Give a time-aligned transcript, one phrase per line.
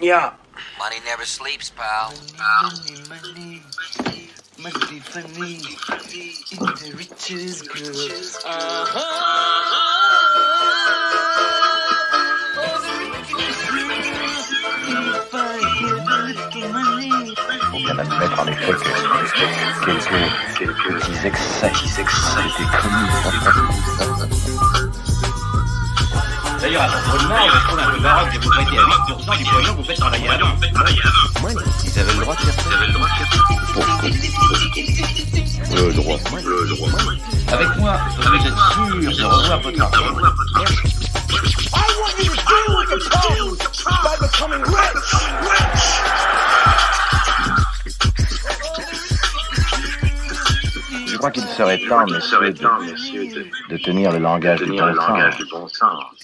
[0.00, 0.32] Yeah.
[0.78, 2.14] Money never sleeps, pal.
[2.38, 3.62] Money, money,
[3.98, 5.60] money, must be funny.
[5.60, 7.84] It's the richest girl.
[14.92, 17.34] If I had a little money.
[17.70, 18.78] faut bien admettre en effet que
[19.84, 23.08] quelques, quelques petits excès, petits excès étaient commis.
[26.60, 29.44] D'ailleurs, à votre mort, je trouve un peu baroque de vous prêter à 8% du
[29.44, 30.48] pognon que vous faites travailler à l'an.
[31.84, 32.62] Ils avaient le droit de faire ça.
[32.68, 33.38] Ils avaient le droit de faire ça.
[33.72, 34.00] Pourquoi
[35.74, 36.18] Le droit.
[36.44, 36.88] Le droit.
[37.52, 40.04] Avec moi, vous êtes sûr de revoir votre argent.
[51.06, 56.19] Je crois qu'il serait temps, messieurs, de, de tenir le langage du bon sens.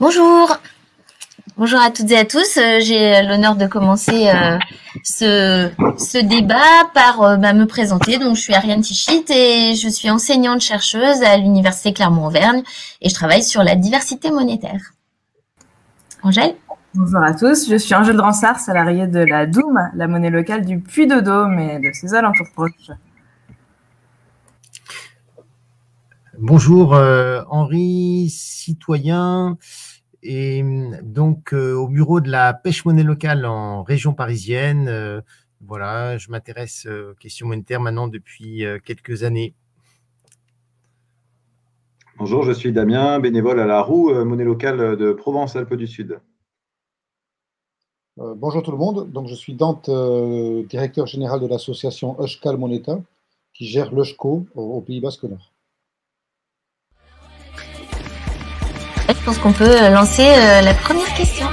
[0.00, 0.58] Bonjour.
[1.56, 2.56] Bonjour à toutes et à tous.
[2.56, 4.58] Euh, J'ai l'honneur de commencer euh,
[5.04, 8.18] ce, débat par euh, bah, me présenter.
[8.18, 12.64] Donc, je suis Ariane Tichit et je suis enseignante chercheuse à l'Université Clermont-Auvergne
[13.02, 14.80] et je travaille sur la diversité monétaire.
[16.24, 16.56] Angèle?
[16.94, 20.80] Bonjour à tous, je suis Angèle Dransart, salariée de la Doum, la monnaie locale du
[20.80, 22.90] Puy-de-Dôme et de ses alentours proches.
[26.38, 29.56] Bonjour euh, Henri, citoyen
[30.22, 34.88] et hum, donc euh, au bureau de la pêche monnaie locale en région parisienne.
[34.88, 35.20] euh,
[35.60, 39.54] voilà, je m'intéresse euh, aux questions monétaires maintenant depuis euh, quelques années.
[42.18, 46.20] Bonjour, je suis Damien, bénévole à la roue euh, monnaie locale de Provence-Alpes du Sud.
[48.18, 49.10] Euh, bonjour tout le monde.
[49.10, 53.00] Donc, je suis Dante, euh, directeur général de l'association Euskal Moneta,
[53.52, 55.53] qui gère l'Eusko au, au Pays Basque Nord.
[59.24, 61.46] Je pense qu'on peut euh, lancer euh, la première question.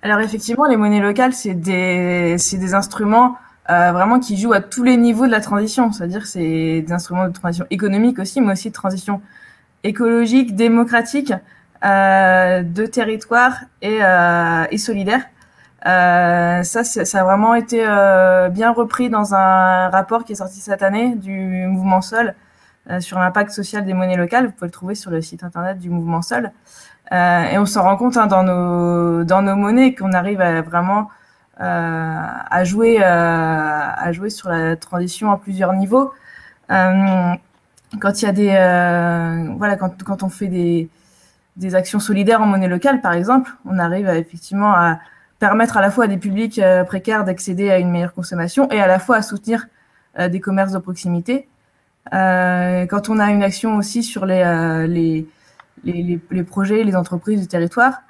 [0.00, 3.36] Alors effectivement, les monnaies locales, c'est des, des instruments
[3.68, 5.92] euh, vraiment qui jouent à tous les niveaux de la transition.
[5.92, 9.20] C'est-à-dire c'est des instruments de transition économique aussi, mais aussi de transition
[9.84, 11.34] écologique, démocratique,
[11.84, 15.20] euh, de territoire et, euh, et solidaire.
[15.86, 20.58] Euh, ça, ça a vraiment été euh, bien repris dans un rapport qui est sorti
[20.60, 22.34] cette année du mouvement Sol
[22.90, 24.46] euh, sur l'impact social des monnaies locales.
[24.46, 26.50] Vous pouvez le trouver sur le site internet du mouvement Sol.
[27.12, 31.08] Et on s'en rend compte hein, dans nos dans nos monnaies qu'on arrive à vraiment
[31.58, 36.12] à jouer à jouer sur la transition à plusieurs niveaux.
[36.68, 38.48] Quand il y a des
[39.56, 40.88] voilà quand quand on fait des
[41.56, 44.98] des actions solidaires en monnaie locale par exemple, on arrive effectivement à
[45.38, 48.80] permettre à la fois à des publics euh, précaires d'accéder à une meilleure consommation et
[48.80, 49.66] à la fois à soutenir
[50.18, 51.48] euh, des commerces de proximité.
[52.14, 54.44] Euh, quand on a une action aussi sur les
[54.88, 55.26] les
[55.84, 58.02] les, les, projets, les entreprises du territoire.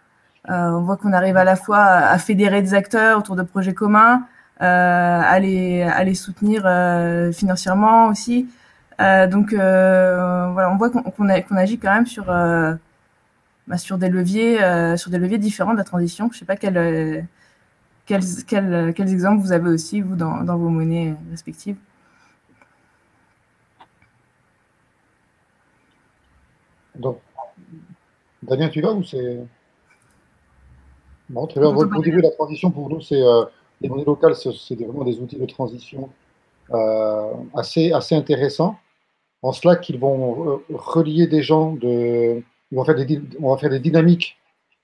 [0.48, 4.22] On voit qu'on arrive à la fois à fédérer des acteurs autour de projets communs,
[4.60, 6.62] à, les, à les soutenir
[7.34, 8.48] financièrement aussi.
[9.00, 12.32] Donc voilà, on voit qu'on agit quand même sur,
[13.66, 16.28] bah, sur des leviers, euh, sur des leviers différents de la transition.
[16.32, 17.22] Je sais pas quel, euh,
[18.06, 21.76] quels, quels, quels exemples vous avez aussi vous dans, dans vos monnaies respectives.
[26.94, 27.18] Donc,
[28.42, 29.38] Damien, tu vas ou c'est.
[31.28, 31.72] Bon, très bien.
[31.72, 33.44] Votre- Au début de la transition, pour nous, c'est euh,
[33.80, 36.08] les monnaies locales, c'est vraiment des outils de transition
[36.72, 38.78] euh, assez, assez intéressants.
[39.42, 42.42] En cela qu'ils vont euh, relier des gens de.
[42.74, 44.36] On va faire des dynamiques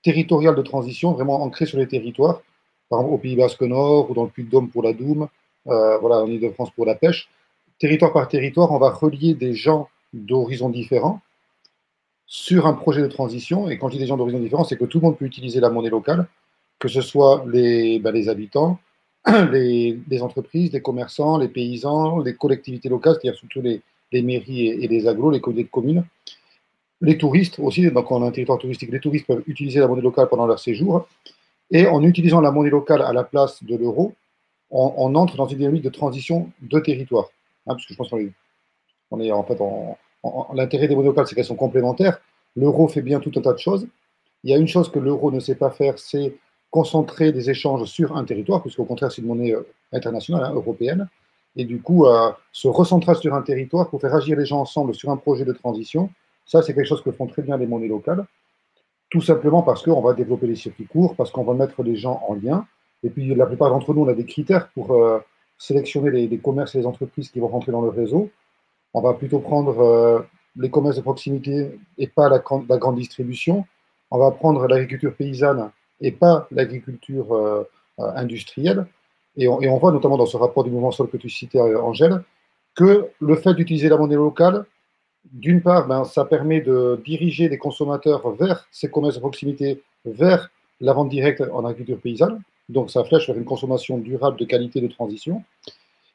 [0.03, 2.41] territoriales de transition, vraiment ancrées sur les territoires.
[2.89, 5.27] Par exemple, au Pays Basque Nord ou dans le Puy-de-Dôme pour la Doum,
[5.67, 7.29] euh, voilà, en Ile-de-France pour la pêche.
[7.79, 11.21] Territoire par territoire, on va relier des gens d'horizons différents
[12.27, 13.69] sur un projet de transition.
[13.69, 15.59] Et quand je dis des gens d'horizons différents, c'est que tout le monde peut utiliser
[15.59, 16.27] la monnaie locale,
[16.79, 18.79] que ce soit les, ben, habitants,
[19.51, 23.81] les, entreprises, les commerçants, les paysans, les collectivités locales, c'est-à-dire surtout les,
[24.21, 26.05] mairies et, et les agglos, les communautés de communes,
[27.03, 30.01] les touristes aussi, donc on a un territoire touristique, les touristes peuvent utiliser la monnaie
[30.01, 31.05] locale pendant leur séjour.
[31.69, 34.13] Et en utilisant la monnaie locale à la place de l'euro,
[34.71, 37.25] on, entre dans une dynamique de transition de territoire.
[37.67, 38.31] Hein, parce que je pense qu'on est,
[39.11, 39.59] on est en fait
[40.53, 42.19] l'intérêt des monnaies locales, c'est qu'elles sont complémentaires.
[42.55, 43.85] L'euro fait bien tout un tas de choses.
[44.45, 46.37] Il y a une chose que l'euro ne sait pas faire, c'est
[46.71, 51.09] concentrer des échanges sur un territoire, puisqu'au contraire, c'est une monnaie euh, internationale, hein, européenne.
[51.57, 54.95] Et du coup, euh, ce recentrage sur un territoire pour faire agir les gens ensemble
[54.95, 56.09] sur un projet de transition,
[56.45, 58.25] ça, c'est quelque chose que font très bien les monnaies locales.
[59.09, 62.21] Tout simplement parce qu'on va développer les circuits courts, parce qu'on va mettre les gens
[62.27, 62.65] en lien.
[63.03, 65.19] Et puis, la plupart d'entre nous, on a des critères pour euh,
[65.57, 68.29] sélectionner les, commerces et les entreprises qui vont rentrer dans le réseau.
[68.93, 70.19] On va plutôt prendre euh,
[70.55, 73.65] les commerces de proximité et pas la, grande distribution.
[74.11, 77.63] On va prendre l'agriculture paysanne et pas l'agriculture euh,
[77.97, 78.85] industrielle.
[79.35, 81.59] Et on, et on, voit notamment dans ce rapport du mouvement sol que tu citais,
[81.59, 82.23] Angèle,
[82.75, 84.65] que le fait d'utiliser la monnaie locale,
[85.31, 90.49] d'une part, ben, ça permet de diriger les consommateurs vers ces commerces de proximité, vers
[90.81, 92.41] la vente directe en agriculture paysanne.
[92.69, 95.43] Donc, ça flèche vers une consommation durable de qualité de transition.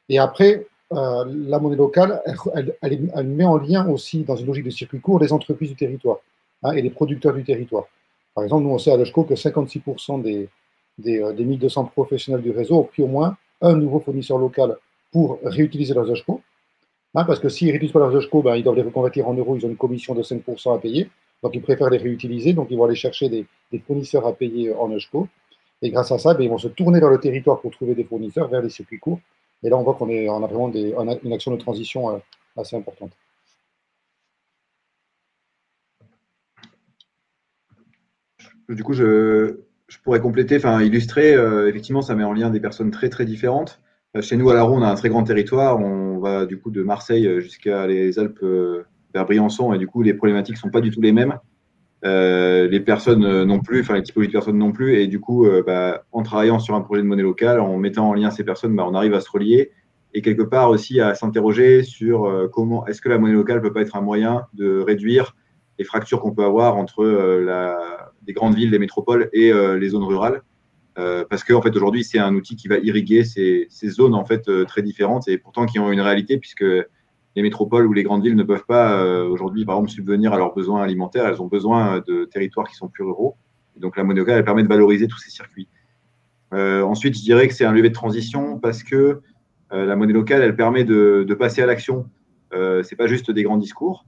[0.09, 2.21] Et après, euh, la monnaie locale,
[2.81, 6.17] elle, met en lien aussi, dans une logique de circuit court, les entreprises du territoire
[6.63, 7.85] hein, et les producteurs du territoire.
[8.33, 10.49] Par exemple, nous, on sait à l'ECHCO que 56% des,
[10.97, 14.77] des, euh, des, 1200 professionnels du réseau ont pris au moins un nouveau fournisseur local
[15.11, 16.41] pour réutiliser leurs ECHCO.
[17.15, 19.33] Hein, parce que s'ils ne réutilisent pas leurs ECHCO, ben, ils doivent les reconvertir en
[19.33, 21.09] euros, ils ont une commission de 5% à payer.
[21.41, 23.45] Donc, ils préfèrent les réutiliser, donc ils vont aller chercher des,
[23.87, 25.27] fournisseurs à payer en ECHCO.
[25.81, 28.03] Et grâce à ça, ben, ils vont se tourner vers le territoire pour trouver des
[28.03, 29.19] fournisseurs, vers les circuits courts.
[29.63, 32.19] Et là, on voit qu'on on a vraiment une action de transition euh,
[32.57, 33.11] assez importante.
[38.69, 42.59] Du coup, je, je pourrais compléter, enfin illustrer, euh, effectivement, ça met en lien des
[42.59, 43.81] personnes très très différentes.
[44.15, 45.79] Euh, chez nous, à la Roue, on a un très grand territoire.
[45.79, 48.43] On va du coup de Marseille jusqu'à les Alpes
[49.13, 51.39] vers Briançon, et du coup, les problématiques ne sont pas du tout les mêmes.
[52.05, 54.99] Euh, les personnes euh, non plus, enfin les typologies de personnes non plus.
[54.99, 58.09] Et du coup, euh, bah, en travaillant sur un projet de monnaie locale, en mettant
[58.09, 59.71] en lien ces personnes, bah, on arrive à se relier
[60.13, 63.81] et quelque part aussi à s'interroger sur comment est-ce que la monnaie locale peut pas
[63.81, 65.35] être un moyen de réduire
[65.77, 70.03] les fractures qu'on peut avoir entre la, les grandes villes, les métropoles et les zones
[70.03, 70.41] rurales.
[71.29, 74.49] Parce que en fait aujourd'hui c'est un outil qui va irriguer ces, zones en fait
[74.65, 76.65] très différentes et pourtant qui ont une réalité puisque
[77.35, 80.37] les métropoles ou les grandes villes ne peuvent pas euh, aujourd'hui, par exemple, subvenir à
[80.37, 81.25] leurs besoins alimentaires.
[81.27, 83.37] Elles ont besoin de territoires qui sont plus ruraux.
[83.77, 85.69] Donc la monnaie locale, elle permet de valoriser tous ces circuits.
[86.53, 89.21] Euh, ensuite, je dirais que c'est un levier de transition parce que
[89.71, 92.09] euh, la monnaie locale, elle permet de, passer à l'action.
[92.53, 94.05] Euh, c'est pas juste des grands discours.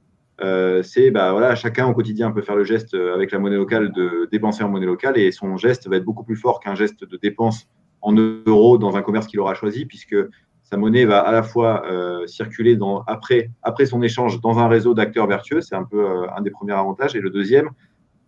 [0.84, 4.28] C'est bah voilà, chacun au quotidien peut faire le geste avec la monnaie locale de
[4.32, 7.18] dépenser en monnaie locale et son geste va être beaucoup plus fort qu'un geste de
[7.18, 7.68] dépense
[8.02, 10.16] en euros dans un commerce qu'il aura choisi puisque
[10.72, 14.70] sa monnaie va à la fois euh, circuler dans, après, après son échange dans un
[14.70, 17.14] réseau d'acteurs vertueux, c'est un peu euh, un des premiers avantages.
[17.14, 17.70] Et le deuxième,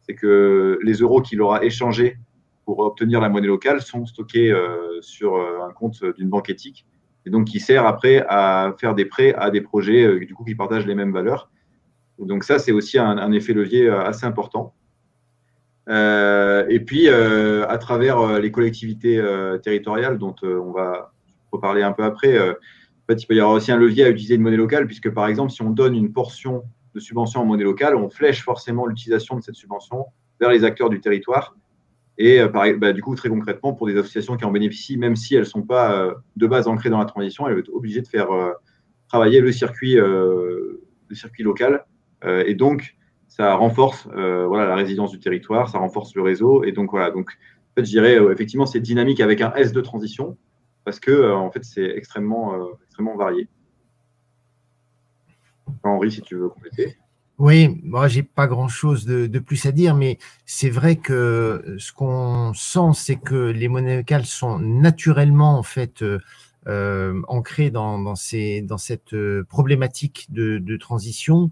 [0.02, 2.18] c'est que les euros qu'il aura échangés
[2.66, 6.86] pour obtenir la monnaie locale sont stockés euh, sur un compte d'une banque éthique,
[7.26, 10.56] et donc qui sert après à faire des prêts à des projets du coup qui
[10.56, 11.50] partagent les mêmes valeurs.
[12.20, 14.74] Donc ça, c'est aussi un, effet levier assez important.
[15.88, 19.22] et puis, à travers les collectivités
[19.64, 21.14] territoriales dont on va
[21.58, 22.36] parler un peu après.
[22.38, 24.86] Euh, en fait, il peut y avoir aussi un levier à utiliser une monnaie locale,
[24.86, 26.64] puisque par exemple, si on donne une portion
[26.96, 30.06] de subvention en monnaie locale, on flèche forcément l'utilisation de cette subvention
[30.40, 31.56] vers les acteurs du territoire.
[32.18, 35.36] Et euh, bah, du coup, très concrètement, pour des associations qui en bénéficient, même si
[35.36, 38.02] elles ne sont pas euh, de base ancrées dans la transition, elles vont être obligées
[38.02, 38.30] de faire
[39.10, 39.98] travailler le circuit
[41.40, 41.86] local.
[42.24, 42.96] Et donc,
[43.28, 46.64] ça renforce voilà, la résilience du territoire, ça renforce le réseau.
[46.64, 47.12] Et donc, voilà.
[47.12, 50.38] Donc, en fait, je dirais effectivement, c'est dynamique avec un S de transition
[50.84, 53.48] parce que euh, en fait c'est extrêmement, euh, extrêmement varié.
[55.84, 56.98] Henri, si tu veux compléter.
[57.40, 61.92] Oui, moi j'ai pas grand chose de, plus à dire, mais c'est vrai que ce
[61.92, 66.04] qu'on sent, c'est que les monnaies locales sont naturellement en fait
[66.68, 69.16] euh, ancrées dans, dans cette
[69.50, 71.50] problématique de, transition,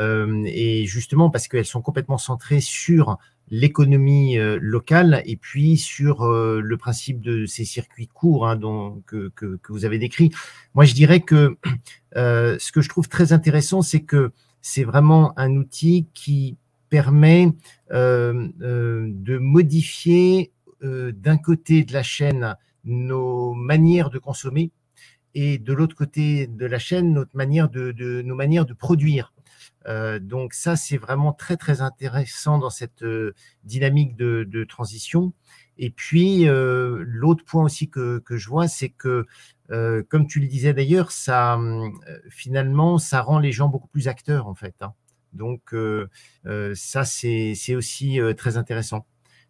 [0.00, 3.18] et justement parce qu'elles sont complètement centrées sur
[3.50, 8.58] l'économie euh, locale et puis sur euh, le principe de ces circuits courts hein,
[9.06, 9.32] que,
[9.68, 10.30] vous avez décrit.
[10.74, 11.56] Moi, je dirais que
[12.16, 14.30] euh, ce que je trouve très intéressant, c'est que
[14.62, 16.56] c'est vraiment un outil qui
[16.90, 17.48] permet
[17.90, 20.50] de modifier
[20.82, 24.72] d'un côté de la chaîne nos manières de consommer
[25.34, 29.32] et de l'autre côté de la chaîne de nos manières de produire.
[29.86, 33.34] Euh, donc ça, c'est vraiment très très intéressant dans cette euh,
[33.64, 35.32] dynamique de, transition.
[35.78, 39.26] Et puis euh, l'autre point aussi que, je vois, c'est que
[39.68, 41.58] comme tu le disais d'ailleurs, ça
[42.28, 44.74] finalement ça rend les gens beaucoup plus acteurs en fait.
[44.80, 44.92] Hein.
[45.32, 45.74] Donc
[46.74, 49.06] ça c'est aussi très intéressant.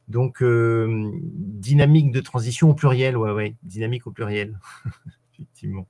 [0.08, 4.58] Donc dynamique de transition au pluriel, ouais ouais, dynamique au pluriel,
[5.34, 5.88] effectivement.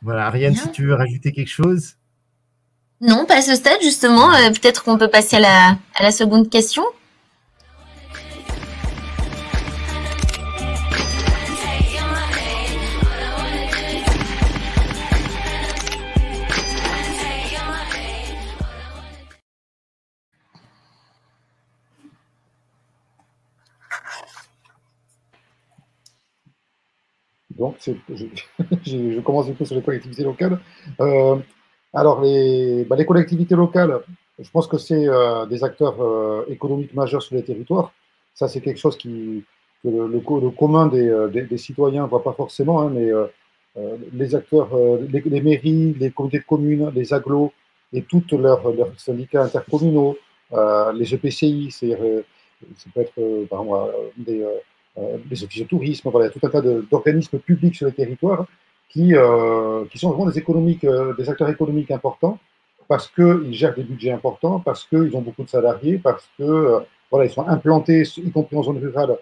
[0.00, 1.97] Voilà, Ariane, si tu veux rajouter quelque chose.
[3.00, 4.32] Non, pas à ce stade, justement.
[4.34, 6.82] Euh, peut-être qu'on peut passer à la, à la seconde question.
[27.50, 27.76] Donc,
[28.86, 30.60] je, commence du coup sur les collectivités locales.
[31.00, 31.36] Euh,
[31.92, 34.00] alors, les, bah, les, collectivités locales,
[34.38, 37.92] je pense que c'est euh, des acteurs euh, économiques majeurs sur les territoires.
[38.34, 39.08] Ça, c'est quelque chose que
[39.84, 43.10] le, commun des, des citoyens ne voit pas forcément, hein, mais
[44.12, 44.68] les acteurs,
[45.10, 47.52] les, les, mairies, les comités de communes, les agglos
[47.92, 48.62] et tous leurs,
[48.96, 50.16] syndicats intercommunaux,
[50.94, 52.24] les EPCI, c'est-à-dire,
[52.76, 54.44] ça peut être, par exemple, des
[54.98, 58.46] euh, les offices de tourisme, voilà, tout un tas d'organismes publics sur le territoire
[58.88, 62.38] qui, euh, qui sont vraiment des, économiques, euh, des acteurs économiques importants
[62.88, 66.80] parce qu'ils gèrent des budgets importants, parce qu'ils ont beaucoup de salariés, parce que
[67.10, 69.18] voilà, ils sont implantés, y compris en zone rurale,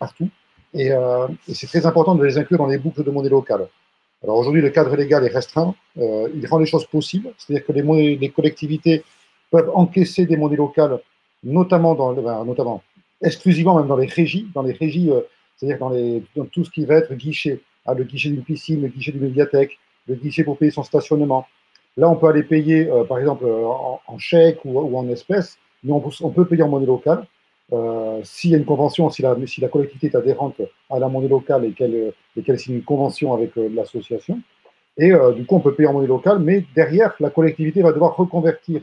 [0.00, 0.28] partout.
[0.74, 3.68] Et, et c'est très important de les inclure dans les boucles de monnaie locale.
[4.24, 5.72] Alors aujourd'hui, le cadre légal est restreint.
[5.96, 9.04] il rend les choses possibles, c'est-à-dire que les, les, collectivités
[9.52, 10.98] peuvent encaisser des monnaies locales,
[11.44, 12.12] notamment dans,
[12.44, 12.82] notamment
[13.22, 15.20] exclusivement même dans les régies, dans les régies, euh,
[15.56, 15.90] c'est-à-dire dans,
[16.36, 19.22] dans tout ce qui va être guichet, ah, le guichet d'une piscine, le guichet d'une
[19.22, 21.46] médiathèque, le guichet pour payer son stationnement.
[21.96, 25.92] Là, on peut aller payer, euh, par exemple, euh, en, chèque ou, en espèces, mais
[25.92, 27.26] on, peut payer en monnaie locale.
[28.24, 29.34] S'il y a une convention, si la,
[29.68, 30.60] collectivité est adhérente
[30.90, 34.40] à la monnaie locale et qu'elle qu signe une convention avec l'association,
[34.98, 38.16] et du coup, on peut payer en monnaie locale, mais derrière, la collectivité va devoir
[38.16, 38.82] reconvertir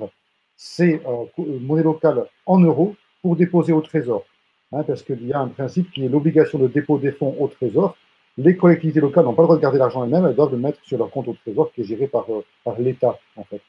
[0.55, 1.01] ces
[1.37, 4.25] monnaies locales en euros pour déposer au Trésor.
[4.73, 7.47] Hein, parce qu'il y a un principe qui est l'obligation de dépôt des fonds au
[7.47, 7.95] Trésor.
[8.37, 10.79] Les collectivités locales n'ont pas le droit de garder l'argent elles-mêmes, elles doivent le mettre
[10.83, 13.61] sur leur compte au Trésor qui est géré par, euh, l'État, en fait.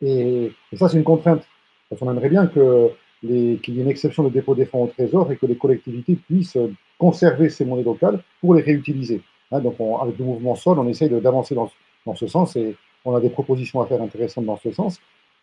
[0.00, 1.42] Et, ça, c'est une contrainte.
[1.88, 2.90] Parce qu'on aimerait bien qu'il
[3.22, 6.56] y ait une exception de dépôt des fonds au Trésor et que les collectivités puissent
[6.98, 9.20] conserver ces monnaies locales pour les réutiliser.
[9.52, 11.70] Hein, donc, avec le mouvement Sol, on essaye d'avancer dans,
[12.06, 15.00] dans, ce sens et on a des propositions à faire intéressantes dans ce sens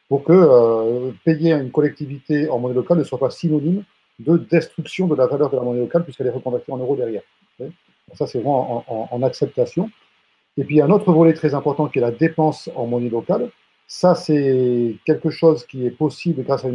[0.10, 3.84] pour que euh, payer une collectivité en monnaie locale ne soit pas synonyme
[4.20, 7.22] de destruction de la valeur de la monnaie locale puisqu'elle est reconvertie en euros derrière.
[8.14, 9.90] Ça, c'est vraiment en, acceptation.
[10.58, 13.50] Et puis, un autre volet très important qui est la dépense en monnaie locale.
[13.88, 16.70] Ça, c'est quelque chose qui est possible grâce à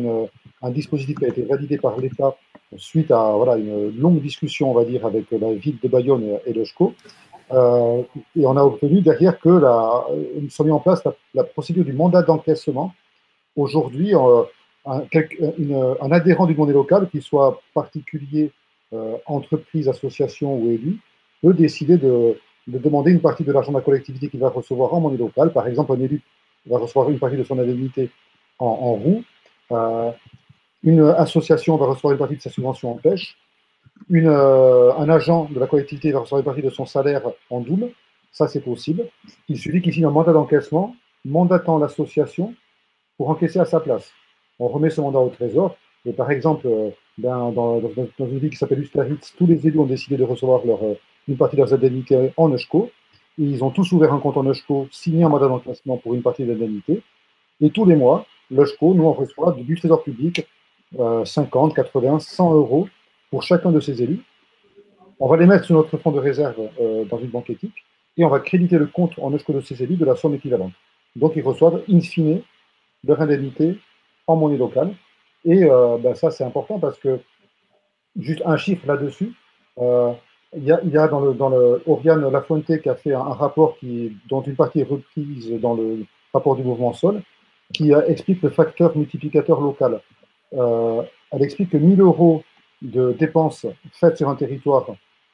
[0.63, 2.37] un dispositif qui a été validé par l'État
[2.77, 6.65] suite à voilà, une longue discussion, on va dire, avec la ville de Bayonne et,
[6.65, 6.95] SCO.
[7.53, 8.03] Euh,
[8.35, 10.05] et on a obtenu derrière que la,
[10.49, 11.03] soit mis en place
[11.33, 12.93] la procédure du mandat d'encaissement
[13.55, 14.43] aujourd'hui, euh,
[14.85, 18.53] un, adhérent du monnaie local, qu'il soit particulier,
[18.93, 20.99] euh, entreprise, association ou élu,
[21.43, 25.01] peut décider de, demander une partie de l'argent de la collectivité qu'il va recevoir en
[25.01, 25.53] monnaie locale.
[25.53, 26.23] Par exemple, un élu
[26.67, 28.11] va recevoir une partie de son indemnité
[28.59, 29.23] en, roue.
[29.73, 30.11] Euh,
[30.83, 33.37] une association va recevoir une partie de sa subvention en pêche.
[34.11, 37.91] Une, un agent de la collectivité va recevoir une partie de son salaire en double.
[38.33, 39.05] Ça, c'est possible.
[39.49, 40.95] Il suffit qu'il signe un mandat d'encaissement
[41.27, 42.55] mandatant l'association
[43.17, 44.13] pour encaisser à sa place.
[44.59, 45.77] On remet ce mandat au Trésor.
[46.05, 47.81] Et par exemple, euh, dans, dans,
[48.21, 50.95] une ville qui s'appelle Ustaritz, tous les élus ont décidé de recevoir leur, euh,
[51.29, 52.91] une partie de leurs indemnités en Eusko.
[53.39, 56.45] Ils ont tous ouvert un compte en Eusko, signé un mandat d'encaissement pour une partie
[56.45, 57.03] de l'indemnité.
[57.61, 60.47] Et tous les mois, l'Eusko, nous, on reçoit du Trésor public
[61.25, 62.89] 50, 80, 100 euros
[63.31, 64.21] pour chacun de ces élus.
[65.19, 67.85] On va les mettre sur notre fonds de réserve euh, dans une banque éthique
[68.17, 70.73] et on va créditer le compte en Eusko de ces élus de la somme équivalente.
[71.17, 72.43] Donc, ils reçoivent, in fine,
[73.05, 73.79] leur indemnité
[74.27, 74.95] en monnaie locale.
[75.45, 77.21] Et euh, ben ça, c'est important parce que,
[78.19, 79.33] juste un chiffre là-dessus,
[79.79, 80.13] euh,
[80.55, 84.17] il y, a, dans le, dans le Oriane Lafuente qui a fait un, rapport qui,
[84.29, 87.23] dont une partie est reprise dans le rapport du mouvement Sol,
[87.73, 90.01] qui explique le facteur multiplicateur local.
[90.55, 92.45] Euh, elle explique que 1000 euros
[92.83, 94.87] de dépenses faites sur un territoire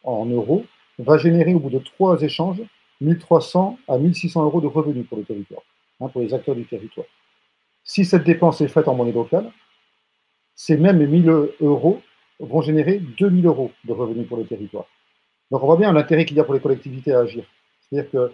[0.04, 0.64] en euros
[0.98, 2.62] va générer au bout de trois échanges
[3.00, 5.62] 1300 à 1600 euros de revenus pour le territoire,
[6.00, 7.06] hein, pour les acteurs du territoire.
[7.84, 9.50] Si cette dépense est faite en monnaie locale,
[10.54, 11.28] ces mêmes 1000
[11.60, 12.00] euros
[12.38, 14.86] vont générer 2000 euros de revenus pour le territoire.
[15.52, 17.44] Donc on voit bien l'intérêt qu'il y a pour les collectivités à agir.
[17.82, 18.32] C'est-à-dire que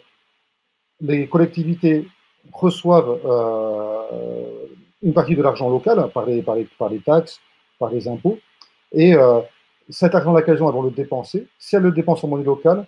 [1.00, 2.06] les collectivités
[2.52, 4.66] reçoivent euh,
[5.02, 6.44] une partie de l'argent local par les,
[6.90, 7.40] les, taxes,
[7.80, 8.38] par les impôts,
[8.92, 9.40] et euh,
[9.88, 11.48] cet argent-là qu'elles elles vont le dépenser.
[11.58, 12.86] Si elles le dépensent en monnaie locale,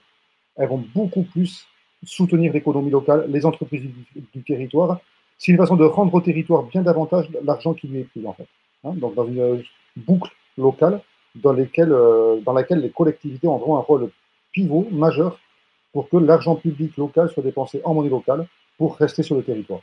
[0.56, 1.66] elles vont beaucoup plus
[2.04, 5.00] soutenir l'économie locale, les entreprises du territoire,
[5.38, 8.34] c'est une façon de rendre au territoire bien davantage l'argent qui lui est pris, en
[8.34, 8.46] fait.
[8.84, 9.64] Hein, donc, dans une
[9.96, 11.00] boucle locale
[11.34, 14.10] dans, euh, dans laquelle les collectivités auront un rôle
[14.52, 15.38] pivot majeur
[15.92, 18.46] pour que l'argent public local soit dépensé en monnaie locale
[18.78, 19.80] pour rester sur le territoire.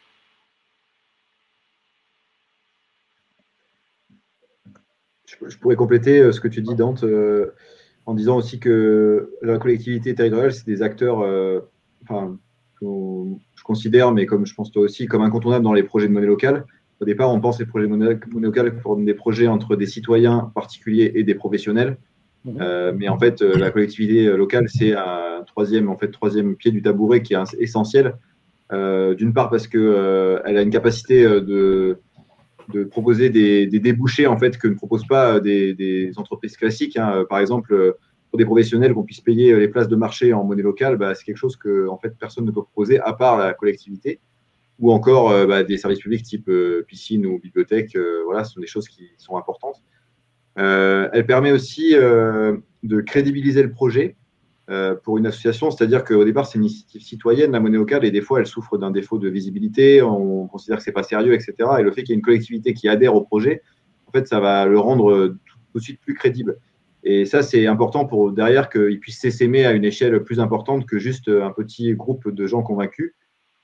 [5.46, 7.54] Je pourrais compléter euh, ce que tu dis, Dante, euh,
[8.06, 11.18] en disant aussi que la collectivité territoriale, c'est des acteurs,
[12.04, 12.38] enfin,
[12.82, 16.26] je considère, mais comme je pense toi aussi, comme incontournable dans les projets de monnaie
[16.26, 16.66] locale.
[17.00, 21.24] Au départ, on pense les projets locale comme des projets entre des citoyens particuliers et
[21.24, 21.98] des professionnels.
[22.60, 26.82] Euh, mais en fait, la collectivité locale, c'est un troisième, en fait, troisième pied du
[26.82, 28.16] tabouret qui est essentiel.
[28.72, 32.00] D'une part parce qu'elle elle a une capacité de,
[32.74, 36.98] de proposer des, débouchés en fait que ne proposent pas des, entreprises classiques.
[36.98, 37.26] Hein.
[37.30, 37.96] Par exemple,
[38.30, 41.24] pour des professionnels qu'on puisse payer les places de marché en monnaie locale, bah, c'est
[41.24, 44.20] quelque chose que en fait personne ne peut proposer à part la collectivité
[44.80, 47.96] ou encore euh, bah, des services publics type euh, piscine ou bibliothèque.
[47.96, 49.82] Euh, voilà, ce sont des choses qui sont importantes.
[50.56, 54.16] elle permet aussi de crédibiliser le projet
[55.04, 58.22] pour une association, c'est-à-dire qu'au départ, c'est une initiative citoyenne, la monnaie locale, et des
[58.22, 61.54] fois, elle souffre d'un défaut de visibilité, on considère que c'est pas sérieux, etc.
[61.80, 63.62] Et le fait qu'il y ait une collectivité qui adhère au projet,
[64.08, 65.36] en fait, ça va le rendre
[65.72, 66.58] tout de suite plus crédible.
[67.04, 70.98] Et ça, c'est important pour derrière qu'il puisse s'essaimer à une échelle plus importante que
[70.98, 73.14] juste un petit groupe de gens convaincus.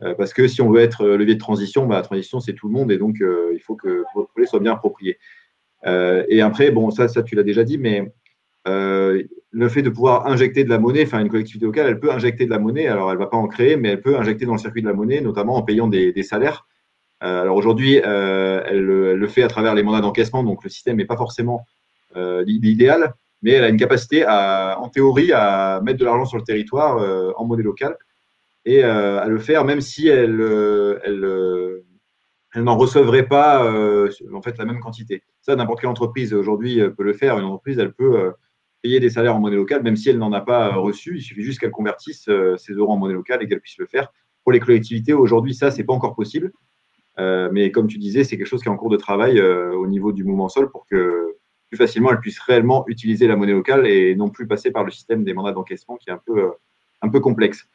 [0.03, 2.53] Euh, parce que si on veut être euh, levier de transition, bah, la transition, c'est
[2.53, 5.17] tout le monde et donc euh, il faut que votre projet soit bien approprié.
[5.85, 8.11] et après, bon, ça, ça tu l'as déjà dit, mais
[8.65, 12.45] le fait de pouvoir injecter de la monnaie, enfin une collectivité locale, elle peut injecter
[12.45, 14.53] de la monnaie, alors elle ne va pas en créer, mais elle peut injecter dans
[14.53, 16.65] le circuit de la monnaie, notamment en payant des, salaires.
[17.19, 21.17] alors aujourd'hui, elle, le fait à travers les mandats d'encaissement, donc le système n'est pas
[21.17, 21.65] forcément
[22.15, 26.43] l'idéal, mais elle a une capacité, à, en théorie, à mettre de l'argent sur le
[26.43, 26.93] territoire
[27.37, 27.97] en monnaie locale
[28.65, 31.85] et euh, à le faire, même si elle, euh, euh,
[32.53, 33.63] elle n'en recevrait pas
[34.33, 35.23] en fait la même quantité.
[35.41, 37.37] Ça, n'importe quelle entreprise aujourd'hui peut le faire.
[37.37, 38.31] Une entreprise, elle peut
[38.81, 41.17] payer des salaires en monnaie locale, même si elle n'en a pas reçu.
[41.17, 44.13] Il suffit juste qu'elle convertisse ses euros en monnaie locale et qu'elle puisse le faire.
[44.43, 46.51] Pour les collectivités, aujourd'hui, ça, c'est pas encore possible.
[47.17, 50.11] mais comme tu disais, c'est quelque chose qui est en cours de travail au niveau
[50.11, 51.35] du mouvement sol pour que
[51.69, 54.91] plus facilement elle puisse réellement utiliser la monnaie locale et non plus passer par le
[54.91, 56.51] système des mandats d'encaissement qui est un peu,
[57.01, 57.67] un peu complexe.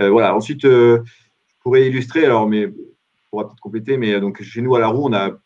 [0.00, 0.34] Euh, voilà.
[0.34, 1.02] Ensuite, euh,
[1.48, 2.72] je pourrais illustrer, alors, mais on
[3.30, 5.38] pourra peut-être compléter, mais euh, donc chez nous à la roue, on a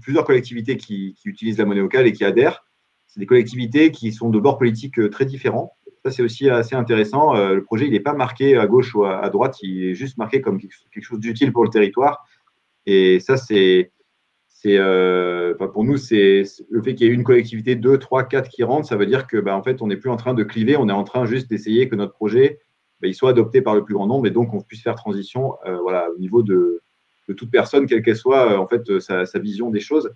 [0.00, 2.64] plusieurs collectivités qui, utilisent la monnaie locale et qui adhèrent.
[3.06, 5.76] C'est des collectivités qui sont de bords politiques très différents.
[6.04, 7.34] Ça, c'est aussi assez intéressant.
[7.34, 10.40] le projet, il n'est pas marqué à gauche ou à, droite, il est juste marqué
[10.40, 12.26] comme quelque chose d'utile pour le territoire.
[12.84, 13.92] Et ça, c'est,
[14.48, 14.76] c'est,
[15.72, 18.88] pour nous, c'est le fait qu'il y ait une collectivité, deux, trois, quatre qui rentrent,
[18.88, 20.88] ça veut dire que, bah, en fait, on n'est plus en train de cliver, on
[20.88, 22.58] est en train juste d'essayer que notre projet
[23.04, 25.56] ben, il soit adopté par le plus grand nombre et donc on puisse faire transition
[25.66, 26.80] euh, voilà, au niveau de,
[27.36, 30.10] toute personne, quelle qu'elle soit euh, en fait euh, sa, vision des choses.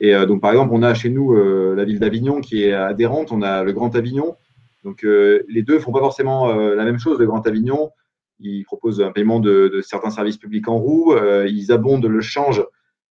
[0.00, 1.34] Et donc par exemple, on a chez nous
[1.74, 4.36] la ville d'Avignon qui est adhérente, on a le Grand Avignon.
[4.84, 7.18] Donc les deux font pas forcément la même chose.
[7.18, 7.90] Le Grand Avignon,
[8.38, 11.16] ils proposent un paiement de, certains services publics en roue,
[11.48, 12.64] ils abondent le change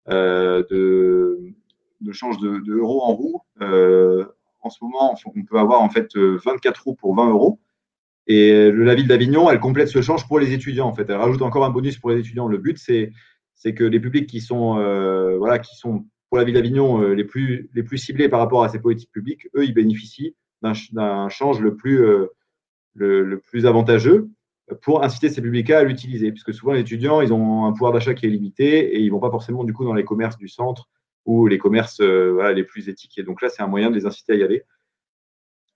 [0.07, 1.37] de,
[2.13, 3.41] change de, euros en roue.
[3.59, 7.59] en ce moment, on peut avoir en fait 24 roues pour 20 euros.
[8.27, 11.09] Et la ville d'Avignon, elle complète ce change pour les étudiants, en fait.
[11.09, 12.47] Elle rajoute encore un bonus pour les étudiants.
[12.47, 13.11] Le but, c'est,
[13.73, 17.23] que les publics qui sont, euh, voilà, qui sont pour la ville d'Avignon euh, les,
[17.23, 22.03] plus, ciblés par rapport à ces politiques publiques, eux, ils bénéficient d'un, change le plus,
[22.03, 24.29] euh, avantageux
[24.81, 26.31] pour inciter ces publics à l'utiliser.
[26.33, 29.11] Puisque souvent, les étudiants, ils ont un pouvoir d'achat qui est limité et ils ne
[29.11, 30.89] vont pas forcément, du coup, dans les commerces du centre
[31.25, 33.21] ou les commerces les plus éthiques.
[33.21, 34.63] Donc là, c'est un moyen de les inciter à y aller.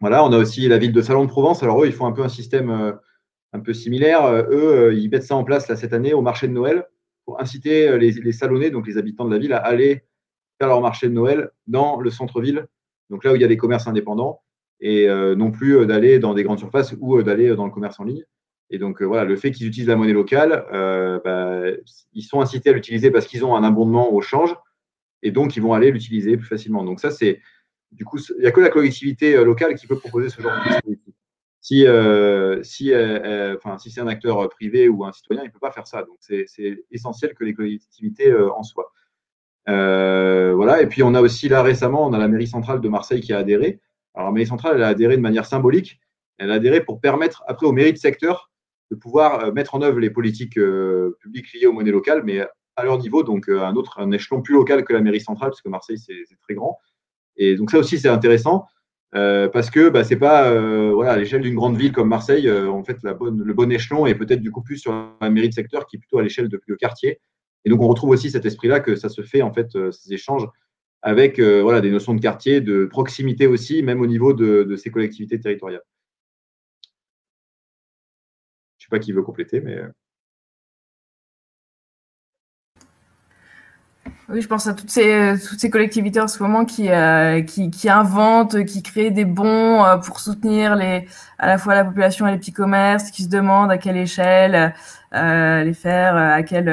[0.01, 1.61] Voilà, on a aussi la ville de Salon de Provence.
[1.61, 2.91] Alors eux, ils font un peu un système euh,
[3.53, 4.25] un peu similaire.
[4.25, 6.87] Euh, eux, euh, ils mettent ça en place là, cette année au marché de Noël
[7.23, 10.03] pour inciter les, les salonnais, donc les habitants de la ville, à aller
[10.59, 12.65] faire leur marché de Noël dans le centre-ville,
[13.11, 14.41] donc là où il y a des commerces indépendants,
[14.79, 18.23] et non plus d'aller dans des grandes surfaces ou d'aller dans le commerce en ligne.
[18.71, 20.65] Et donc voilà, le fait qu'ils utilisent la monnaie locale,
[21.23, 21.61] bah,
[22.13, 24.55] ils sont incités à l'utiliser parce qu'ils ont un abondement au change,
[25.21, 26.83] et donc ils vont aller l'utiliser plus facilement.
[26.83, 27.39] Donc ça, c'est
[27.91, 30.53] du coup, il n'y a que la collectivité euh, locale qui peut proposer ce genre
[30.53, 31.13] de dispositif.
[31.59, 35.51] Si, euh, si, euh, enfin, si c'est un acteur privé ou un citoyen, il ne
[35.51, 36.03] peut pas faire ça.
[36.03, 36.47] Donc, c'est
[36.89, 38.91] essentiel que les collectivités en soient.
[39.67, 40.81] voilà.
[40.81, 43.33] Et puis, on a aussi là récemment, on a la mairie centrale de Marseille qui
[43.33, 43.79] a adhéré.
[44.15, 45.99] Alors, la mairie centrale, elle a adhéré de manière symbolique.
[46.39, 48.49] Elle a adhéré pour permettre après aux mairies de secteur
[48.89, 50.59] de pouvoir mettre en œuvre les politiques
[51.19, 52.41] publiques liées aux monnaies locales, mais
[52.75, 55.61] à leur niveau, donc un autre un échelon plus local que la mairie centrale, parce
[55.61, 56.79] que Marseille, c'est très grand.
[57.37, 58.67] Et donc ça aussi, c'est intéressant
[59.13, 62.47] euh, parce que bah, c'est pas euh, voilà, à l'échelle d'une grande ville comme Marseille,
[62.47, 65.53] euh, en fait, le bon échelon est peut-être du coup plus sur la mairie de
[65.53, 67.19] secteur qui est plutôt à l'échelle de, de, quartier.
[67.65, 70.47] Et donc on retrouve aussi cet esprit-là que ça se fait en fait ces échanges
[71.01, 74.91] avec voilà, des notions de quartier, de proximité aussi, même au niveau de, de ces
[74.91, 75.83] collectivités territoriales.
[78.77, 79.79] Je ne sais pas qui veut compléter, mais.
[84.31, 87.69] Oui, je pense à toutes ces, toutes ces collectivités en ce moment qui, euh, qui,
[87.69, 91.05] qui, inventent, qui créent des bons euh, pour soutenir les,
[91.37, 94.73] à la fois la population et les petits commerces, qui se demandent à quelle échelle
[95.13, 96.65] euh, les faire, à quel,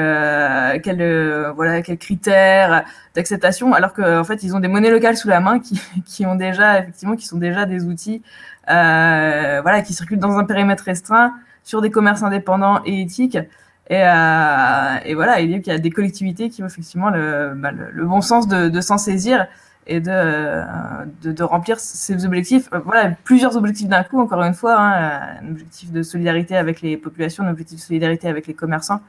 [0.81, 5.41] quel, voilà, critères d'acceptation, alors qu'en en fait, ils ont des monnaies locales sous la
[5.41, 8.21] main qui, qui ont déjà, effectivement, qui sont déjà des outils,
[8.67, 13.37] voilà, qui circulent dans un périmètre restreint sur des commerces indépendants et éthiques.
[13.89, 18.05] Et, euh, et voilà, il y a des collectivités qui ont effectivement le, bah, le,
[18.05, 19.47] bon sens de, de s'en saisir
[19.87, 20.63] et de,
[21.23, 22.69] de, de, remplir ces objectifs.
[22.85, 26.97] Voilà, plusieurs objectifs d'un coup, encore une fois, hein, un objectif de solidarité avec les
[26.97, 29.01] populations, un objectif de solidarité avec les commerçants,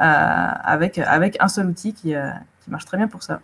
[0.00, 3.40] euh, avec, avec un seul outil qui, euh, qui marche très bien pour ça.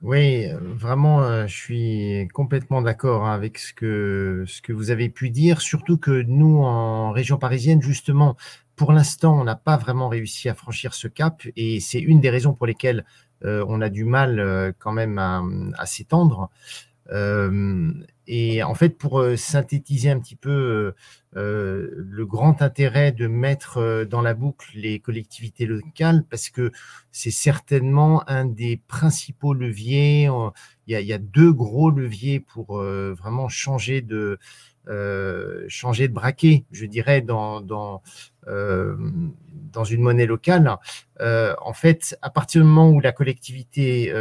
[0.00, 4.90] Oui, euh, vraiment, euh, je suis complètement d'accord hein, avec ce que, ce que vous
[4.92, 8.36] avez pu dire, surtout que nous, en région parisienne, justement,
[8.76, 12.30] pour l'instant, on n'a pas vraiment réussi à franchir ce cap et c'est une des
[12.30, 13.04] raisons pour lesquelles
[13.44, 15.42] euh, on a du mal quand même à,
[15.76, 16.48] à s'étendre.
[18.30, 20.94] Et en fait, pour euh, synthétiser un petit peu euh,
[21.36, 26.70] euh, le grand intérêt de mettre dans la boucle les collectivités locales, parce que
[27.10, 30.28] c'est certainement un des principaux leviers.
[30.86, 34.38] Il y a, deux gros leviers pour vraiment changer de
[35.68, 38.02] changer de braquet, je dirais, dans dans
[38.46, 40.76] dans une monnaie locale.
[41.20, 44.12] en fait, à partir du moment où la collectivité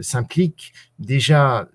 [0.00, 1.68] s'implique, déjà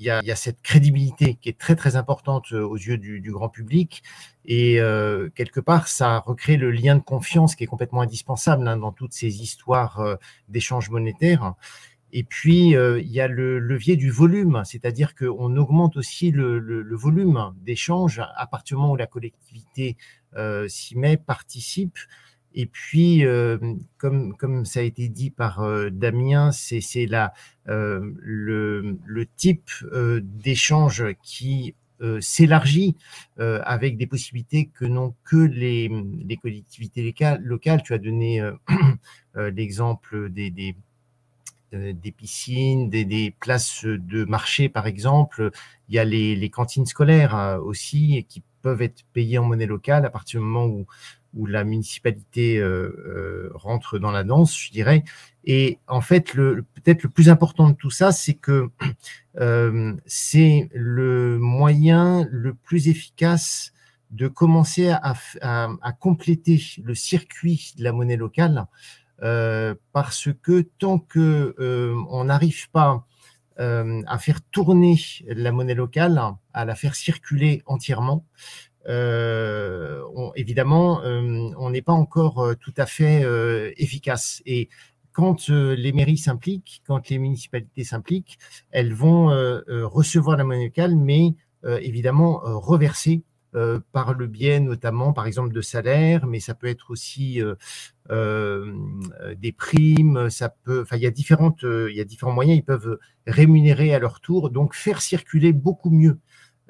[0.00, 3.50] il y, a, cette crédibilité qui est très très importante euh, aux yeux du, grand
[3.50, 4.02] public
[4.46, 8.78] et euh, quelque part ça recrée le lien de confiance qui est complètement indispensable hein,
[8.78, 10.16] dans toutes ces histoires euh,
[10.48, 11.52] d'échanges monétaires.
[12.12, 16.96] Et puis il y a le levier du volume, c'est-à-dire qu'on augmente aussi le, le
[16.96, 19.96] volume d'échanges à partir du moment où la collectivité
[20.66, 21.96] s'y met, participe.
[22.54, 23.58] Et puis, euh,
[23.98, 26.80] comme, comme ça a été dit par euh, Damien, c'est
[27.68, 31.74] euh, le, le, type euh, d'échange qui
[32.20, 32.96] s'élargit
[33.36, 35.90] avec des possibilités que n'ont que les,
[36.26, 37.82] les collectivités locales.
[37.82, 38.40] Tu as donné
[39.36, 40.74] l'exemple des, des,
[41.72, 45.50] des, piscines, des, des, places de marché, par exemple.
[45.90, 50.06] Il y a les, les cantines scolaires aussi qui peuvent être payées en monnaie locale
[50.06, 50.86] à partir du moment où
[51.34, 55.04] où la municipalité euh, euh, rentre dans la danse, je dirais.
[55.44, 58.70] Et en fait, le, peut-être le plus important de tout ça, c'est que
[59.40, 63.72] euh, c'est le moyen le plus efficace
[64.10, 68.66] de commencer à, à, à compléter le circuit de la monnaie locale,
[69.22, 73.06] euh, parce que tant que euh, on n'arrive pas
[73.58, 76.20] euh, à faire tourner la monnaie locale,
[76.54, 78.24] à la faire circuler entièrement,
[78.86, 83.24] on, évidemment, euh, on n'est pas encore euh, tout à fait
[83.76, 84.42] efficace.
[84.46, 84.68] Et
[85.12, 88.38] quand les mairies s'impliquent, quand les municipalités s'impliquent,
[88.70, 89.26] elles vont
[89.68, 93.22] recevoir la monnaie locale, mais évidemment reverser
[93.56, 97.56] euh, par le biais notamment, par exemple, de salaires, mais ça peut être aussi euh,
[98.10, 98.72] euh,
[99.36, 100.30] des primes.
[100.30, 102.58] Ça peut, enfin, il y a différentes, il y a différents moyens.
[102.58, 106.18] Ils peuvent rémunérer à leur tour, donc faire circuler beaucoup mieux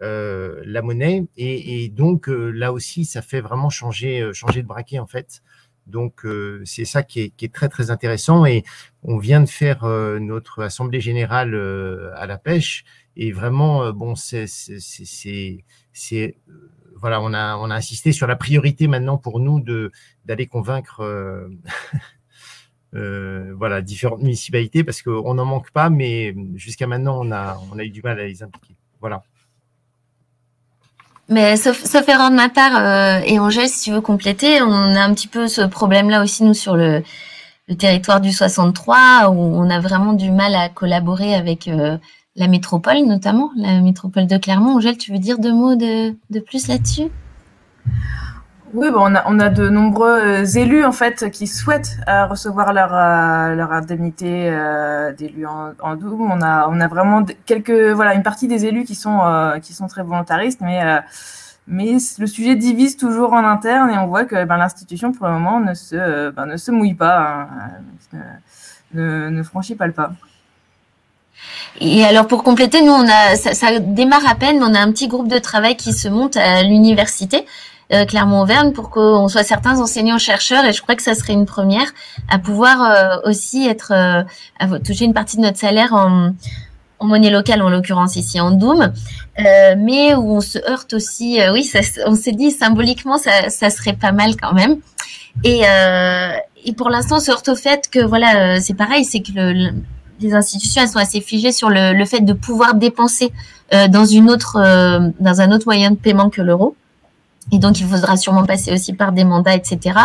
[0.02, 1.26] euh, la monnaie.
[1.36, 5.42] Et, donc euh, là aussi, ça fait vraiment changer, euh, changer de braquet en fait.
[5.86, 6.24] Donc
[6.64, 8.46] c'est ça qui est, qui est, très très intéressant.
[8.46, 8.62] Et
[9.02, 9.84] on vient de faire
[10.20, 11.54] notre assemblée générale
[12.14, 12.84] à la pêche.
[13.16, 14.46] Et vraiment, bon, c'est
[16.94, 19.90] voilà, on a, on a insisté sur la priorité maintenant pour nous de
[20.26, 21.02] d'aller convaincre
[22.94, 27.78] euh, voilà, différentes municipalités parce qu'on n'en manque pas, mais jusqu'à maintenant, on a, on
[27.78, 28.76] a eu du mal à les impliquer.
[29.00, 29.22] Voilà.
[31.30, 35.00] Mais sauf, sauf erreur de ma part, et Angèle, si tu veux compléter, on a
[35.00, 37.04] un petit peu ce problème-là aussi, nous, sur le,
[37.68, 41.96] le, territoire du 63, où on a vraiment du mal à collaborer avec euh,
[42.34, 44.76] la métropole, notamment, la métropole de Clermont.
[44.76, 47.10] Angèle, tu veux dire deux mots de, de plus là-dessus?
[48.72, 52.26] Oui, bon, on, a, on a de nombreux euh, élus en fait qui souhaitent euh,
[52.26, 56.22] recevoir leur euh, leur indemnité euh, d'élu en, en double.
[56.22, 59.20] On a on a vraiment quelques voilà une partie des élus qui sont
[59.62, 60.80] qui sont très volontaristes, mais
[61.66, 65.32] mais le sujet divise toujours en interne et on voit que ben, l'institution pour le
[65.32, 67.48] moment ne se ben, ne se mouille pas,
[68.12, 68.18] hein,
[68.94, 70.12] ne, ne franchit pas le pas.
[71.80, 74.80] Et alors pour compléter, nous on a ça, ça, démarre à peine, mais on a
[74.80, 79.42] un petit groupe de travail qui se monte à l'université euh, Clermont-Auvergne pour qu'on soit
[79.42, 81.86] certains enseignants-chercheurs, et je crois que ça serait une première,
[82.28, 84.22] à pouvoir euh, aussi être, euh,
[84.58, 86.32] à toucher une partie de notre salaire en,
[87.00, 88.92] en monnaie locale, en l'occurrence ici en Doom,
[89.38, 93.48] euh, mais où on se heurte aussi, euh, oui, ça, on s'est dit symboliquement, ça,
[93.48, 94.76] ça, serait pas mal quand même.
[95.42, 96.32] Et, euh,
[96.64, 99.32] et pour l'instant, on se heurte au fait que, voilà, euh, c'est pareil, c'est que
[99.34, 99.70] le,
[100.20, 103.32] les institutions, elles sont assez figées sur le, le fait de pouvoir dépenser
[103.72, 104.58] euh, dans une autre,
[105.20, 106.76] dans un autre moyen de paiement que l'euro.
[107.52, 109.98] Et donc, il faudra sûrement passer aussi par des mandats, etc.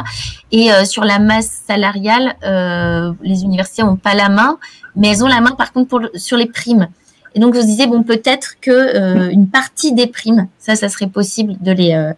[0.51, 4.57] Et euh, sur la masse salariale, euh, les universités n'ont pas la main,
[4.95, 6.87] mais elles ont la main par contre pour sur les primes.
[7.35, 11.07] Et donc, vous disiez, bon, peut-être que euh, une partie des primes, ça, ça serait
[11.07, 12.13] possible de les, euh,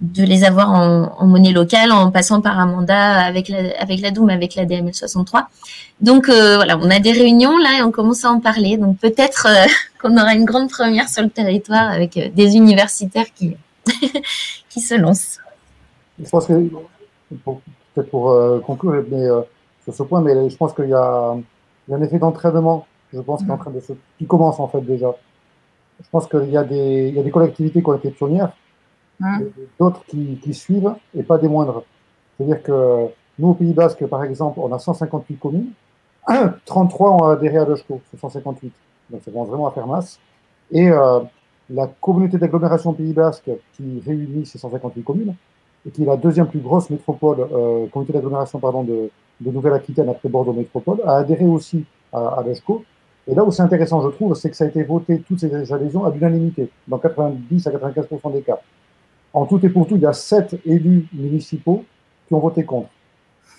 [0.00, 4.00] de les avoir en, en, monnaie locale en passant par un mandat avec la, avec
[4.00, 5.48] la Doum, avec la DML 63.
[6.00, 8.76] Donc, euh, voilà, on a des réunions là et on commence à en parler.
[8.76, 9.46] Donc, peut-être
[10.02, 13.56] qu'on aura une grande première sur le territoire avec des universitaires qui
[14.76, 15.38] qui se lance.
[16.22, 16.52] Je pense que,
[17.32, 19.40] peut-être pour euh, conclure mais, euh,
[19.84, 21.34] sur ce point, mais je pense qu'il y, y, a
[21.90, 24.82] un effet d'entraînement, je pense, qui, est en train de se, qui commence en fait
[24.82, 25.14] déjà.
[26.02, 28.52] Je pense qu'il y, a des, il y a des collectivités qui ont été pionnières,
[29.20, 29.44] mmh.
[29.80, 31.84] d'autres qui, qui, suivent et pas des moindres.
[32.36, 33.06] C'est-à-dire que
[33.38, 35.70] nous, au Pays Basque, par exemple, on a 158 communes,
[36.66, 38.74] 33 ont adhéré à l'ECHCO, c'est 158.
[39.08, 40.20] Donc ça commence vraiment à faire masse.
[40.70, 41.20] Et euh,
[41.70, 45.34] la communauté d'agglomération Pays Basque qui réunit ces 158 communes
[45.86, 50.08] et qui est la deuxième plus grosse métropole, euh, communauté d'agglomération pardon de, de Nouvelle-Aquitaine
[50.08, 52.44] après Bordeaux Métropole, a adhéré aussi à, à.
[53.28, 55.72] Et là où c'est intéressant, je trouve, c'est que ça a été voté, toutes ces
[55.72, 58.58] adhésions, à l'unanimité, dans 90 à 95% des cas.
[59.32, 61.84] En tout et pour tout, il y a 7 élus municipaux
[62.28, 62.88] qui ont voté contre,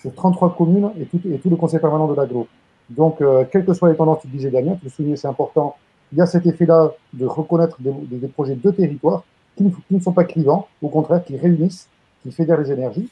[0.00, 2.48] sur 33 communes et tout, et tout le conseil permanent de l'agro.
[2.88, 5.76] Donc, euh, quelles que soient les tendances, tu disais Damien, tu le soulignais, c'est important,
[6.12, 9.24] il y a cet effet-là de reconnaître des, projets de territoire
[9.56, 11.88] qui ne, sont pas clivants, au contraire, qui réunissent,
[12.22, 13.08] qui fédèrent les énergies.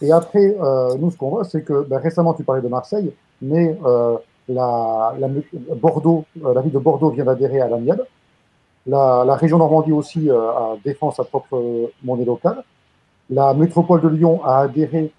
[0.00, 3.12] Et après, euh, nous, ce qu'on voit, c'est que ben, récemment, tu parlais de Marseille,
[3.40, 4.16] mais euh,
[4.48, 5.14] la,
[5.76, 8.04] Bordeaux, euh, ville de Bordeaux vient d'adhérer à l'AMIAD.
[8.86, 12.64] La, la, région Normandie aussi a défend sa propre monnaie locale.
[13.30, 15.12] La métropole de Lyon a adhéré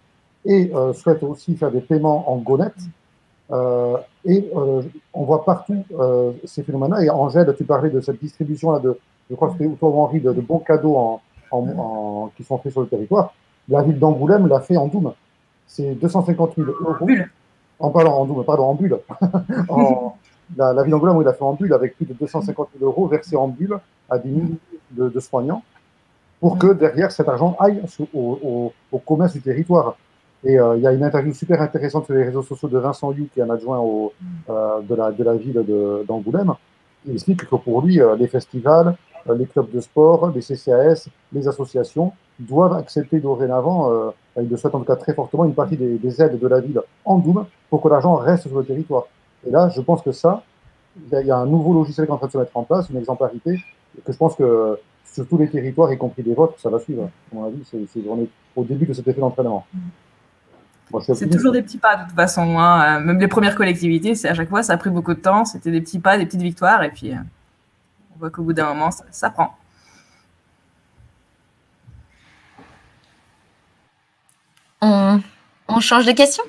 [0.46, 2.76] et souhaite aussi faire des paiements en gonette.
[3.54, 4.82] Euh, et euh,
[5.14, 7.04] on voit partout euh, ces phénomènes-là.
[7.04, 8.98] Et Angèle, tu parlais de cette distribution-là de,
[9.30, 12.58] je crois que c'était toi Henri, de, de, bons cadeaux en, en, en, qui sont
[12.58, 13.34] faits sur le territoire.
[13.70, 15.14] La ville d'Angoulême l'a fait en Doom.
[15.68, 16.96] C'est 250 000 euros.
[17.00, 17.32] En bulle.
[17.80, 18.98] En, pardon, en Doom, pardon, en bulle.
[19.70, 20.16] en,
[20.58, 23.08] la, la, ville d'Angoulême, oui, l'a fait en bulle avec plus de 250 000 euros
[23.08, 23.78] versés en bulle
[24.10, 24.58] à des milliers
[24.92, 25.64] de, de soignants
[26.40, 27.82] pour que derrière cet argent aille
[28.14, 29.96] au, au, au commerce du territoire.
[30.46, 33.12] Et euh, il y a une interview super intéressante sur les réseaux sociaux de Vincent
[33.14, 34.12] You, qui est un adjoint au,
[34.50, 35.64] euh, de, la, de la ville
[36.08, 36.54] d'Angoulême.
[37.06, 38.96] Il explique que pour lui, euh, les festivals,
[39.38, 44.80] les clubs de sport, les CCAS, les associations doivent accepter dorénavant, il le souhaite en
[44.80, 47.82] tout cas très fortement, une partie des, des aides de la ville en Doum pour
[47.82, 49.06] que l'argent reste sur le territoire.
[49.48, 50.44] Et là, je pense que ça,
[50.98, 52.64] il y, y, a un nouveau logiciel qui est en train de se mettre en
[52.64, 53.64] place, une exemplarité,
[54.04, 57.04] que je pense que sur tous les territoires, y compris les vôtres, ça va suivre.
[57.32, 57.80] À mon avis, c'est
[58.56, 59.66] au début de cet effet d'entraînement.
[61.16, 62.60] C'est toujours des petits pas de toute façon.
[62.60, 63.00] Hein.
[63.00, 65.46] Même les premières collectivités, c'est à chaque fois, ça a pris beaucoup de temps.
[65.46, 66.84] C'était des petits pas, des petites victoires.
[66.84, 67.18] Et puis, euh,
[68.16, 69.58] on voit qu'au bout d'un moment, ça, ça, prend.
[74.82, 75.20] On,
[75.68, 76.44] on change de question?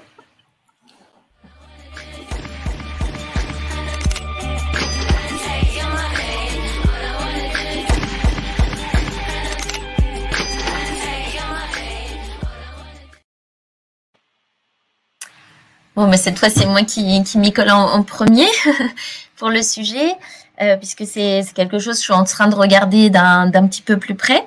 [15.97, 18.47] Bon, mais cette fois, c'est moi qui, qui m'y colle en, premier
[19.37, 20.13] pour le sujet,
[20.61, 23.97] euh, puisque c'est quelque chose que je suis en train de regarder d'un petit peu
[23.97, 24.45] plus près.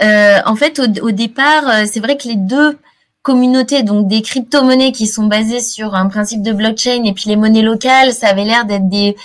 [0.00, 2.78] Euh, en fait, au, au départ, euh, c'est vrai que les deux
[3.22, 7.36] communautés, donc des crypto-monnaies qui sont basées sur un principe de blockchain et puis les
[7.36, 9.16] monnaies locales, ça avait l'air d'être des,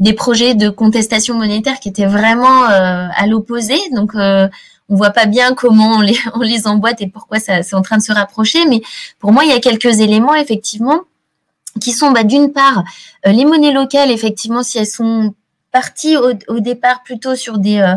[0.00, 3.76] des projets de contestation monétaire qui étaient vraiment euh, à l'opposé.
[3.92, 4.48] Donc, euh,
[4.88, 7.82] on voit pas bien comment on les, on les emboîte et pourquoi ça c'est en
[7.82, 8.66] train de se rapprocher.
[8.66, 8.82] Mais
[9.20, 11.02] pour moi, il y a quelques éléments effectivement
[11.80, 12.84] qui sont bah, d'une part
[13.26, 15.34] euh, les monnaies locales, effectivement, si elles sont
[15.70, 17.94] parties au, au départ plutôt sur des, euh,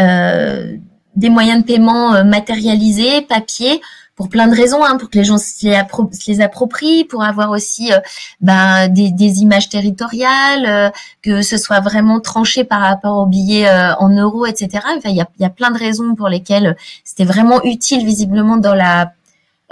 [0.00, 0.76] euh,
[1.16, 3.80] des moyens de paiement matérialisés, papier,
[4.16, 5.80] pour plein de raisons, hein, pour que les gens se les,
[6.12, 7.98] se les approprient, pour avoir aussi euh,
[8.40, 10.90] bah, des, des, images territoriales, euh,
[11.22, 14.84] que ce soit vraiment tranché par rapport aux billets euh, en euros, etc.
[14.96, 18.56] Enfin, il y a, y a plein de raisons pour lesquelles c'était vraiment utile visiblement
[18.56, 19.12] dans la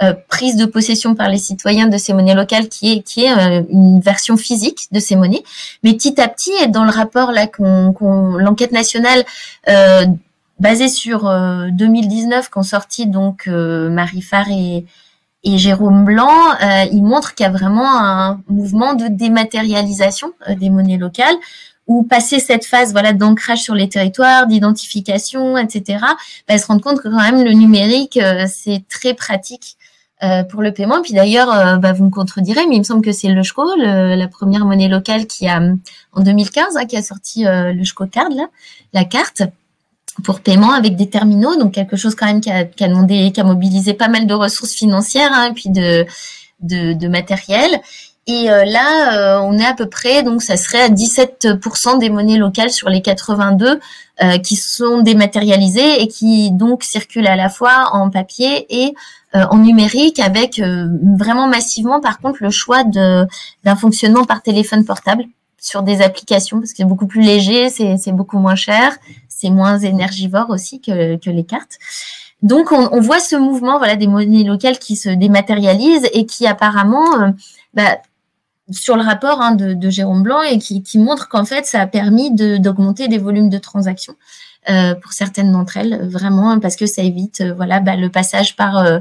[0.01, 3.31] euh, prise de possession par les citoyens de ces monnaies locales qui est qui est
[3.31, 5.43] euh, une version physique de ces monnaies
[5.83, 8.03] mais petit à petit et dans le rapport là qu'on qu
[8.39, 9.23] l'enquête nationale
[9.69, 10.05] euh,
[10.59, 11.31] basée sur
[11.71, 14.85] 2019 qu'ont sorti donc Marie Farr et,
[15.43, 16.31] et Jérôme Blanc,
[16.91, 21.35] il montre qu'il y a vraiment un mouvement de dématérialisation des monnaies locales
[21.87, 25.99] ou passer cette phase voilà d'ancrage sur les territoires, d'identification, etc.,
[26.47, 29.77] bah, se rendre compte que quand même le numérique euh, c'est très pratique
[30.23, 31.01] euh, pour le paiement.
[31.01, 33.75] Puis d'ailleurs, euh, bah, vous me contredirez, mais il me semble que c'est le SCHO,
[33.77, 35.61] la première monnaie locale qui a
[36.13, 38.29] en 2015 hein, qui a sorti le SCHO Card
[38.93, 39.43] la carte
[40.23, 44.27] pour paiement avec des terminaux, donc quelque chose quand même qui a, mobilisé pas mal
[44.27, 46.05] de ressources financières, hein, et puis de,
[46.61, 47.79] de, matériel.
[48.25, 52.09] Et euh, là, euh, on est à peu près, donc ça serait à 17% des
[52.09, 53.79] monnaies locales sur les 82
[54.23, 58.93] euh, qui sont dématérialisées et qui donc circulent à la fois en papier et
[59.33, 60.61] en numérique, avec
[61.17, 65.25] vraiment massivement, par contre, le choix d'un fonctionnement par téléphone portable
[65.59, 68.95] sur des applications parce que c'est beaucoup plus léger, c'est beaucoup moins cher,
[69.29, 71.79] c'est moins énergivore aussi que, que les cartes.
[72.41, 76.45] Donc, on, on, voit ce mouvement, voilà, des monnaies locales qui se dématérialisent et qui
[76.45, 77.33] apparemment
[77.73, 77.97] bah,
[78.71, 82.31] sur le rapport hein, de, Jérôme Blanc et qui, montre qu'en fait, ça a permis
[82.31, 84.17] d'augmenter les volumes de transactions euh,
[85.01, 88.77] pour certaines d'entre elles, vraiment, parce que ça évite euh, voilà, bah, le passage par
[88.77, 88.99] euh,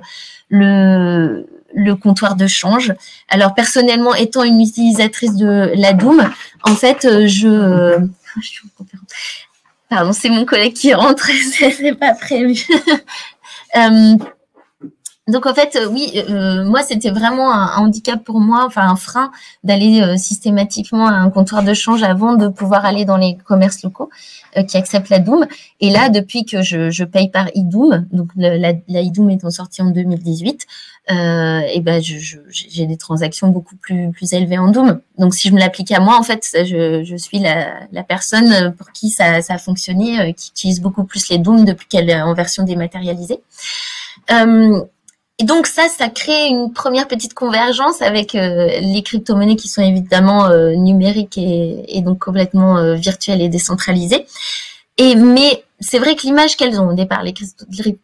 [0.49, 2.95] le, le comptoir de change.
[3.29, 6.29] Alors, personnellement, étant une utilisatrice de la Doom,
[6.65, 7.99] en fait, je...
[9.89, 12.67] Pardon, c'est mon collègue qui rentre, c'est pas prévu.
[15.29, 18.97] Donc en fait, euh, oui, euh, moi c'était vraiment un, handicap pour moi, enfin un
[18.97, 19.31] frein
[19.63, 23.85] d'aller euh, systématiquement à un comptoir de change avant de pouvoir aller dans les commerces
[23.85, 24.11] locaux
[24.67, 25.47] qui acceptent la Doom.
[25.81, 29.81] Et là, depuis que je, je paye par iDoom, donc la, la iDoom étant sortie
[29.81, 30.67] en 2018,
[31.09, 35.01] et ben j'ai des transactions beaucoup plus plus élevées en Doom.
[35.19, 38.75] Donc si je me l'applique à moi, en fait, je, je suis la, la, personne
[38.77, 42.21] pour qui ça, ça a fonctionné, qui utilise beaucoup plus les Doom depuis qu'elle est
[42.21, 43.41] en version dématérialisée.
[44.31, 44.85] Euh,
[45.39, 49.83] et donc ça, ça crée une première petite convergence avec euh, les crypto-monnaies qui sont
[49.83, 54.27] évidemment euh, numériques et, donc complètement euh, virtuelles et décentralisées.
[54.99, 57.35] Et mais c'est vrai que l'image qu'elles ont au départ, les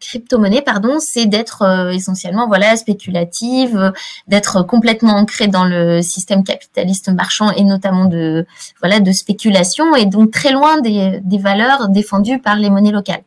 [0.01, 3.93] crypto-monnaies, pardon, c'est d'être euh, essentiellement voilà spéculative,
[4.27, 8.47] d'être complètement ancrée dans le système capitaliste marchand et notamment de
[8.81, 13.23] voilà de spéculation et donc très loin des, valeurs défendues par les monnaies locales.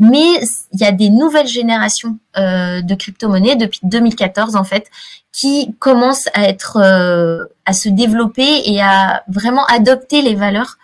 [0.00, 0.40] Mais
[0.72, 4.90] il y a des nouvelles générations euh, de crypto-monnaies depuis 2014 en fait
[5.32, 10.76] qui commencent à être euh, à se développer et à vraiment adopter les valeurs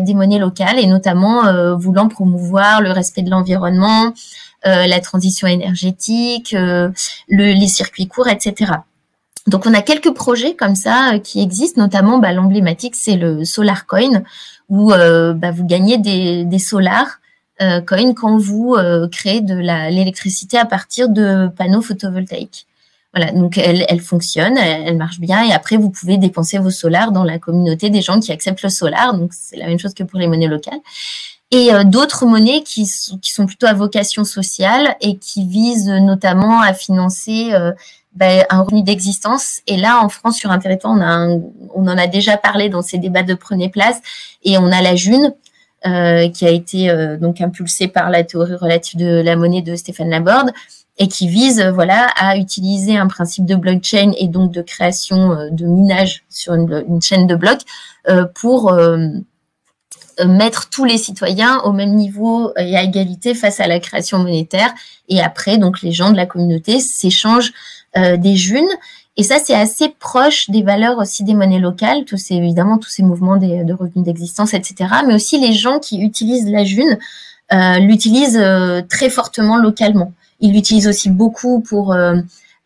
[0.00, 4.12] des monnaies locales et notamment euh, voulant promouvoir le respect de l'environnement,
[4.66, 6.92] euh, la transition énergétique, le,
[7.28, 8.72] les circuits courts, etc.
[9.46, 13.86] Donc on a quelques projets comme ça qui existent, notamment bah, l'emblématique c'est le Solar
[13.86, 14.22] Coin
[14.68, 17.18] où bah, vous gagnez des, des solars
[17.58, 18.76] coins quand vous
[19.10, 22.66] créez de l'électricité à partir de panneaux photovoltaïques.
[23.12, 27.24] Voilà, donc elle, fonctionne, elle, marche bien, et après vous pouvez dépenser vos solars dans
[27.24, 30.20] la communauté des gens qui acceptent le solar, donc c'est la même chose que pour
[30.20, 30.78] les monnaies locales.
[31.50, 36.72] Et euh, d'autres monnaies qui, sont plutôt à vocation sociale et qui visent notamment à
[36.72, 37.72] financer euh,
[38.14, 39.58] ben, un revenu d'existence.
[39.66, 41.26] Et là, en France, sur un territoire, on, a
[41.74, 44.00] on en a déjà parlé dans ces débats de Prenez Place,
[44.44, 45.34] et on a la June,
[45.86, 50.10] euh, qui a été donc impulsée par la théorie relative de la monnaie de Stéphane
[50.10, 50.52] Laborde,
[51.00, 55.48] et qui vise voilà à utiliser un principe de blockchain et donc de création euh,
[55.50, 57.62] de minage sur une, chaîne de blocs
[58.08, 59.08] euh, pour euh,
[60.26, 64.74] mettre tous les citoyens au même niveau et à égalité face à la création monétaire.
[65.08, 67.52] Et après, donc les gens de la communauté s'échangent
[67.96, 68.68] des junes.
[69.16, 72.90] Et ça, c'est assez proche des valeurs aussi des monnaies locales, tous ces, évidemment tous
[72.90, 74.90] ces mouvements de revenus d'existence, etc.
[75.06, 76.98] Mais aussi les gens qui utilisent la june
[77.80, 78.44] l'utilisent
[78.90, 80.12] très fortement localement.
[80.40, 82.16] Il l'utilise aussi beaucoup pour euh,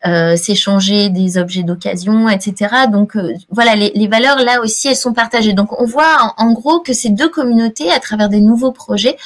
[0.05, 2.87] euh, s'échanger des objets d'occasion, etc.
[2.91, 5.53] Donc euh, voilà, les, valeurs là aussi, elles sont partagées.
[5.53, 9.17] Donc on voit en, gros que ces deux communautés, à travers des nouveaux projets,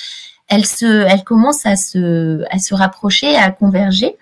[0.48, 4.16] elles se, elles commencent à se, à se rapprocher, à converger.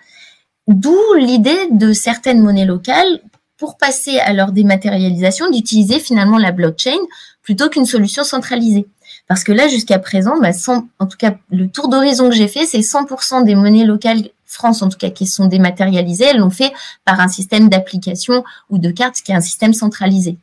[0.66, 3.20] D'où l'idée de certaines monnaies locales
[3.56, 6.98] pour passer à leur dématérialisation d'utiliser finalement la blockchain
[7.42, 8.86] plutôt qu'une solution centralisée.
[9.28, 10.50] Parce que là, jusqu'à présent, bah,
[10.98, 14.80] en tout cas, le tour d'horizon que j'ai fait, c'est 100% des monnaies locales France,
[14.80, 16.72] en tout cas, qui sont dématérialisées, elles l'ont fait
[17.04, 20.38] par un système d'application ou de carte qui est un système centralisé.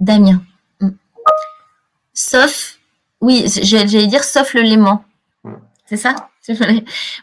[0.00, 0.42] Damien.
[0.80, 0.92] Hmm.
[2.14, 2.78] Sauf,
[3.20, 5.04] oui, j'allais dire sauf le Léman.
[5.84, 6.29] C'est ça?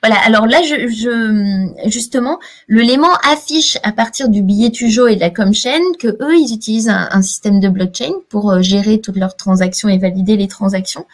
[0.04, 0.20] Voilà.
[0.26, 5.20] Alors là, je, je, justement, le Léman affiche à partir du billet Tujo et de
[5.20, 9.36] la Comchain que eux, ils utilisent un, système de blockchain pour euh, gérer toutes leurs
[9.36, 11.06] transactions et valider les transactions.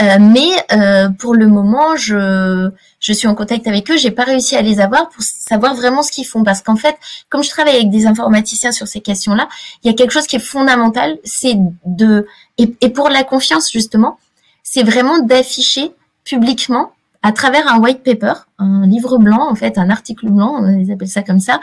[0.00, 3.98] Euh, mais euh, pour le moment, je, je suis en contact avec eux.
[3.98, 6.96] J'ai pas réussi à les avoir pour savoir vraiment ce qu'ils font parce qu'en fait,
[7.28, 9.48] comme je travaille avec des informaticiens sur ces questions-là,
[9.84, 12.26] il y a quelque chose qui est fondamental, c'est de
[12.56, 14.18] et, et pour la confiance justement,
[14.62, 15.92] c'est vraiment d'afficher
[16.24, 16.92] publiquement
[17.22, 21.08] à travers un white paper, un livre blanc en fait, un article blanc, ils appellent
[21.08, 21.60] ça comme ça,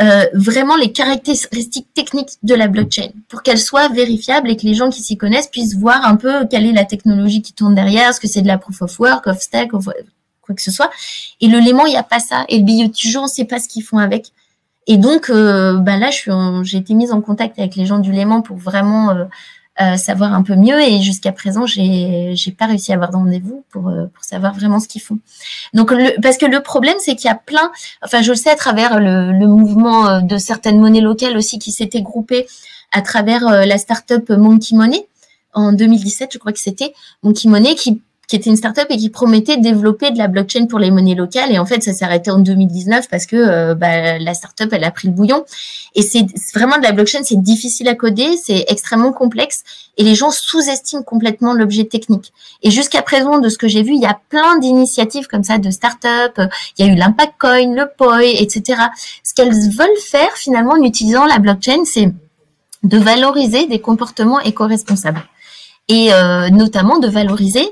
[0.00, 4.74] euh, vraiment les caractéristiques techniques de la blockchain pour qu'elle soit vérifiable et que les
[4.74, 8.14] gens qui s'y connaissent puissent voir un peu quelle est la technologie qui tourne derrière,
[8.14, 9.38] ce que c'est de la proof of work, of
[9.72, 9.88] of
[10.42, 10.90] quoi que ce soit.
[11.40, 12.44] Et le Léman, il n'y a pas ça.
[12.48, 14.32] Et le billet toujours, on ne sait pas ce qu'ils font avec.
[14.86, 16.10] Et donc, euh, ben là,
[16.62, 19.24] j'ai été mise en contact avec les gens du Léman pour vraiment euh,
[19.80, 20.80] euh, savoir un peu mieux.
[20.80, 24.54] Et jusqu'à présent, j'ai j'ai pas réussi à avoir de rendez-vous pour euh, pour savoir
[24.54, 25.18] vraiment ce qu'ils font.
[25.74, 27.70] Donc parce que le problème, c'est qu'il y a plein.
[28.02, 31.58] Enfin, je le sais à travers le, le mouvement euh, de certaines monnaies locales aussi
[31.58, 32.46] qui s'étaient groupées
[32.92, 35.06] à travers la start-up Monkey Money
[35.52, 39.10] en 2017, je crois que c'était Monkey Money qui qui était une startup et qui
[39.10, 41.50] promettait de développer de la blockchain pour les monnaies locales.
[41.50, 44.84] Et en fait, ça s'est arrêté en 2019 parce que euh, bah, la startup, elle
[44.84, 45.44] a pris le bouillon.
[45.96, 46.24] Et c'est
[46.54, 49.64] vraiment de la blockchain, c'est difficile à coder, c'est extrêmement complexe
[49.98, 52.32] et les gens sous-estiment complètement l'objet technique.
[52.62, 55.58] Et jusqu'à présent, de ce que j'ai vu, il y a plein d'initiatives comme ça
[55.58, 56.40] de startups.
[56.78, 58.80] Il y a eu l'Impact Coin, le POI, etc.
[59.24, 62.14] Ce qu'elles veulent faire finalement en utilisant la blockchain, c'est
[62.84, 65.24] de valoriser des comportements éco-responsables
[65.88, 67.68] et euh, notamment de valoriser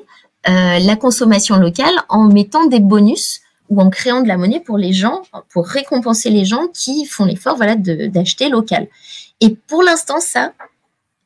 [0.49, 4.93] la consommation locale en mettant des bonus ou en créant de la monnaie pour les
[4.93, 8.89] gens, pour récompenser les gens qui font l'effort voilà, d'acheter local.
[9.41, 10.53] Et pour l'instant, ça,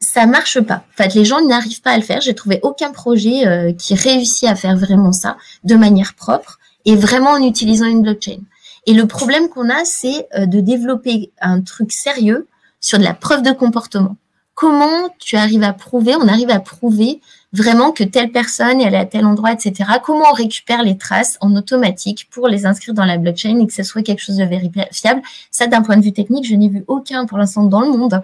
[0.01, 0.85] ça marche pas.
[0.93, 2.21] En fait, les gens n'arrivent pas à le faire.
[2.21, 6.97] J'ai trouvé aucun projet euh, qui réussit à faire vraiment ça de manière propre et
[6.97, 8.41] vraiment en utilisant une blockchain.
[8.87, 12.49] Et le problème qu'on a, c'est euh, de développer un truc sérieux
[12.81, 14.17] sur de la preuve de comportement.
[14.55, 17.21] Comment tu arrives à prouver, on arrive à prouver
[17.53, 19.91] vraiment que telle personne est à tel endroit, etc.
[20.03, 23.73] Comment on récupère les traces en automatique pour les inscrire dans la blockchain et que
[23.73, 25.23] ce soit quelque chose de vérifiable?
[25.51, 28.23] Ça, d'un point de vue technique, je n'ai vu aucun pour l'instant dans le monde,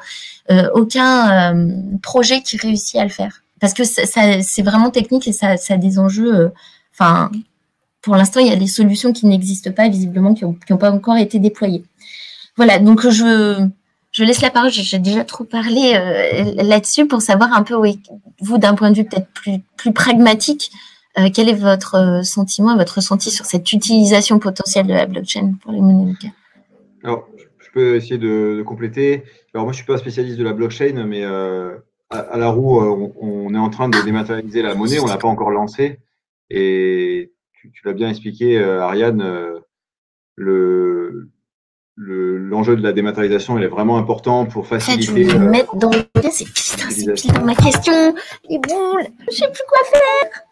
[0.51, 1.71] euh, aucun euh,
[2.03, 3.43] projet qui réussit à le faire.
[3.61, 6.35] Parce que ça, c'est vraiment technique et ça, ça a des enjeux.
[6.35, 6.49] Euh,
[6.95, 7.31] enfin,
[8.01, 11.17] pour l'instant, il y a des solutions qui n'existent pas visiblement, qui n'ont pas encore
[11.17, 11.85] été déployées.
[12.57, 13.69] Voilà, donc je
[14.19, 17.75] je laisse la parole, j'ai déjà trop parlé euh, là-dessus pour savoir un peu,
[18.41, 20.73] vous, d'un point de vue peut-être plus, plus pragmatique,
[21.21, 25.55] euh, quel est votre euh, sentiment, votre ressenti sur cette utilisation potentielle de la blockchain
[25.63, 26.15] pour les monnaies
[27.05, 27.29] Alors,
[27.61, 29.23] je peux essayer de, compléter.
[29.55, 32.81] Alors, moi, je ne suis pas spécialiste de la blockchain, mais à, la roue,
[33.21, 36.01] on, est en train de dématérialiser la monnaie, on ne l'a pas encore lancé.
[36.51, 39.23] Et tu, tu l'as bien expliqué, Ariane,
[40.35, 41.31] le,
[41.99, 45.03] l'enjeu de la dématérialisation il est vraiment important pour faciliter.
[45.03, 45.91] Je vais euh, mettre dans
[46.31, 48.15] c'est putain, dans ma question.
[48.49, 50.43] Les boules, je sais plus quoi faire.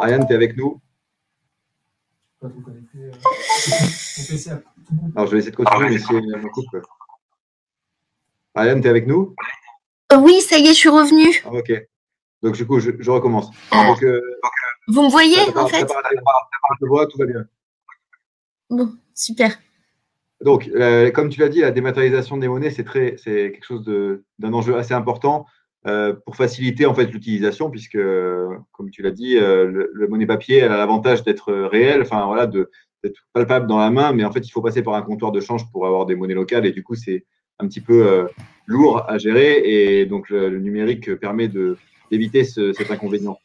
[0.00, 0.80] Ariane, tu es avec nous?
[5.14, 6.66] Alors je vais essayer de continuer, mais si me coupe.
[8.54, 9.34] Ariane, tu es avec nous?
[10.12, 11.42] Euh, Oui, ça y est, je suis revenue.
[11.44, 11.72] Ah, ok.
[12.42, 13.50] Donc du coup, je, recommence.
[13.70, 13.94] Ah.
[14.02, 14.20] Euh,
[14.88, 15.80] Vous me voyez en fait?
[15.80, 17.44] Je te vois, tout va bien.
[18.70, 19.56] Bon, super.
[20.42, 23.84] Donc, euh, comme tu l'as dit, la dématérialisation des monnaies, c'est quelque chose
[24.38, 25.46] d'un enjeu assez important
[25.86, 27.98] euh, pour faciliter en fait l'utilisation, puisque,
[28.72, 33.26] comme tu l'as dit, euh, le, monnaie papier a l'avantage d'être réel, enfin voilà, d'être
[33.32, 35.70] palpable dans la main, mais en fait, il faut passer par un comptoir de change
[35.70, 37.24] pour avoir des monnaies locales, et du coup, c'est
[37.58, 38.26] un petit peu
[38.66, 41.48] lourd à gérer, et donc le, numérique permet
[42.10, 43.38] d'éviter ce, cet inconvénient.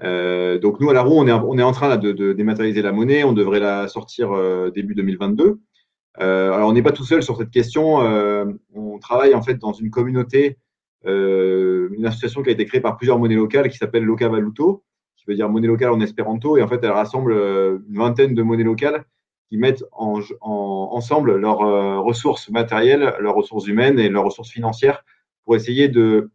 [0.00, 2.90] donc nous à la roue, on est, on est en train de, de, dématérialiser la
[2.90, 3.22] monnaie.
[3.22, 4.32] On devrait la sortir
[4.72, 5.60] début 2022.
[6.20, 8.02] Euh, alors, on n'est pas tout seul sur cette question.
[8.02, 10.58] Euh, on travaille en fait dans une communauté,
[11.06, 14.84] euh, une association qui a été créée par plusieurs monnaies locales qui s'appelle Loca Valuto,
[15.16, 16.56] qui veut dire monnaie locale en espéranto.
[16.56, 19.04] Et en fait, elle rassemble une vingtaine de monnaies locales
[19.50, 21.58] qui mettent en, ensemble leurs
[22.04, 25.04] ressources matérielles, leurs ressources humaines et leurs ressources financières
[25.44, 26.30] pour essayer de,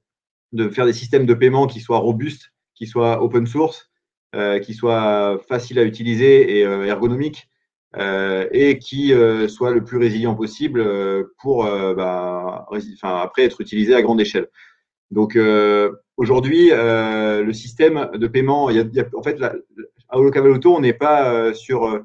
[0.51, 3.89] de faire des systèmes de paiement qui soient robustes, qui soient open source,
[4.61, 7.48] qui soient faciles à utiliser et ergonomiques euh,
[7.97, 12.67] et qui euh, soit le plus résilient possible euh, pour bah,
[13.03, 14.47] après être utilisé à grande échelle.
[15.11, 15.37] Donc
[16.17, 19.55] aujourd'hui, le système de paiement, il y a, en fait, la,
[20.07, 22.03] à Holocavaloto, on n'est pas sur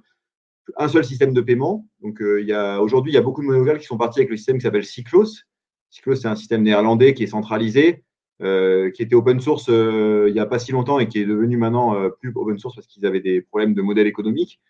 [0.79, 1.87] un seul système de paiement.
[2.01, 4.39] Donc, y a aujourd'hui, il y a beaucoup de monnaie qui sont partis avec le
[4.39, 5.43] système qui s'appelle Cyclos.
[5.91, 8.05] Cyclos, c'est un système néerlandais qui est centralisé.
[8.43, 11.25] euh, qui était open source euh, il n'y a pas si longtemps et qui est
[11.25, 14.61] devenu maintenant euh, plus open source parce qu'ils avaient des problèmes de modèle économique.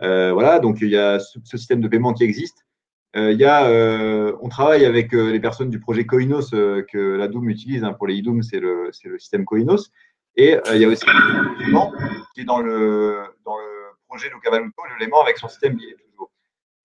[0.00, 2.64] Voilà, donc il y a ce, système de paiement qui existe.
[3.14, 3.68] il y a,
[4.40, 7.84] on travaille avec les personnes du projet Coinos que la Doom utilise.
[7.84, 9.90] Hein, pour les IDOOM, c'est le, le, système Coinos.
[10.36, 11.04] Et il y a aussi
[11.60, 11.92] Léman
[12.34, 15.78] qui est dans le, le projet Luca Valuto, le Léman avec son système.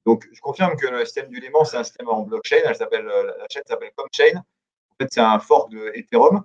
[0.06, 2.58] Donc, je confirme que le système du Léman, c'est un système en blockchain.
[2.66, 4.38] La chaîne s'appelle Comchain.
[4.38, 6.44] En fait, c'est un fork de Ethereum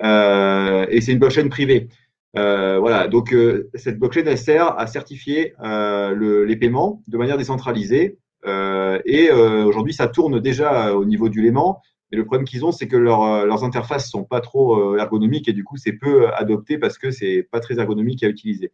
[0.00, 1.88] euh, et c'est une blockchain privée.
[2.36, 8.18] Euh, voilà, donc euh, cette blockchain elle sert à certifier les paiements de manière décentralisée.
[8.46, 11.80] et aujourd'hui, ça tourne déjà au niveau du Léman.
[12.10, 15.64] Mais le problème qu'ils ont, c'est que leurs interfaces sont pas trop ergonomiques et du
[15.64, 18.70] coup, c'est peu adopté parce que c'est pas très ergonomique à utiliser.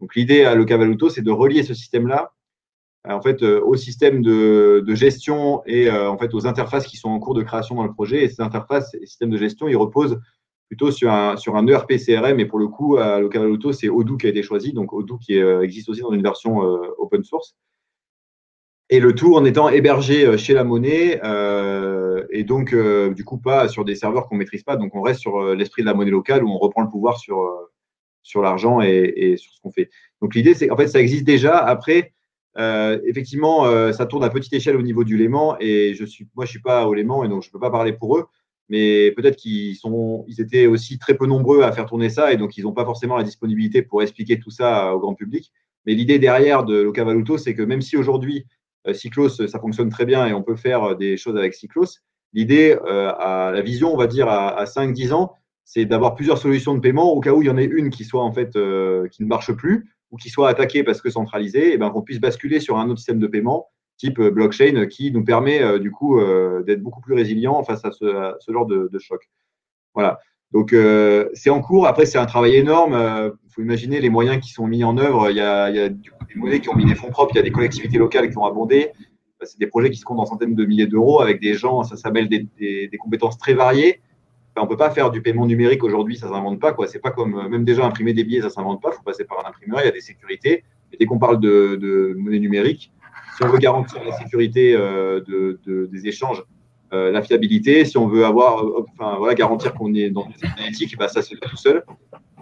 [0.00, 2.32] Donc l'idée à Locavaluto, c'est de relier ce système-là
[3.06, 6.96] euh, en fait, euh, au système de, gestion et euh, en fait aux interfaces qui
[6.98, 8.24] sont en cours de création dans le projet.
[8.24, 10.20] Et ces interfaces et systèmes de gestion, ils reposent
[10.70, 12.38] plutôt sur un, ERP CRM.
[12.38, 14.72] Et pour le coup, à Local Auto, c'est Odoo qui a été choisi.
[14.72, 16.58] Donc Odoo qui existe aussi dans une version
[16.98, 17.56] open source.
[18.88, 21.20] Et le tout en étant hébergé chez la monnaie
[22.30, 22.74] et donc
[23.14, 24.76] du coup pas sur des serveurs qu'on maîtrise pas.
[24.76, 27.50] Donc on reste sur l'esprit de la monnaie locale où on reprend le pouvoir sur,
[28.22, 29.90] sur l'argent et, et, sur ce qu'on fait.
[30.22, 31.58] Donc l'idée, c'est en fait ça existe déjà.
[31.58, 32.12] Après,
[32.58, 36.28] euh, effectivement, euh, ça tourne à petite échelle au niveau du Léman et je suis,
[36.34, 38.26] moi, je suis pas au Léman et donc je peux pas parler pour eux.
[38.70, 39.76] Mais peut-être qu'ils
[40.28, 42.84] ils étaient aussi très peu nombreux à faire tourner ça et donc ils n'ont pas
[42.84, 45.52] forcément la disponibilité pour expliquer tout ça au grand public.
[45.84, 48.46] Mais l'idée derrière de Loca Valuto, c'est que même si aujourd'hui
[48.86, 51.98] euh, Cyclos, ça fonctionne très bien et on peut faire des choses avec Cyclos,
[52.32, 56.74] l'idée, à la vision, on va dire à, à 5-10 ans, c'est d'avoir plusieurs solutions
[56.74, 58.52] de paiement au cas où il y en ait une qui soit en fait
[59.10, 62.02] qui ne marche plus ou qui soit attaqué parce que centralisé, et eh ben, qu'on
[62.02, 63.68] puisse basculer sur un autre système de paiement
[64.00, 67.84] type euh, blockchain qui nous permet euh, du coup euh, d'être beaucoup plus résilient face
[67.84, 69.28] à ce, genre de, choc.
[69.94, 70.18] Voilà.
[70.52, 70.74] Donc
[71.34, 71.86] c'est en cours.
[71.86, 72.94] Après c'est un travail énorme.
[72.94, 75.30] Il faut imaginer les moyens qui sont mis en œuvre.
[75.30, 76.00] Il y a, y a des
[76.34, 77.32] monnaies qui ont mis des fonds propres.
[77.34, 78.90] Il y a des collectivités locales qui ont abondé.
[79.42, 81.84] C'est des projets qui se comptent en centaines de milliers d'euros avec des gens.
[81.84, 84.00] Ça s'appelle des, compétences très variées
[84.56, 86.74] on ne peut pas faire du paiement numérique aujourd'hui, ça s'invente pas.
[86.86, 88.90] Ce n'est pas comme même déjà imprimer des billets, ça s'invente pas.
[88.92, 90.64] Il faut passer par un imprimeur, il y a des sécurités.
[90.92, 92.92] Et dès qu'on parle de, monnaie numérique,
[93.40, 95.20] si on veut garantir la sécurité euh,
[95.64, 96.44] des échanges,
[96.92, 100.98] euh, la fiabilité, si on veut avoir, euh, voilà, garantir qu'on est dans une éthique,
[100.98, 101.82] bah, ça se fait tout seul.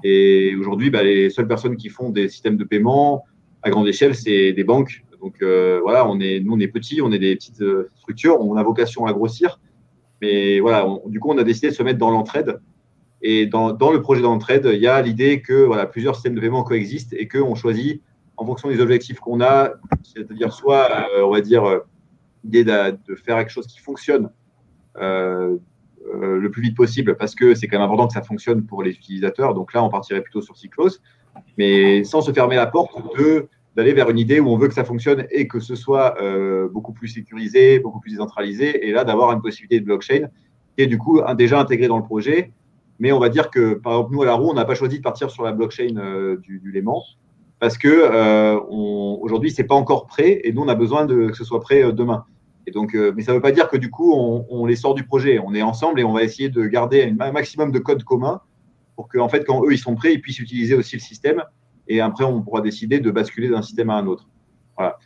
[0.03, 3.24] Et aujourd'hui, bah, les seules personnes qui font des systèmes de paiement
[3.62, 5.05] à grande échelle, c'est des banques.
[5.20, 7.62] Donc voilà, on est, nous on est petits, on est des petites
[7.94, 9.61] structures, on a vocation à grossir.
[10.20, 12.61] Mais voilà, du coup, on a décidé de se mettre dans l'entraide.
[13.22, 16.40] Et dans, dans, le projet d'entraide, il y a l'idée que voilà, plusieurs systèmes de
[16.40, 18.03] paiement coexistent et qu'on choisit
[18.39, 19.72] en fonction des objectifs qu'on a,
[20.03, 21.80] c'est-à-dire soit, euh, on va dire, euh,
[22.45, 24.30] l'idée de, faire quelque chose qui fonctionne
[24.97, 25.59] euh,
[26.12, 28.93] le plus vite possible parce que c'est quand même important que ça fonctionne pour les
[28.93, 29.55] utilisateurs.
[29.55, 31.01] Donc là, on partirait plutôt sur Cyclos,
[31.59, 32.93] mais sans se fermer la porte
[33.76, 36.16] d'aller vers une idée où on veut que ça fonctionne et que ce soit
[36.72, 40.28] beaucoup plus sécurisé, beaucoup plus décentralisé, et là d'avoir une possibilité de blockchain
[40.76, 42.53] qui est du coup déjà intégrée dans le projet.
[42.99, 44.99] Mais on va dire que, par exemple, nous à la roue, on n'a pas choisi
[44.99, 47.03] de partir sur la blockchain euh, du, Léman
[47.61, 51.37] parce que euh, aujourd'hui, c'est pas encore prêt et nous, on a besoin de, que
[51.37, 52.25] ce soit prêt demain.
[52.67, 55.03] Et donc, mais ça ne veut pas dire que du coup, on, les sort du
[55.03, 55.39] projet.
[55.39, 58.43] On est ensemble et on va essayer de garder un maximum de code commun
[58.95, 61.43] pour qu'en en fait, quand eux, ils sont prêts, ils puissent utiliser aussi le système
[61.89, 64.29] et après on pourra décider de basculer d'un système à un autre.
[64.77, 64.99] Voilà.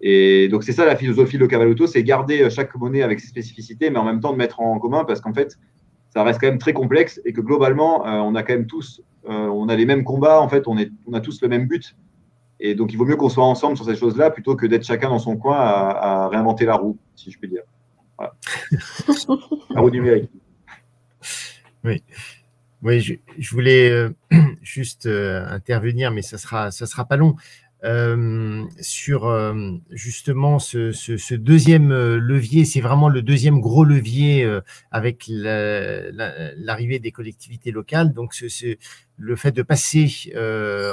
[0.00, 3.26] Et donc c'est ça la philosophie de Cavaluto, c'est garder euh, chaque monnaie avec ses
[3.26, 5.58] spécificités, mais en même temps de mettre en commun parce qu'en fait
[6.10, 9.02] ça reste quand même très complexe et que globalement euh, on a quand même tous,
[9.17, 11.66] euh, on a les mêmes combats, en fait on, est, on a tous le même
[11.66, 11.94] but.
[12.60, 15.10] Et donc il vaut mieux qu'on soit ensemble sur ces choses-là plutôt que d'être chacun
[15.10, 17.62] dans son coin à, à, réinventer la roue, si je puis dire.
[18.16, 18.34] Voilà.
[19.70, 20.30] la roue numérique.
[21.84, 22.02] Oui.
[22.82, 24.10] Oui, je, voulais euh,
[24.62, 27.34] juste euh, intervenir, mais ça sera, ça sera pas long.
[27.84, 29.32] Euh, sur
[29.90, 34.48] justement ce, deuxième levier, c'est vraiment le deuxième gros levier
[34.90, 38.12] avec l'arrivée des collectivités locales.
[38.12, 38.34] Donc,
[39.16, 40.32] le fait de passer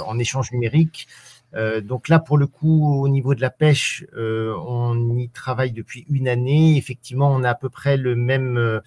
[0.05, 1.07] en échange numérique.
[1.83, 6.27] donc là, pour le coup, au niveau de la pêche, on y travaille depuis une
[6.27, 6.77] année.
[6.77, 8.79] Effectivement, on a à peu près le même euh,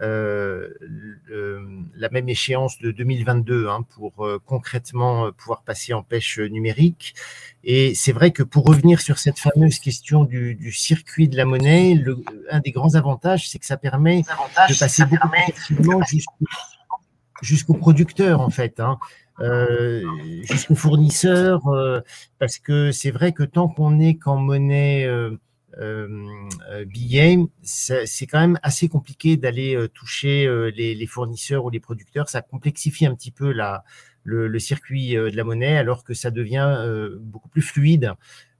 [0.00, 0.68] la
[2.10, 7.14] même échéance de 2022 hein, pour euh, concrètement euh, pouvoir passer en pêche numérique.
[7.62, 11.44] Et c'est vrai que pour revenir sur cette fameuse question du, du circuit de la
[11.44, 16.24] monnaie, le, un des grands avantages, c'est que ça permet de passer beaucoup plus
[17.42, 18.80] jusqu'au producteur en fait.
[18.80, 18.98] Hein.
[19.40, 20.04] Euh,
[20.44, 22.00] jusqu'au fournisseur, euh,
[22.38, 25.08] parce que c'est vrai que tant qu'on est qu'en monnaie
[26.86, 32.28] billets, c'est quand même assez compliqué d'aller toucher les, les, fournisseurs ou les producteurs.
[32.28, 33.84] Ça complexifie un petit peu la,
[34.22, 36.86] le, le circuit de la monnaie, alors que ça devient
[37.20, 38.14] beaucoup plus fluide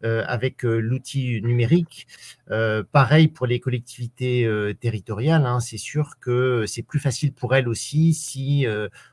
[0.05, 2.07] euh, avec euh, l'outil numérique.
[2.51, 4.47] Euh, pareil pour les collectivités
[4.79, 8.67] territoriales, hein, c'est sûr que c'est plus facile pour elles aussi si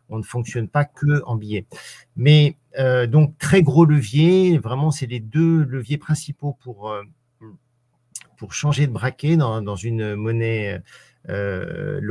[0.09, 1.65] on ne fonctionne pas que en billets.
[2.17, 2.57] Mais
[3.07, 6.93] donc très gros levier, vraiment c'est les deux leviers principaux pour
[8.41, 10.81] pour changer de braquet dans, une monnaie
[11.29, 12.01] euh.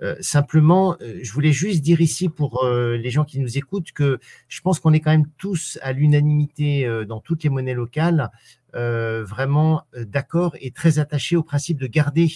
[0.00, 4.18] Euh, simplement, euh, je voulais juste dire ici pour les gens qui nous écoutent que
[4.48, 8.30] je pense qu'on est quand même tous à l'unanimité dans toutes les monnaies locales,
[8.72, 12.28] vraiment d'accord et très attachés au principe de garder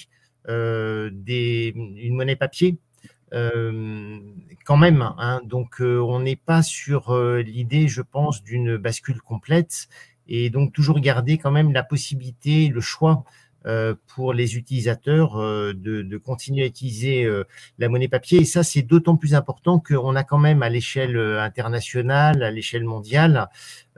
[0.46, 2.76] des, une monnaie papier.
[3.32, 5.40] quand même, hein.
[5.46, 9.88] donc on n'est pas sur l'idée, je pense, d'une bascule complète
[10.28, 13.24] et donc toujours garder quand même la possibilité, le choix
[13.66, 17.42] euh, pour les utilisateurs euh, de, continuer à utiliser euh,
[17.78, 18.38] la monnaie papier.
[18.38, 22.84] Et ça, c'est d'autant plus important qu'on a quand même à l'échelle internationale, à l'échelle
[22.84, 23.48] mondiale,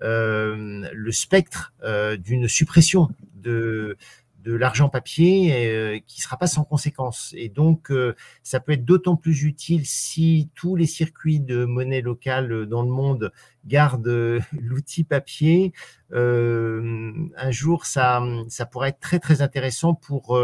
[0.02, 1.74] le spectre
[2.18, 3.98] d'une suppression de,
[4.44, 7.34] de l'argent papier euh, qui sera pas sans conséquence.
[7.36, 12.00] Et donc, euh, ça peut être d'autant plus utile si tous les circuits de monnaie
[12.00, 13.32] locale dans le monde
[13.66, 15.72] gardent euh, l'outil papier.
[16.12, 20.42] un jour, ça, ça pourrait être très très intéressant pour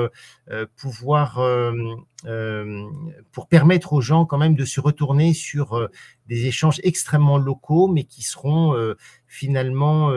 [0.76, 1.40] pouvoir,
[3.32, 5.88] pour permettre aux gens quand même de se retourner sur
[6.28, 8.76] des échanges extrêmement locaux, mais qui seront
[9.26, 10.12] finalement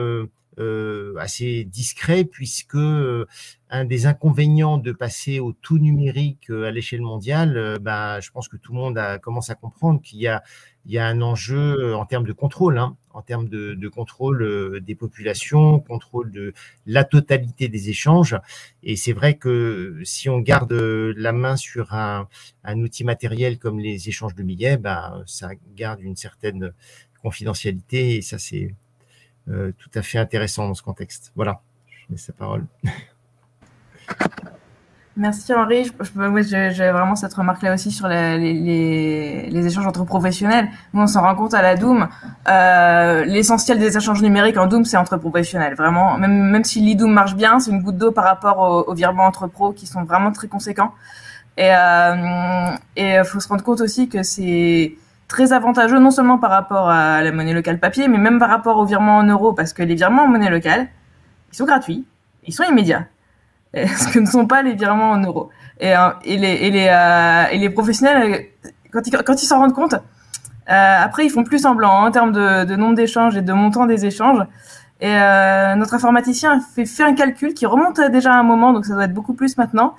[0.58, 3.24] euh, assez discret puisque euh,
[3.70, 8.48] un des inconvénients de passer au tout numérique euh, à l'échelle mondiale, bah, je pense
[8.48, 10.42] que tout le monde a, commence à comprendre qu'il y a,
[10.86, 14.80] il y a un enjeu en termes de contrôle, hein, en termes de, de, contrôle
[14.80, 16.52] des populations, contrôle de
[16.84, 18.36] la totalité des échanges.
[18.82, 22.28] Et c'est vrai que si on garde la main sur un,
[22.64, 26.72] un outil matériel comme les échanges de billets, bah, ça garde une certaine
[27.22, 28.74] confidentialité et ça c'est euh,
[29.46, 31.32] tout à fait intéressant dans ce contexte.
[31.34, 32.64] Voilà, je laisse la parole.
[35.20, 35.90] Merci Henri.
[36.42, 40.68] J'ai vraiment cette remarque-là aussi sur les, échanges entre professionnels.
[40.94, 42.08] Nous, on s'en rend compte à la Doom.
[42.48, 45.74] Euh, L'essentiel des échanges numériques en Doom, c'est entre professionnels.
[45.74, 49.46] Vraiment, même, si l'e-Doom marche bien, c'est une goutte d'eau par rapport aux, virements entre
[49.46, 50.94] pros qui sont vraiment très conséquents.
[51.58, 54.94] Et il euh, faut se rendre compte aussi que c'est
[55.30, 58.76] très avantageux non seulement par rapport à la monnaie locale papier, mais même par rapport
[58.78, 60.88] aux virements en euros, parce que les virements en monnaie locale,
[61.52, 62.04] ils sont gratuits,
[62.44, 63.06] ils sont immédiats,
[63.74, 65.50] ce que ne sont pas les virements en euros.
[65.78, 68.46] Et, euh, euh, les professionnels,
[68.92, 72.10] quand ils quand ils s'en rendent compte, euh, après ils font plus semblant hein, en
[72.10, 74.44] termes de, de nombre d'échanges et de montant des échanges.
[75.02, 75.14] Et
[75.76, 79.04] notre informaticien fait, fait un calcul qui remonte déjà à un moment, donc ça doit
[79.04, 79.94] être beaucoup plus maintenant.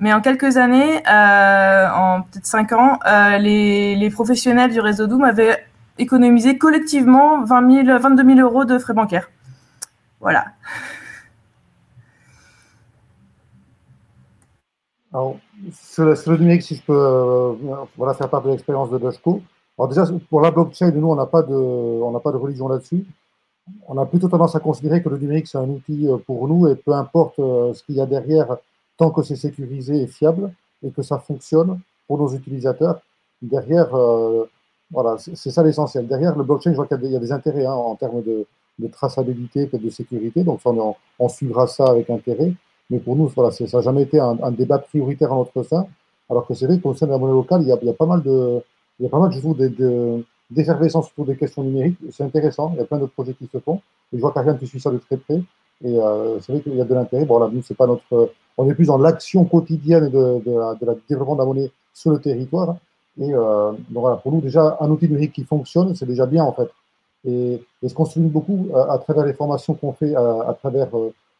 [0.00, 5.24] Mais en quelques années, euh, en peut-être cinq ans, euh, les, professionnels du réseau Doom
[5.24, 5.64] avaient
[5.98, 9.28] économisé collectivement 20 000, 22 000 euros de frais bancaires.
[10.20, 10.46] Voilà.
[15.12, 15.36] Alors,
[15.72, 17.54] sur le, numérique, si je peux euh,
[17.96, 19.42] voilà, faire part de l'expérience de Dashco.
[19.76, 22.68] Alors déjà, pour la blockchain, nous, on n'a pas de, on n'a pas de religion
[22.68, 23.04] là-dessus.
[23.88, 26.76] On a plutôt tendance à considérer que le numérique, c'est un outil pour nous et
[26.76, 28.56] peu importe ce qu'il y a derrière,
[28.98, 30.52] tant que c'est sécurisé et fiable
[30.84, 33.00] et que ça fonctionne pour nos utilisateurs.
[33.40, 34.44] Derrière, euh,
[34.90, 36.06] voilà, c'est ça l'essentiel.
[36.06, 38.46] Derrière le blockchain, je vois qu'il y, a des intérêts hein, en termes de,
[38.92, 42.52] traçabilité et de sécurité, donc on, suivra ça avec intérêt.
[42.90, 45.86] Mais pour nous, voilà, ça n'a jamais été un, débat prioritaire en notre sein.
[46.30, 48.22] Alors que c'est vrai qu'au sein de la monnaie locale, il y a, pas mal
[48.22, 48.60] de,
[48.98, 49.56] il y a pas mal, je trouve,
[50.50, 51.98] d'effervescence autour des questions numériques.
[52.10, 52.70] C'est intéressant.
[52.74, 53.80] Il y a plein de projets qui se font.
[54.12, 55.42] Et je vois qu'Ariane, tu suis ça de très près.
[55.84, 57.24] Et euh, c'est vrai qu'il y a de l'intérêt.
[57.24, 60.94] Bon, là, nous, c'est pas notre, on est plus dans l'action quotidienne de, de, la,
[61.08, 62.76] développement de la monnaie sur le territoire.
[63.20, 66.44] Et euh, donc voilà, pour nous, déjà, un outil numérique qui fonctionne, c'est déjà bien
[66.44, 66.68] en fait.
[67.24, 70.88] Et, ce qu'on souligne beaucoup euh, à, travers les formations qu'on fait à, travers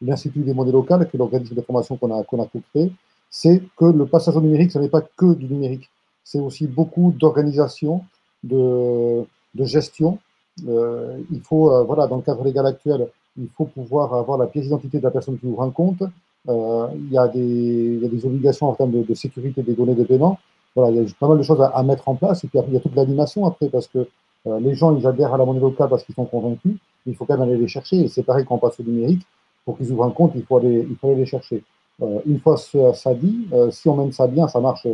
[0.01, 2.91] l'Institut des monnaies locales, qui est l'organisme de formation qu'on a, qu'on a créé,
[3.29, 5.89] c'est que le passage au numérique, ce n'est pas que du numérique.
[6.23, 8.03] C'est aussi beaucoup d'organisation,
[8.43, 10.19] de, de, gestion.
[10.57, 13.07] il faut, voilà, dans le cadre légal actuel,
[13.37, 16.03] il faut pouvoir avoir la pièce d'identité de la personne qui ouvre un compte.
[16.49, 20.39] Euh, il, y a des, obligations en termes de, sécurité des données de paiement.
[20.75, 22.43] Voilà, il y a pas mal de choses à, mettre en place.
[22.43, 24.07] Et puis il y a toute l'animation après, parce que
[24.47, 26.75] euh, les gens, ils adhèrent à la monnaie locale parce qu'ils sont convaincus.
[27.05, 27.97] Il faut quand même aller les chercher.
[27.97, 29.21] Et c'est pareil quand on passe au numérique.
[29.65, 31.63] Pour qu'ils ouvrent un compte, il faut aller, il faut aller les chercher.
[32.01, 34.87] Euh, une fois ça, dit, si on mène ça bien, ça marche.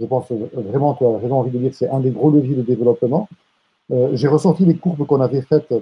[0.00, 2.54] je pense vraiment, tu as vraiment envie de dire que c'est un des gros leviers
[2.54, 3.28] de développement.
[3.90, 5.74] J'ai ressorti les courbes qu'on avait faites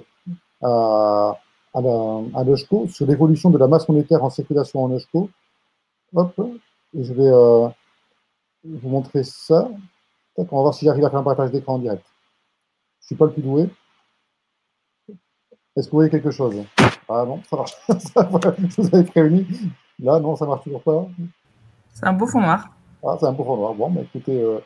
[0.61, 1.37] à
[1.73, 5.29] à, la, à sur l'évolution de la masse monétaire en circulation en ESCO.
[6.15, 6.39] Hop,
[6.95, 7.67] et je vais euh,
[8.63, 9.69] vous montrer ça.
[10.37, 12.05] On va voir si j'arrive à faire un partage d'écran en direct.
[12.99, 13.69] Je ne suis pas le plus doué.
[15.75, 16.55] Est-ce que vous voyez quelque chose?
[17.09, 17.73] Ah non, ça marche.
[17.89, 19.47] je vous avais prévenu.
[19.99, 21.07] Là, non, ça marche toujours pas.
[21.93, 22.69] C'est un beau fond noir.
[23.03, 23.73] Ah, c'est un beau fond noir.
[23.73, 24.59] Bon, mais écoutez, euh,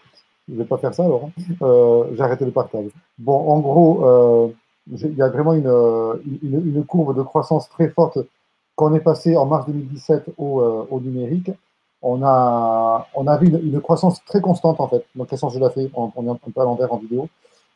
[0.47, 1.26] je ne vais pas faire ça alors.
[1.26, 1.53] Hein.
[1.62, 2.91] Euh, J'ai arrêté le partage.
[3.18, 4.49] Bon, en gros, euh,
[4.92, 5.68] il y a vraiment une,
[6.44, 8.20] une, une, courbe de croissance très forte.
[8.76, 11.52] Quand on est passé en mars 2017 au, euh, au numérique,
[12.02, 15.06] on a, on a vu une, croissance très constante en fait.
[15.16, 15.90] Donc, quelle sens je la fais?
[15.94, 17.28] On, on est un peu à l'envers en vidéo.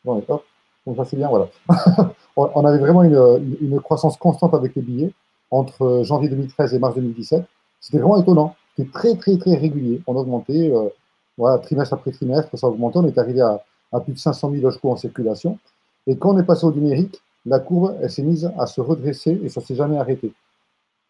[0.04, 0.44] Bon, top.
[0.86, 1.48] Donc, ça c'est bien, voilà.
[2.36, 5.12] on avait vraiment une, croissance constante avec les billets
[5.50, 7.44] entre janvier 2013 et mars 2017.
[7.80, 8.54] C'était vraiment étonnant.
[8.76, 10.00] C'était très, très, très régulier.
[10.06, 10.88] On a augmenté, euh,
[11.36, 12.98] voilà, trimestre après trimestre, ça a augmenté.
[12.98, 13.60] On est arrivé à,
[14.00, 15.58] plus de 500 000 logements en circulation.
[16.06, 19.40] Et quand on est passé au numérique, la courbe, elle s'est mise à se redresser
[19.42, 20.32] et ça s'est jamais arrêté.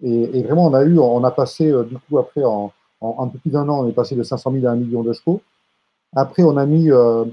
[0.02, 3.38] Et, vraiment, on a eu, on a passé, euh, du coup, après, en, un peu
[3.38, 5.40] plus d'un an, on est passé de 500 000 à 1 million de chevaux.
[6.14, 7.24] Après, on a mis, euh,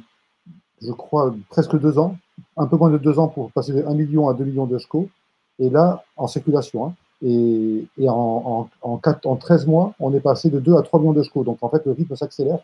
[0.81, 2.15] je crois, presque deux ans,
[2.57, 4.77] un peu moins de deux ans pour passer de 1 million à 2 millions de
[4.77, 5.09] chevaux.
[5.57, 6.85] Et là, en circulation.
[6.85, 6.93] Hein.
[7.23, 10.99] Et, en, en, en, 4, en 13 mois, on est passé de 2 à 3
[10.99, 11.43] millions de chevaux.
[11.43, 12.59] Donc, en fait, le rythme s'accélère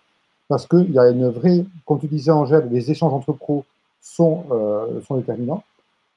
[0.47, 3.65] parce qu'il y a une vraie, comme tu disais, Angèle, les échanges entre pros
[4.05, 5.63] sont, euh, sont déterminants.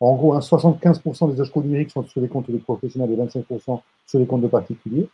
[0.01, 3.80] En gros, hein, 75% des chevaux numériques sont sur les comptes des professionnels et 25%
[4.07, 5.09] sur les comptes de particuliers.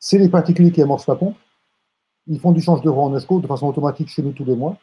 [0.00, 1.36] C'est les particuliers qui amorcent la pompe.
[2.26, 4.76] Ils font du change d'euros en ESCO de façon automatique chez nous tous les mois.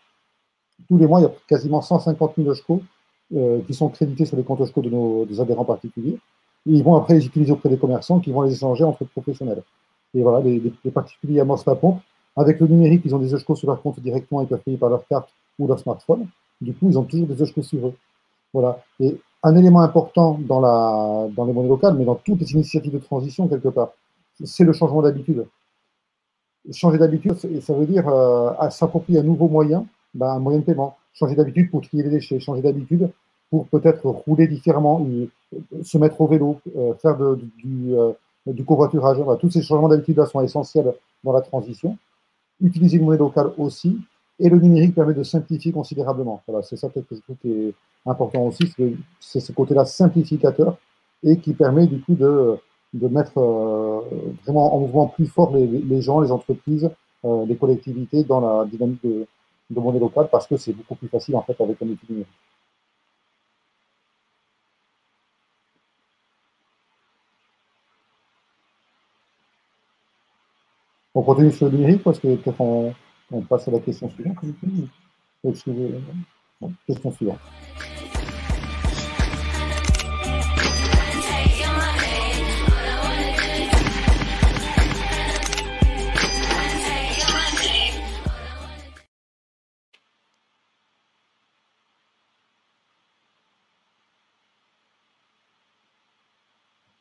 [0.88, 2.82] Tous les mois, il y a quasiment 150 000 ESCO
[3.36, 6.18] euh, qui sont crédités sur les comptes ESCO de nos adhérents particuliers.
[6.68, 9.64] Et ils vont après les utiliser auprès des commerçants qui vont les échanger entre professionnels.
[10.14, 12.00] Et voilà, les particuliers amorcent la pompe.
[12.38, 14.90] Avec le numérique, ils ont des ESCO sur leur compte directement, ils peuvent payer par
[14.90, 16.28] leur carte ou leur smartphone.
[16.66, 17.94] Du coup, ils ont toujours des ESCO sur eux.
[18.54, 18.84] Voilà.
[19.00, 22.94] Et un élément important dans, la, dans les monnaies locales, mais dans toutes les initiatives
[22.94, 23.92] de transition, quelque part,
[24.44, 25.46] c'est le changement d'habitude.
[26.72, 29.86] Changer d'habitude, ça veut dire euh, s'approprier un nouveau moyen,
[30.16, 30.98] ben, un moyen de paiement.
[31.14, 33.10] Changer d'habitude pour trier les déchets, changer d'habitude
[33.52, 35.06] pour peut-être rouler différemment,
[35.84, 38.14] se mettre au vélo, euh, faire du, euh,
[38.48, 39.18] du covoiturage.
[39.40, 40.92] Tous ces changements d'habitude sont essentiels
[41.24, 41.98] dans la transition.
[42.62, 44.00] Utiliser une monnaie locale aussi.
[44.40, 46.42] Et le numérique permet de simplifier considérablement.
[46.48, 47.74] Voilà, c'est ça peut-être qui est
[48.06, 48.72] important aussi,
[49.20, 50.78] c'est ce côté-là simplificateur
[51.24, 52.60] et qui permet du coup de,
[52.94, 54.02] mettre euh,
[54.44, 56.90] vraiment en mouvement plus fort les, les gens, les entreprises,
[57.26, 59.26] euh, les collectivités dans la dynamique de,
[59.70, 62.28] de monnaie locale parce que c'est beaucoup plus facile en fait avec un outil numérique.
[71.16, 72.94] On continue sur le numérique parce que peut-être on,
[73.36, 74.38] on, passe à la question suivante.
[76.62, 77.40] Bon, question suivante.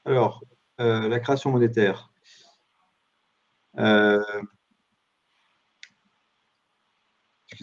[0.07, 0.45] Alors,
[0.81, 2.11] euh, la création monétaire.
[3.79, 4.21] Euh...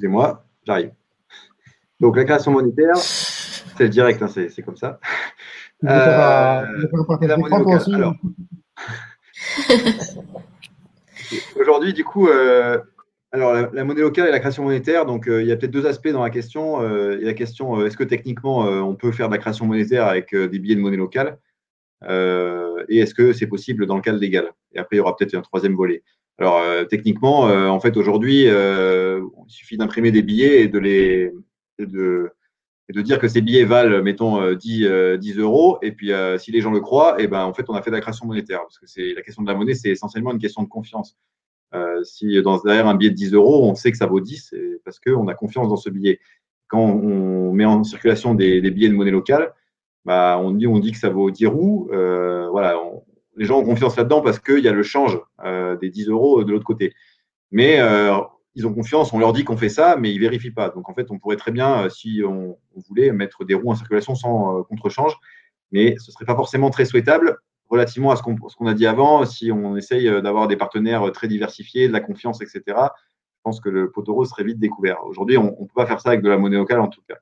[0.01, 0.93] Excusez-moi, j'arrive.
[1.99, 4.99] Donc, la création monétaire, c'est direct, hein, c'est comme ça.
[5.83, 5.87] Euh,
[7.21, 7.93] la monnaie locale.
[7.93, 8.15] Alors,
[11.59, 12.79] aujourd'hui, du coup, euh,
[13.31, 15.69] alors la, la, monnaie locale et la création monétaire, donc euh, il y a peut-être
[15.69, 16.81] deux aspects dans la question.
[17.13, 20.07] Il y a la question est-ce que techniquement on peut faire de la création monétaire
[20.07, 21.37] avec des billets de monnaie locale?
[22.09, 24.49] Et est-ce que c'est possible dans le cadre légal?
[24.73, 26.01] Et après, il y aura peut-être un troisième volet.
[26.41, 31.31] Alors techniquement, en fait, aujourd'hui, il suffit d'imprimer des billets et de les
[32.99, 36.79] dire que ces billets valent, mettons, 10, 10 euros, et puis si les gens le
[36.79, 39.13] croient, et ben en fait, on a fait de la création monétaire, parce que c'est
[39.13, 41.15] la question de la monnaie, c'est essentiellement une question de confiance.
[41.73, 44.47] Euh, si dans, derrière un billet de 10 euros, on sait que ça vaut 10,
[44.49, 46.19] c'est parce qu'on a confiance dans ce billet.
[46.67, 49.53] Quand on met en circulation des, billets de monnaie locale,
[50.03, 51.89] bah, on, dit, que ça vaut 10 roues.
[51.93, 52.77] Euh, voilà,
[53.41, 56.43] les gens ont confiance là-dedans parce qu'il y a le change euh, des 10 euros
[56.43, 56.93] de l'autre côté.
[57.49, 58.15] Mais euh,
[58.53, 60.69] ils ont confiance, on leur dit qu'on fait ça, mais ils vérifient pas.
[60.69, 64.13] Donc en fait, on pourrait très bien, si on, voulait, mettre des roues en circulation
[64.13, 65.17] sans euh, contre-change,
[65.71, 69.25] mais ce serait pas forcément très souhaitable relativement à ce qu'on qu a dit avant.
[69.25, 73.69] Si on essaye d'avoir des partenaires très diversifiés, de la confiance, etc., je pense que
[73.69, 75.03] le pot rose serait vite découvert.
[75.07, 77.15] Aujourd'hui, on ne peut pas faire ça avec de la monnaie locale en tout cas.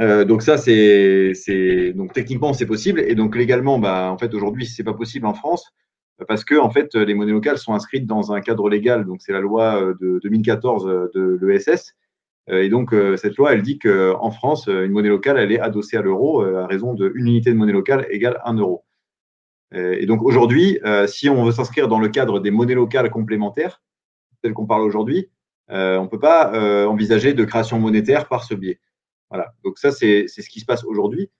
[0.00, 4.66] Euh, donc ça, c'est donc techniquement c'est possible et donc légalement, bah, en fait aujourd'hui
[4.66, 5.72] c'est pas possible en France
[6.28, 9.32] parce que en fait les monnaies locales sont inscrites dans un cadre légal, donc c'est
[9.32, 11.94] la loi de 2014 de l'ESS
[12.48, 16.02] et donc, cette loi, elle dit qu'en France, une monnaie locale, elle est adossée à
[16.02, 18.84] l'euro à raison d'une unité de monnaie locale égale 1 euro.
[19.72, 23.80] Et donc, aujourd'hui, si on veut s'inscrire dans le cadre des monnaies locales complémentaires,
[24.42, 25.30] telles qu'on parle aujourd'hui,
[25.68, 28.80] on ne peut pas envisager de création monétaire par ce biais.
[29.30, 29.52] Voilà.
[29.64, 31.30] Donc, ça, c'est ce qui se passe aujourd'hui.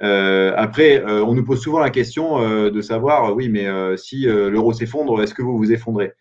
[0.00, 3.66] Euh, après, euh, on nous pose souvent la question euh, de savoir, oui, mais
[3.96, 6.12] si l'euro s'effondre, est-ce que vous vous effondrez?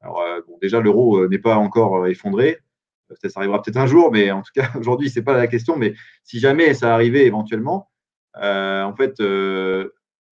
[0.00, 2.58] Alors, bon, déjà, l'euro n'est pas encore effondré.
[3.22, 5.76] Ça, ça arrivera peut-être un jour, mais en tout cas, aujourd'hui, c'est pas la question.
[5.76, 7.90] Mais si jamais ça arrivait éventuellement,
[8.34, 9.14] en fait,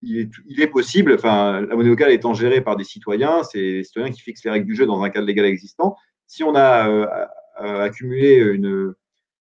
[0.01, 4.11] il est, possible, enfin, la monnaie locale étant gérée par des citoyens, c'est les citoyens
[4.11, 5.95] qui fixent les règles du jeu dans un cadre légal existant.
[6.27, 7.27] Si on a
[7.57, 8.93] accumulé une,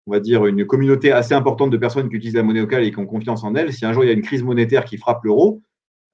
[0.07, 2.91] on va dire, une communauté assez importante de personnes qui utilisent la monnaie locale et
[2.91, 4.97] qui ont confiance en elle, si un jour il y a une crise monétaire qui
[4.97, 5.61] frappe l'euro,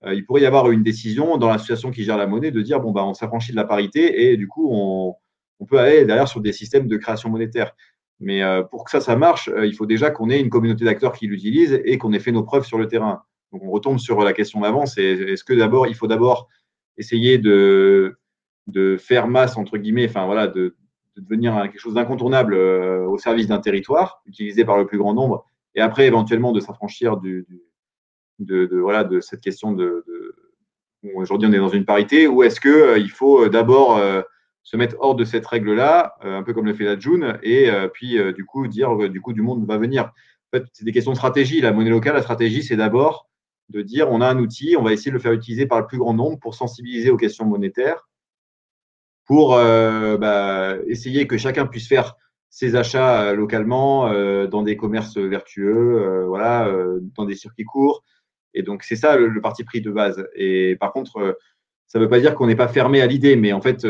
[0.06, 2.80] euh, il pourrait y avoir une décision dans l'association qui gère la monnaie de dire
[2.80, 5.16] bon bah on s'affranchit de la parité et du coup on,
[5.68, 7.72] peut aller derrière sur des systèmes de création monétaire.
[8.20, 10.86] Mais euh, pour que ça ça marche, euh, il faut déjà qu'on ait une communauté
[10.86, 13.24] d'acteurs qui l'utilisent et qu'on ait fait nos preuves sur le terrain.
[13.52, 16.48] Donc on retombe sur la question d'avant, c'est est-ce que d'abord il faut d'abord
[16.98, 18.18] essayer de
[18.68, 20.76] de faire masse entre guillemets, enfin voilà, de,
[21.18, 25.14] de devenir quelque chose d'incontournable euh, au service d'un territoire, utilisé par le plus grand
[25.14, 25.46] nombre,
[25.76, 27.46] et après éventuellement de s'affranchir du,
[28.40, 30.06] de, voilà, de cette question de,
[31.16, 34.00] aujourd'hui on est dans une parité, ou est-ce qu'il euh, il faut euh, d'abord
[34.64, 38.18] se mettre hors de cette règle-là, un peu comme le fait la June, et puis
[38.34, 40.12] du coup dire du coup du monde va venir.
[40.52, 41.62] En fait, c'est des questions de stratégie.
[41.62, 43.30] La monnaie locale, la stratégie, c'est d'abord
[43.70, 45.88] de dire on a un outil, on va essayer de le faire utiliser par le
[45.88, 48.07] plus grand nombre pour sensibiliser aux questions monétaires
[49.28, 52.16] pour euh, bah, essayer que chacun puisse faire
[52.50, 56.72] ses achats euh, localement euh, dans des commerces vertueux, voilà,
[57.16, 58.04] dans des circuits courts.
[58.54, 60.28] Et donc c'est ça le, parti pris de base.
[60.34, 61.38] Et par contre,
[61.86, 63.86] ça ne veut pas dire qu'on n'est pas fermé à l'idée, mais en fait,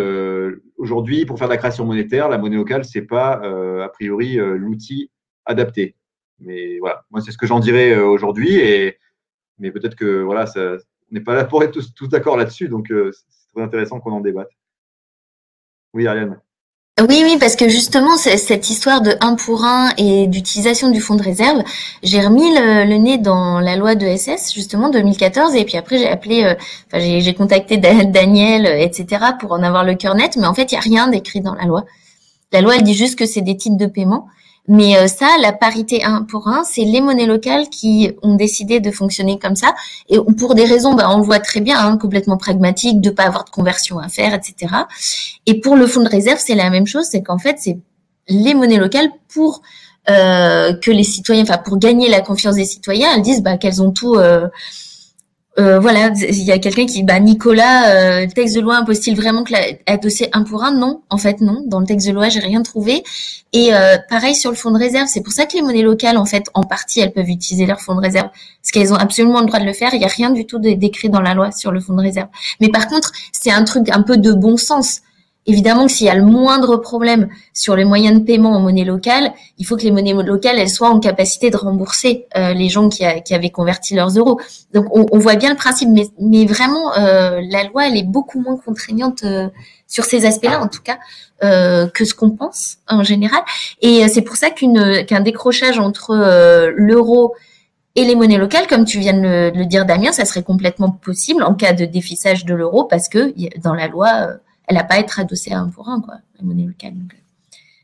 [0.78, 3.34] aujourd'hui, pour faire de la création monétaire, la monnaie locale, c'est pas
[3.84, 5.12] a priori l'outil
[5.46, 5.96] adapté.
[6.40, 8.56] Mais voilà, moi c'est ce que j'en dirais aujourd'hui.
[8.56, 8.98] Et
[9.60, 10.78] mais peut-être que voilà, ça,
[11.12, 14.12] on n'est pas là pour être tous, tous d'accord là-dessus, donc c'est très intéressant qu'on
[14.12, 14.57] en débatte.
[15.98, 16.08] Oui.
[17.00, 21.14] Oui, oui, parce que justement, cette histoire de 1 pour 1 et d'utilisation du fonds
[21.14, 21.64] de réserve,
[22.02, 26.08] j'ai remis le, nez dans la loi de SS, justement, 2014, et puis après, j'ai
[26.08, 26.56] appelé, euh,
[26.88, 30.76] enfin, j'ai contacté Daniel, etc., pour en avoir le cœur net, mais en fait, il
[30.76, 31.86] n'y a rien d'écrit dans la loi.
[32.52, 34.28] La loi, elle dit juste que c'est des titres de paiement,
[34.68, 38.80] mais euh, ça, la parité 1 pour 1, c'est les monnaies locales qui ont décidé
[38.80, 39.74] de fonctionner comme ça.
[40.10, 43.24] Et pour des raisons, bah, on le voit très bien, hein, complètement pragmatiques, de pas
[43.24, 44.74] avoir de conversion à faire, etc.
[45.46, 47.78] Et pour le fonds de réserve, c'est la même chose, c'est qu'en fait, c'est
[48.28, 49.62] les monnaies locales pour
[50.10, 53.82] euh, que les citoyens, enfin pour gagner la confiance des citoyens, elles disent bah, qu'elles
[53.82, 54.16] ont tout.
[54.16, 54.48] Euh,
[55.60, 59.44] euh, voilà, il y a quelqu'un qui, bah Nicolas, euh, texte de loi impose-t-il vraiment
[59.44, 60.72] que la, dossier un pour un?
[60.72, 61.64] Non, en fait non.
[61.66, 63.04] Dans le texte de loi, j'ai rien trouvé.
[63.54, 66.18] Et euh, pareil sur le fonds de réserve, c'est pour ça que les monnaies locales,
[66.18, 69.40] en fait, en partie, elles peuvent utiliser leur fonds de réserve, parce qu'elles ont absolument
[69.40, 69.90] le droit de le faire.
[69.94, 72.28] Il n'y a rien du tout décrit dans la loi sur le fonds de réserve.
[72.62, 75.02] Mais par contre, c'est un truc un peu de bon sens.
[75.50, 78.84] Évidemment que s'il y a le moindre problème sur les moyens de paiement en monnaie
[78.84, 82.68] locale, il faut que les monnaies locales elles soient en capacité de rembourser euh, les
[82.68, 84.42] gens qui, avaient converti leurs euros.
[84.74, 88.04] Donc on, on voit bien le principe, mais, mais vraiment euh, la loi elle est
[88.04, 89.48] beaucoup moins contraignante euh,
[89.88, 90.98] sur ces aspects-là en tout cas
[91.46, 93.42] euh, que ce qu'on pense en général.
[93.82, 96.14] Et c'est pour ça qu'un décrochage entre
[96.76, 97.36] l'euro
[97.96, 100.44] et les monnaies locales, comme tu viens de le, de le, dire Damien, ça serait
[100.44, 104.38] complètement possible en cas de défissage de l'euro parce que dans la loi
[104.68, 106.94] elle n'a pas à être adossée à un pour un, quoi, la monnaie locale.
[106.94, 107.16] Euh.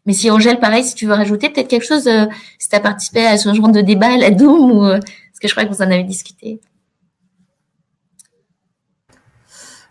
[0.05, 2.25] Mais si Angèle, pareil, si tu veux rajouter peut-être quelque chose, euh,
[2.59, 5.39] si tu as participé à ce genre de débat à la Doom, ou, euh, parce
[5.41, 6.59] que je crois que vous en avez discuté.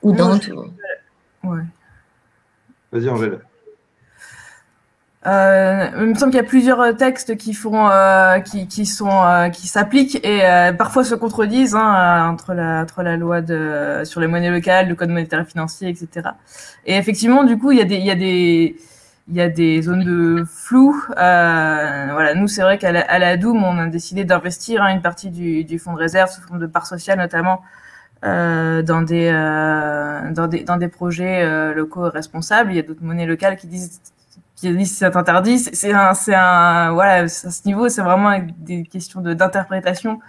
[0.03, 0.65] Ou dans tout.
[1.45, 1.63] Ouais.
[2.91, 3.41] Vas-y, Angèle.
[5.25, 8.87] Euh, il me semble qu'il y a plusieurs euh, textes qui font, euh, qui, qui
[8.87, 13.41] sont, euh, qui s'appliquent et euh, parfois se contredisent hein, entre la, entre la loi
[13.41, 16.31] de sur les monnaies locales, le code monétaire financier, etc.
[16.87, 18.77] Et effectivement, du coup, il y a des, il y a des,
[19.29, 21.01] il y a des zones de flou.
[21.15, 25.03] voilà, nous, c'est vrai qu'à la, à la Doom, on a décidé d'investir hein, une
[25.03, 27.63] partie du, du fonds de réserve sous forme de part sociale, notamment.
[28.23, 29.31] dans des
[30.35, 32.73] dans des dans des projets locaux responsables.
[32.73, 34.01] Il y a d'autres monnaies locales qui disent
[34.71, 35.59] dit c'est interdit.
[35.59, 40.21] C'est un, c'est un, voilà, à ce niveau, c'est vraiment des questions de, d'interprétation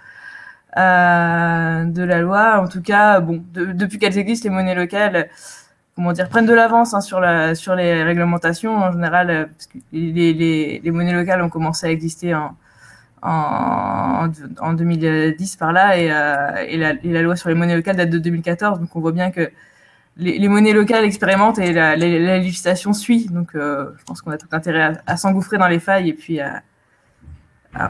[0.76, 2.60] euh, de la loi.
[2.60, 5.28] En tout cas, bon, depuis qu'elles existent, les monnaies locales,
[5.96, 9.30] comment dire, prennent de l'avance hein, sur la, sur les réglementations en général.
[9.30, 12.56] Euh, parce que les, les, les monnaies locales ont commencé à exister en
[13.24, 14.30] en,
[14.60, 17.96] en 2010 par là et, euh, et, la, et, la, loi sur les monnaies locales
[17.96, 19.50] date de 2014 donc on voit bien que
[20.16, 23.26] les, monnaies locales expérimentent et la, législation suit.
[23.26, 26.62] Donc, je pense qu'on a tout intérêt à, s'engouffrer dans les failles et puis à,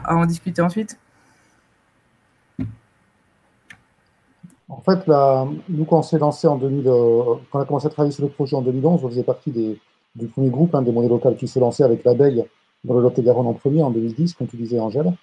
[0.09, 0.97] en discuter ensuite.
[4.67, 7.89] En fait, là, nous, quand on s'est lancé en 2000, quand on a commencé à
[7.89, 11.09] travailler sur le projet en 2011, on faisait partie du premier groupe hein, des monnaies
[11.09, 12.45] locales qui se lançait avec l'abeille
[12.85, 15.13] dans le Lot-et-Garonne en premier en 2010, comme tu disais, Angèle.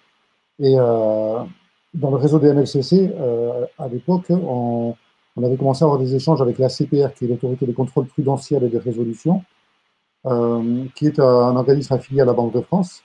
[0.58, 1.42] Et euh,
[1.94, 4.94] dans le réseau des MLCC, euh, à l'époque, on,
[5.40, 8.64] avait commencé à avoir des échanges avec la CPR, qui est l'autorité de contrôle prudentiel
[8.64, 9.42] et de résolution,
[10.26, 13.02] euh, qui est un organisme affilié à la Banque de France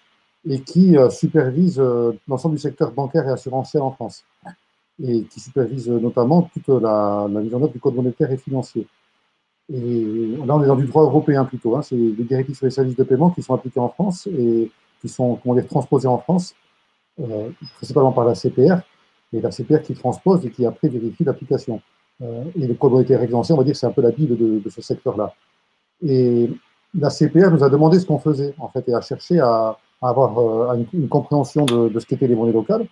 [0.49, 1.81] et qui supervise
[2.27, 4.23] l'ensemble du secteur bancaire et assurantiel en France
[5.03, 8.87] et qui supervise notamment toute la, mise en œuvre du code monétaire et financier.
[9.71, 11.75] Et là, on est dans du droit européen plutôt.
[11.75, 11.81] Hein.
[11.81, 14.71] C'est des directives sur les services de paiement qui sont appliquées en France et
[15.01, 16.55] qui sont, comment dire, transposées en France,
[17.19, 18.79] euh, principalement par la CPR,
[19.33, 21.81] et la CPR qui transpose et qui après vérifie l'application.
[22.21, 24.81] Euh, et le et financier, on va dire c'est un peu la bible de, ce
[24.81, 25.33] secteur-là.
[26.03, 26.49] Et
[26.97, 30.37] la CPR nous a demandé ce qu'on faisait, en fait, et a cherché à, avoir
[30.37, 32.87] euh, une, compréhension de, ce qu'étaient les monnaies locales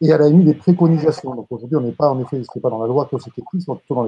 [0.00, 1.34] et elle a émis des préconisations.
[1.34, 3.36] Donc aujourd'hui, on n'est pas, en effet, ce n'est pas dans la loi que c'est
[3.38, 4.04] écrit, c'est plutôt dans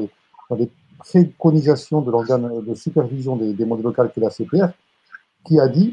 [0.56, 4.72] les, préconisations de l'organe de supervision des, monnaies locales qui est la CPR,
[5.44, 5.92] qui a dit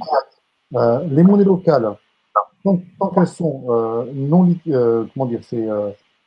[0.74, 1.96] euh, les monnaies locales,
[2.64, 2.80] tant,
[3.14, 5.68] qu'elles sont euh, non, euh, comment dire, c'est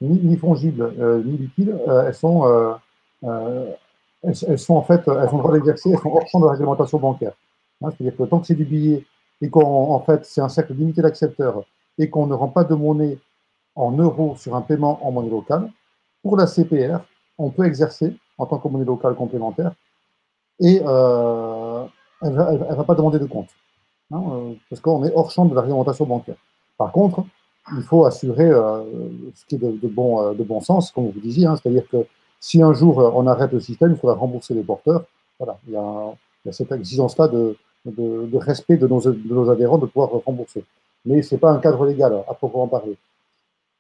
[0.01, 2.77] ni, ni, fongibles euh, ni liquides, euh, elles sont,
[3.23, 3.77] elles,
[4.23, 6.53] elles, sont en fait, elles ont le droit d'exercer, elles sont hors champ de la
[6.53, 7.33] réglementation bancaire.
[7.83, 9.05] Hein, C'est-à-dire que tant que c'est du billet
[9.41, 11.63] et qu'en fait c'est un cercle limité d'accepteurs
[11.99, 13.19] et qu'on ne rend pas de monnaie
[13.75, 15.71] en euros sur un paiement en monnaie locale.
[16.23, 16.99] Pour la CPR,
[17.39, 19.73] on peut exercer en tant que monnaie locale complémentaire
[20.61, 21.85] et euh,
[22.23, 23.49] elle ne va, pas demander de compte
[24.11, 26.37] hein, euh, parce qu'on est hors champ de la réglementation bancaire.
[26.77, 27.25] Par contre,
[27.77, 28.83] il faut assurer euh,
[29.35, 32.07] ce qui est de, bon, de bon sens, comme vous disiez, hein, c'est-à-dire que
[32.41, 35.05] si un jour on arrête le système, il faudra rembourser les porteurs.
[35.39, 39.87] Voilà, il y a, cette exigence-là de, de, respect de nos, de nos adhérents de
[39.87, 40.65] pouvoir rembourser.
[41.05, 42.97] Mais ce n'est pas un cadre légal à proprement parler.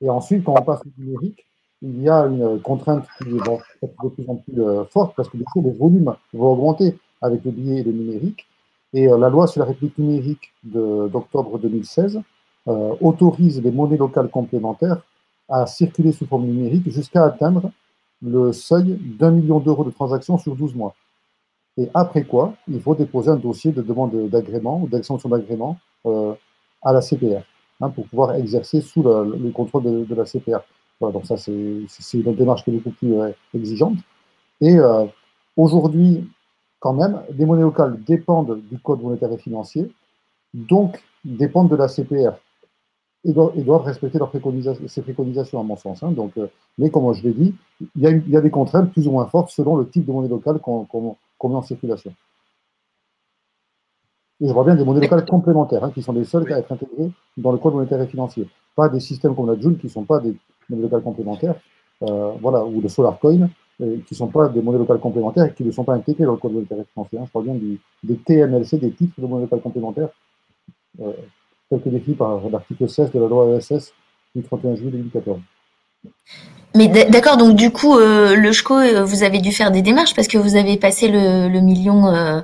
[0.00, 1.44] Et ensuite, quand on passe au numérique,
[1.82, 5.36] il y a une contrainte qui est de plus en plus euh, forte parce que
[5.36, 8.46] du coup, les volumes vont augmenter avec le billet et le numérique.
[8.92, 12.20] Et euh, la loi sur la République numérique d'octobre 2016
[12.68, 15.00] euh, autorise les monnaies locales complémentaires
[15.48, 17.70] à circuler sous forme numérique jusqu'à atteindre
[18.22, 20.94] le seuil d'un million d'euros de transactions sur 12 mois.
[21.76, 25.78] Et après quoi, il faut déposer un dossier de demande d'agrément ou d'extension d'agrément
[26.82, 27.42] à la CPR.
[27.80, 30.58] Hein, pour pouvoir exercer sous le, contrôle de, la CPR.
[31.00, 33.98] donc ça, c'est une démarche qui est beaucoup plus euh, exigeante.
[34.60, 35.04] Et euh,
[35.56, 36.28] aujourd'hui,
[36.80, 39.92] quand même, les monnaies locales dépendent du code monétaire et financier,
[40.52, 42.32] donc dépendent de la CPR
[43.28, 46.02] et doivent, respecter leurs préconisations, ces préconisations, à mon sens.
[46.02, 46.12] Hein.
[46.12, 46.46] donc, euh,
[46.78, 47.54] mais comme je l'ai dit,
[47.96, 50.06] il y, a, il y, a, des contraintes plus ou moins fortes selon le type
[50.06, 50.86] de monnaie locale qu'on
[51.44, 52.12] met en circulation.
[54.40, 56.70] Et je vois bien des monnaies locales complémentaires, hein, qui sont les seules à être
[56.70, 58.48] intégrées dans le code monétaire et financier.
[58.76, 60.34] Pas des systèmes comme la Joule, qui ne sont pas des
[60.70, 61.56] monnaies locales complémentaires,
[62.02, 63.48] euh, voilà, ou le Solar Coin,
[63.80, 66.24] euh, qui ne sont pas des monnaies locales complémentaires et qui ne sont pas intégrées
[66.24, 67.18] dans le code monétaire et financier.
[67.18, 67.24] Hein.
[67.26, 70.10] Je parle bien du, des TMLC, des titres de monnaie locale complémentaires,
[71.00, 71.12] euh,
[71.70, 73.92] tels que par l'article 16 de la loi ESS
[74.34, 75.38] du 31 juillet 2014.
[76.74, 80.14] Mais d'accord, donc du coup, euh, le SCHCO, euh, vous avez dû faire des démarches
[80.14, 82.40] parce que vous avez passé le, le million euh,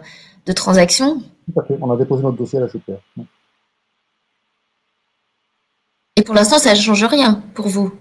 [0.46, 1.20] de transactions
[1.52, 1.78] tout à fait.
[1.80, 3.00] On a déposé notre dossier à la CPR.
[6.16, 7.92] Et pour l'instant, ça ne change rien pour vous?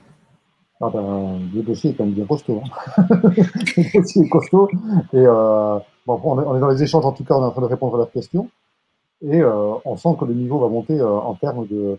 [0.81, 2.61] Ah ben, Le dossier est quand même bien costaud.
[2.63, 3.05] Hein.
[3.25, 4.69] le dossier est costaud.
[5.13, 7.61] Et euh, bon, on, est, dans les échanges, en tout cas, on est en train
[7.61, 8.49] de répondre à leurs questions.
[9.23, 11.97] Et euh, on sent que le niveau va monter euh, en termes de,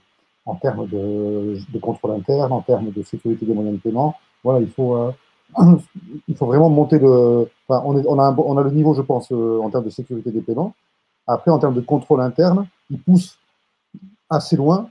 [1.81, 4.15] contrôle interne, en termes de sécurité des moyens de paiement.
[4.43, 5.11] Voilà, il faut, euh,
[6.29, 7.49] il vraiment monter le.
[7.69, 10.75] On, a le niveau, je pense, en termes de sécurité des paiements.
[11.27, 13.39] Après, en termes de contrôle interne, ils poussent
[14.29, 14.91] assez loin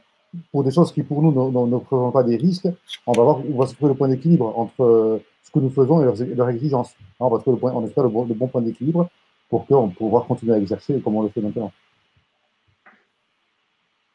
[0.52, 2.68] pour des choses qui, pour nous, ne, représentent pas des risques.
[3.06, 6.02] On va voir où va se trouver le point d'équilibre entre ce que nous faisons
[6.02, 6.96] et leurs, exigences.
[7.20, 9.08] On va trouver le espère le bon, point d'équilibre
[9.50, 11.72] pour qu'on pouvoir continuer à exercer comme on le fait maintenant.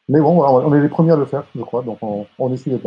[0.09, 2.71] Mais bon, on est les premiers à le faire, je crois, donc on, on essuie
[2.71, 2.81] les.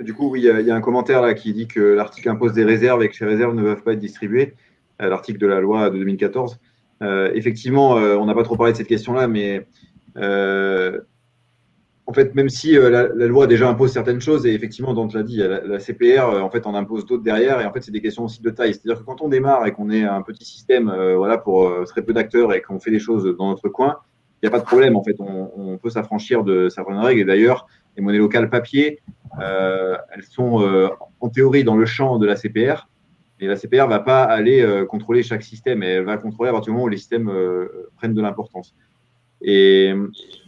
[0.00, 2.64] Du coup, oui, il y, a un commentaire là qui dit que l'article impose des
[2.64, 4.54] réserves et que ces réserves ne peuvent pas être distribuées.
[5.02, 6.58] Euh, l'article de la loi de 2014.
[7.02, 9.66] Euh, effectivement, euh, on n'a pas trop parlé de cette question-là, mais
[12.06, 15.24] en fait, même si la, loi déjà impose certaines choses, et effectivement, dont tu l'as
[15.24, 18.24] dit, la, CPR, en fait, en impose d'autres derrière, et en fait, c'est des questions
[18.24, 18.74] aussi de taille.
[18.74, 22.12] C'est-à-dire que quand on démarre et qu'on est un petit système, voilà, pour très peu
[22.12, 23.96] d'acteurs et qu'on fait des choses dans notre coin,
[24.40, 24.94] il n'y a pas de problème.
[24.94, 27.22] En fait, on, on peut s'affranchir de certaines règles.
[27.22, 29.00] Et d'ailleurs, les monnaies locales papier,
[29.40, 30.90] elles sont
[31.20, 32.88] en théorie dans le champ de la CPR,
[33.40, 36.72] et la CPR ne va pas aller contrôler chaque système, elle va contrôler à partir
[36.72, 37.30] du moment où les systèmes
[37.96, 38.74] prennent de l'importance.
[39.48, 39.94] Et,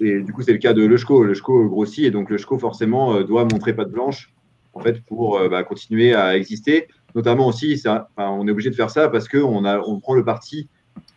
[0.00, 1.24] du coup, c'est le cas de Lechco.
[1.24, 4.32] Lechco grossit et donc Lechco, forcément, doit montrer patte blanche
[4.74, 6.88] en fait, pour bah, continuer à exister.
[7.14, 7.80] Notamment aussi,
[8.16, 10.68] on est obligé de faire ça parce qu'on on prend le parti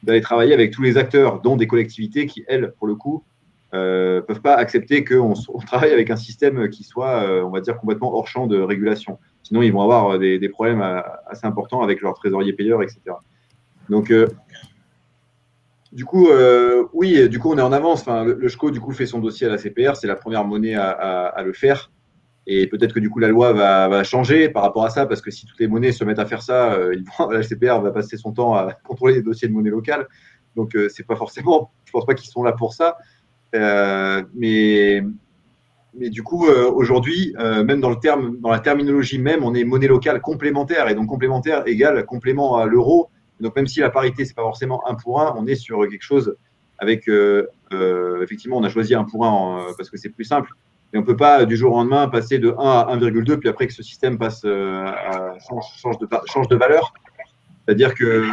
[0.04, 3.24] d'aller travailler avec tous les acteurs, dont des collectivités qui, elles, pour le coup,
[3.74, 7.50] ne euh, peuvent pas accepter qu'on on travaille avec un système qui soit, euh, on
[7.50, 9.20] va dire, complètement hors champ de régulation.
[9.44, 13.00] Sinon, ils vont avoir des, problèmes euh, assez importants avec leurs trésoriers payeurs, etc.
[13.90, 14.14] Donc,
[15.92, 16.30] du coup,
[16.94, 18.02] oui, du coup, on est en avance.
[18.02, 19.96] Enfin, le, SCO, du coup, fait son dossier à la CPR.
[19.96, 21.92] C'est la première monnaie à, à le faire.
[22.48, 25.30] Et peut-être que du coup la loi va, changer par rapport à ça, parce que
[25.32, 26.96] si toutes les monnaies se mettent à faire ça, euh,
[27.32, 30.08] la CPR va passer son temps à contrôler les dossiers de monnaie locale.
[30.56, 32.98] Donc euh, c'est pas forcément, je pense pas qu'ils sont là pour ça.
[33.54, 35.04] Euh, mais,
[35.94, 39.88] mais du coup aujourd'hui, même dans le terme, dans la terminologie même, on est monnaie
[39.88, 43.10] locale complémentaire et donc complémentaire égale complément à l'euro.
[43.42, 46.04] Donc même si la parité c'est pas forcément un pour un, on est sur quelque
[46.04, 46.36] chose
[46.80, 47.10] avec
[48.22, 50.52] effectivement on a choisi un pour un parce que c'est plus simple
[50.94, 53.50] et on ne peut pas du jour au lendemain passer de 1 à 1,2, puis
[53.50, 56.94] après que ce système passe euh, à, change, de, change de valeur.
[57.66, 58.26] C'est-à-dire que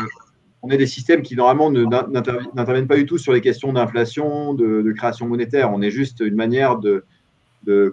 [0.63, 4.93] on est des systèmes qui normalement n'interviennent pas du tout sur les questions d'inflation, de,
[4.93, 5.73] création monétaire.
[5.73, 7.05] On est juste une manière de,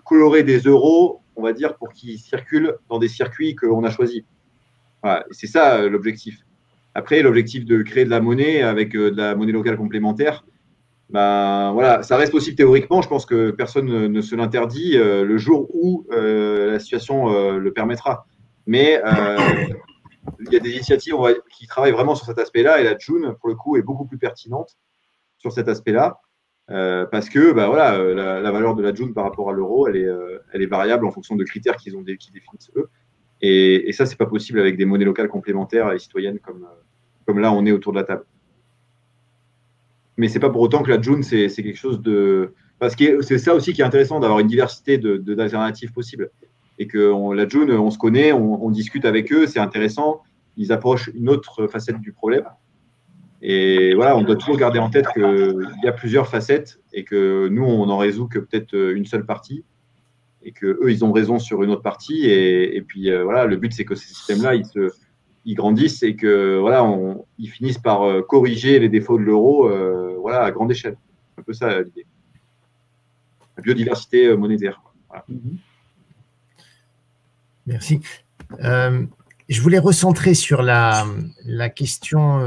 [0.04, 4.24] colorer des euros, on va dire, pour qu'ils circulent dans des circuits qu'on a choisis.
[5.04, 6.40] Voilà, c'est ça euh, l'objectif.
[6.98, 10.46] Après, l'objectif de créer de la monnaie avec euh, de la monnaie locale complémentaire,
[11.10, 13.02] ben voilà, ça reste possible théoriquement.
[13.02, 17.74] Je pense que personne ne, se l'interdit euh, le jour où euh, la situation le
[17.74, 18.26] permettra.
[18.66, 19.00] Mais
[20.40, 21.16] il y a des initiatives
[21.52, 24.18] qui travaillent vraiment sur cet aspect-là et la June, pour le coup, est beaucoup plus
[24.18, 24.78] pertinente
[25.38, 26.20] sur cet aspect-là.
[26.68, 27.98] parce que bah, voilà,
[28.42, 31.44] la, valeur de la June par rapport à l'euro, elle est variable en fonction de
[31.44, 32.90] critères qu'ils ont qui définissent eux.
[33.42, 36.66] Et, ça, c'est pas possible avec des monnaies locales complémentaires et citoyennes comme,
[37.26, 38.26] comme là on est autour de la table
[40.18, 42.54] mais c'est pas pour autant que la June, c'est quelque chose de.
[42.80, 46.32] Parce que c'est ça aussi qui est intéressant d'avoir une diversité d'alternatives de, possibles.
[46.78, 50.22] Et que la June, on se connaît, on, discute avec eux, c'est intéressant.
[50.58, 52.46] Ils approchent une autre facette du problème.
[53.42, 57.48] Et voilà, on doit toujours garder en tête qu'il y a plusieurs facettes et que
[57.50, 59.64] nous, on n'en résout que peut-être une seule partie
[60.46, 62.30] et que eux, ils ont raison sur une autre partie.
[62.30, 64.92] Et, puis euh, voilà, le but, c'est que ces systèmes-là, ils se,
[65.48, 66.88] grandissent et que voilà,
[67.38, 70.98] ils finissent par euh, corriger les défauts de l'euro euh, voilà, à grande échelle.
[71.38, 72.06] Un peu ça l'idée.
[73.58, 74.82] La biodiversité monétaire.
[75.28, 75.58] Mhm.
[77.68, 78.02] Merci.
[78.60, 81.06] je voulais recentrer sur la,
[81.74, 82.40] question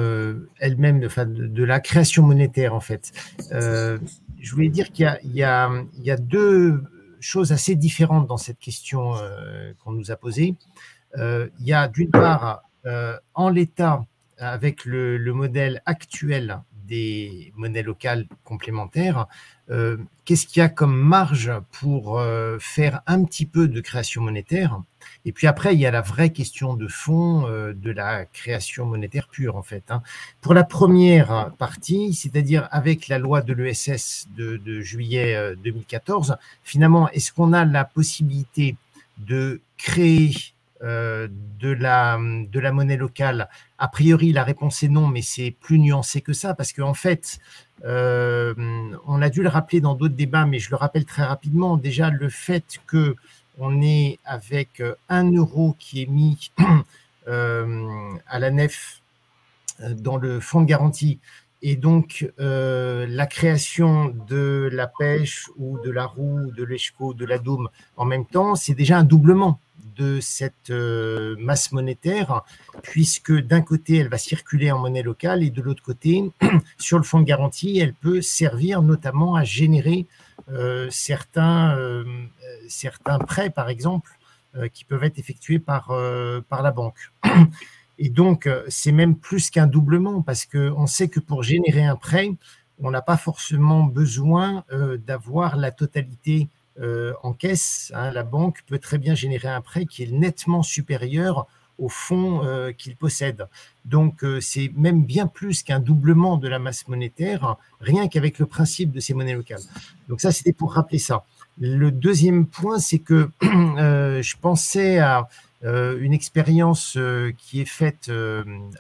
[0.60, 3.10] elle-même de, de, la création monétaire, en fait.
[3.50, 6.82] je voulais dire qu'il y, a deux
[7.20, 9.14] choses assez différentes dans cette question
[9.82, 10.56] qu'on nous a posée.
[11.16, 14.06] il y a d'une part euh, en l'état,
[14.38, 19.26] avec le, modèle actuel des monnaies locales complémentaires,
[19.70, 24.22] euh, qu'est-ce qu'il y a comme marge pour euh, faire un petit peu de création
[24.22, 24.80] monétaire?
[25.24, 29.28] Et puis après, il y a la vraie question de fond de la création monétaire
[29.28, 29.84] pure, en fait.
[29.90, 30.02] Hein.
[30.40, 37.08] Pour la première partie, c'est-à-dire avec la loi de l'ESS de, de, juillet 2014, finalement,
[37.10, 38.76] est-ce qu'on a la possibilité
[39.18, 43.48] de créer euh, de, la, de la monnaie locale
[43.78, 46.94] A priori, la réponse est non, mais c'est plus nuancé que ça, parce qu'en en
[46.94, 47.40] fait,
[47.84, 48.54] euh,
[49.06, 51.76] on a dû le rappeler dans d'autres débats, mais je le rappelle très rapidement.
[51.76, 53.16] Déjà, le fait que
[53.58, 56.50] on est avec un euro qui est mis
[57.28, 59.00] euh, à la nef
[59.80, 61.18] dans le fonds de garantie,
[61.62, 67.38] et donc la création de la pêche ou de la roue, de l'ESCO, de la
[67.38, 69.60] Dôme en même temps, c'est déjà un doublement
[69.98, 72.42] de cette euh, masse monétaire,
[72.82, 76.30] puisque d'un côté, elle va circuler en monnaie locale et de l'autre côté,
[76.78, 80.06] sur le fonds de garantie, elle peut servir notamment à générer
[80.50, 82.04] euh, certains, euh,
[82.68, 84.12] certains prêts, par exemple,
[84.72, 85.92] qui peuvent être effectués par,
[86.48, 87.12] par la banque.
[87.98, 92.30] Et donc, c'est même plus qu'un doublement, parce qu'on sait que pour générer un prêt,
[92.80, 94.64] on n'a pas forcément besoin
[95.06, 96.48] d'avoir la totalité
[96.80, 100.62] euh, en caisse, hein, la banque peut très bien générer un prêt qui est nettement
[100.62, 103.48] supérieur au fonds euh, qu'il possède.
[103.84, 108.46] Donc, euh, c'est même bien plus qu'un doublement de la masse monétaire, rien qu'avec le
[108.46, 109.62] principe de ces monnaies locales.
[110.08, 111.24] Donc, ça, c'était pour rappeler ça.
[111.60, 115.28] Le deuxième point, c'est que je pensais à
[115.62, 116.96] une expérience
[117.36, 118.10] qui est faite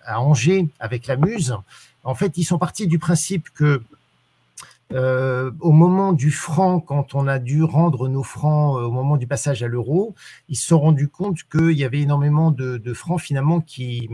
[0.04, 1.56] à Angers avec la Muse.
[2.04, 3.82] En fait, ils sont partis du principe que
[4.94, 9.18] euh, au moment du franc, quand on a dû rendre nos francs euh, au moment
[9.18, 10.14] du passage à l'euro,
[10.48, 14.08] ils se sont rendus compte qu'il y avait énormément de, francs finalement qui,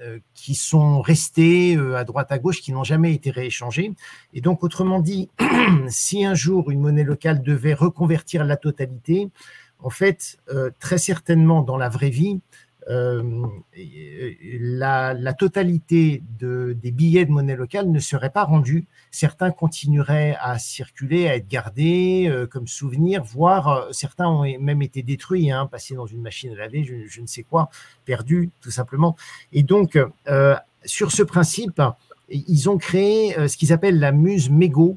[0.00, 3.92] euh, qui sont restés euh, à droite à gauche, qui n'ont jamais été rééchangés.
[4.32, 5.28] Et donc, autrement dit,
[5.88, 9.28] si un jour une monnaie locale devait reconvertir la totalité,
[9.80, 12.40] en fait, euh, très certainement dans la vraie vie,
[12.90, 13.22] euh,
[14.60, 18.86] la, la, totalité de, des billets de monnaie locale ne serait pas rendue.
[19.10, 24.80] Certains continueraient à circuler, à être gardés euh, comme souvenir, voire euh, certains ont même
[24.80, 27.68] été détruits, hein, passés dans une machine à laver, je, ne sais quoi,
[28.06, 29.16] perdus tout simplement.
[29.52, 29.98] Et donc,
[30.28, 30.56] euh,
[30.86, 31.82] sur ce principe,
[32.30, 34.96] ils ont créé ce qu'ils appellent la muse mégot,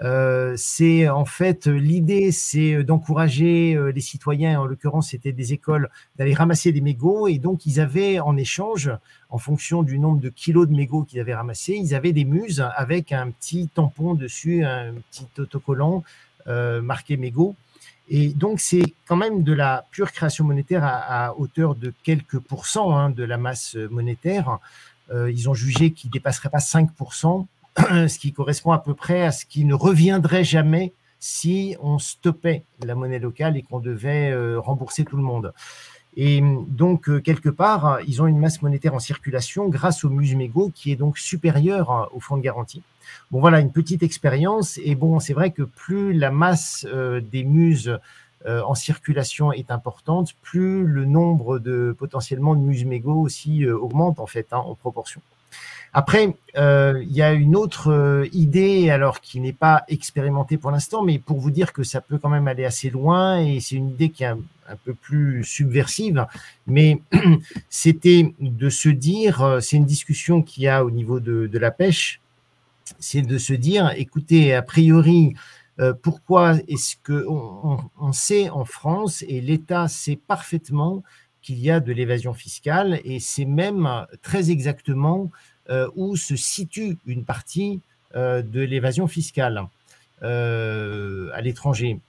[0.00, 5.90] euh, c'est en fait l'idée, c'est d'encourager euh, les citoyens, en l'occurrence c'était des écoles,
[6.16, 8.92] d'aller ramasser des mégots et donc ils avaient en échange,
[9.28, 12.64] en fonction du nombre de kilos de mégots qu'ils avaient ramassés, ils avaient des muses
[12.76, 16.04] avec un petit tampon dessus, un petit autocollant
[16.46, 17.56] euh, marqué mégot.
[18.08, 22.38] Et donc c'est quand même de la pure création monétaire à, à hauteur de quelques
[22.38, 24.58] pourcents hein, de la masse monétaire.
[25.10, 27.46] Euh, ils ont jugé qu'il dépasserait pas 5%
[28.08, 32.64] ce qui correspond à peu près à ce qui ne reviendrait jamais si on stoppait
[32.84, 35.52] la monnaie locale et qu'on devait euh, rembourser tout le monde.
[36.16, 40.72] Et donc, euh, quelque part, ils ont une masse monétaire en circulation grâce au Musmego
[40.74, 42.82] qui est donc supérieur euh, au fonds de garantie.
[43.30, 44.78] Bon, voilà, une petite expérience.
[44.82, 46.86] Et bon, c'est vrai que plus la masse
[47.32, 47.98] des muses
[48.46, 54.46] en circulation est importante, plus le nombre de potentiellement de Musmego aussi augmente en fait
[54.52, 55.20] hein, en proportion.
[55.92, 60.70] Après, euh, il y a une autre euh, idée, alors qui n'est pas expérimentée pour
[60.70, 63.76] l'instant, mais pour vous dire que ça peut quand même aller assez loin, et c'est
[63.76, 64.38] une idée qui est un,
[64.84, 66.26] peu plus subversive,
[66.66, 67.00] mais
[67.70, 71.70] c'était de se dire, euh, c'est une discussion qu'il y a au niveau de, la
[71.70, 72.20] pêche,
[72.98, 75.34] c'est de se dire, écoutez, a priori,
[76.02, 81.04] pourquoi est-ce que on, sait en France et l'État sait parfaitement
[81.40, 83.88] qu'il y a de l'évasion fiscale et c'est même
[84.22, 85.30] très exactement
[85.96, 87.80] où se situe une partie
[88.16, 89.66] euh, de l'évasion fiscale
[90.22, 92.00] euh, à l'étranger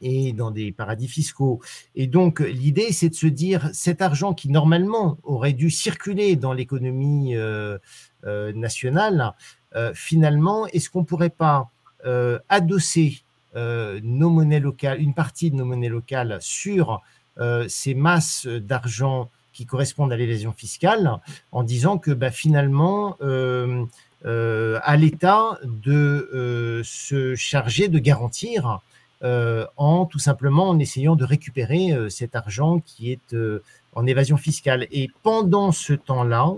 [0.00, 1.60] et dans des paradis fiscaux.
[1.94, 6.52] Et donc, l'idée, c'est de se dire, cet argent qui, normalement, aurait dû circuler dans
[6.52, 7.78] l'économie euh,
[8.24, 9.32] euh, nationale,
[9.76, 11.70] euh, finalement, est-ce qu'on ne pourrait pas
[12.48, 13.22] adosser
[13.54, 17.00] nos monnaies locales, une partie de nos monnaies locales sur
[17.68, 21.18] ces masses d'argent qui correspondent à l'évasion fiscale
[21.52, 23.84] en disant que bah, finalement, euh,
[24.24, 28.80] euh, à l'État de euh, se charger de garantir
[29.76, 33.36] en tout simplement en essayant de récupérer cet argent qui est
[33.94, 34.88] en évasion fiscale.
[34.90, 36.52] Et pendant ce temps-là,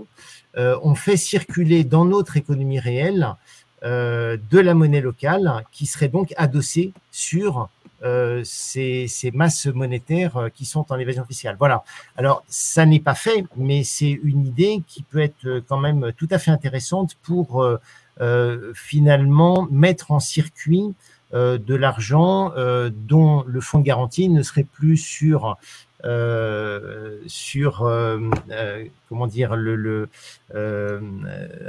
[0.57, 3.35] on fait circuler dans notre économie réelle
[3.83, 7.69] de la monnaie locale qui serait donc adossée sur
[8.03, 11.55] euh, ces, masses monétaires euh, qui sont en évasion fiscale.
[11.57, 11.83] Voilà.
[12.17, 16.11] Alors, ça n'est pas fait, mais c'est une idée qui peut être euh, quand même
[16.17, 17.79] tout à fait intéressante pour euh,
[18.21, 20.93] euh, finalement mettre en circuit
[21.33, 22.53] de l'argent
[22.91, 25.57] dont le fonds de garantie ne serait plus sur
[26.05, 28.19] euh, sur euh,
[28.51, 30.07] euh, comment dire le, le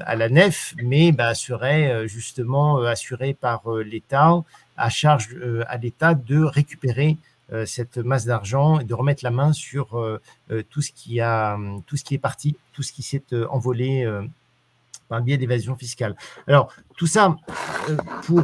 [0.05, 4.43] à la nef, mais bah, serait justement assuré par l'État
[4.77, 7.16] à charge euh, à l'État de récupérer
[7.53, 10.20] euh, cette masse d'argent et de remettre la main sur euh,
[10.70, 14.05] tout ce qui a tout ce qui est parti, tout ce qui s'est envolé
[15.09, 16.16] par le biais d'évasion fiscale.
[16.47, 17.36] Alors tout ça
[18.24, 18.43] pour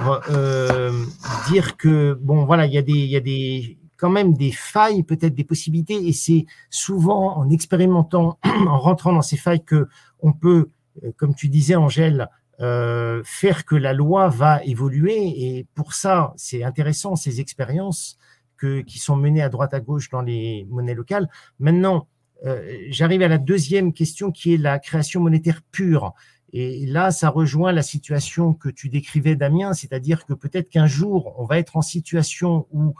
[1.48, 4.50] dire que bon voilà il y a des il y a des quand même des
[4.50, 9.86] failles, peut-être des possibilités, et c'est souvent en expérimentant, en rentrant dans ces failles que
[10.18, 10.70] on peut,
[11.16, 12.28] comme tu disais Angèle,
[12.62, 15.16] euh, faire que la loi va évoluer.
[15.16, 18.18] Et pour ça, c'est intéressant ces expériences
[18.56, 21.28] que, qui sont menées à droite à gauche dans les monnaies locales.
[21.58, 22.06] Maintenant,
[22.44, 26.14] euh, j'arrive à la deuxième question qui est la création monétaire pure.
[26.52, 31.34] Et là, ça rejoint la situation que tu décrivais, Damien, c'est-à-dire que peut-être qu'un jour,
[31.38, 32.94] on va être en situation où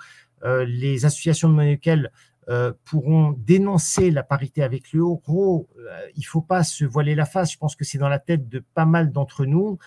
[0.45, 2.11] euh, les associations de monnaie locale
[2.85, 5.69] pourront dénoncer la parité avec l'euro.
[5.79, 7.53] Euh, il faut pas se voiler la face.
[7.53, 9.79] Je pense que c'est dans la tête de pas mal d'entre nous.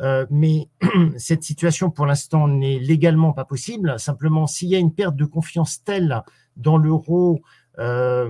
[0.00, 0.68] Euh, mais
[1.16, 3.98] cette situation, pour l'instant, n'est légalement pas possible.
[3.98, 6.22] Simplement, s'il y a une perte de confiance telle
[6.56, 7.42] dans l'euro,
[7.78, 8.28] euh,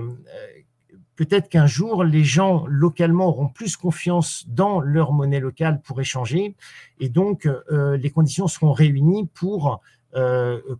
[1.15, 6.55] peut-être qu'un jour, les gens localement auront plus confiance dans leur monnaie locale pour échanger.
[6.99, 9.77] Et donc, euh, les conditions seront réunies pour euh,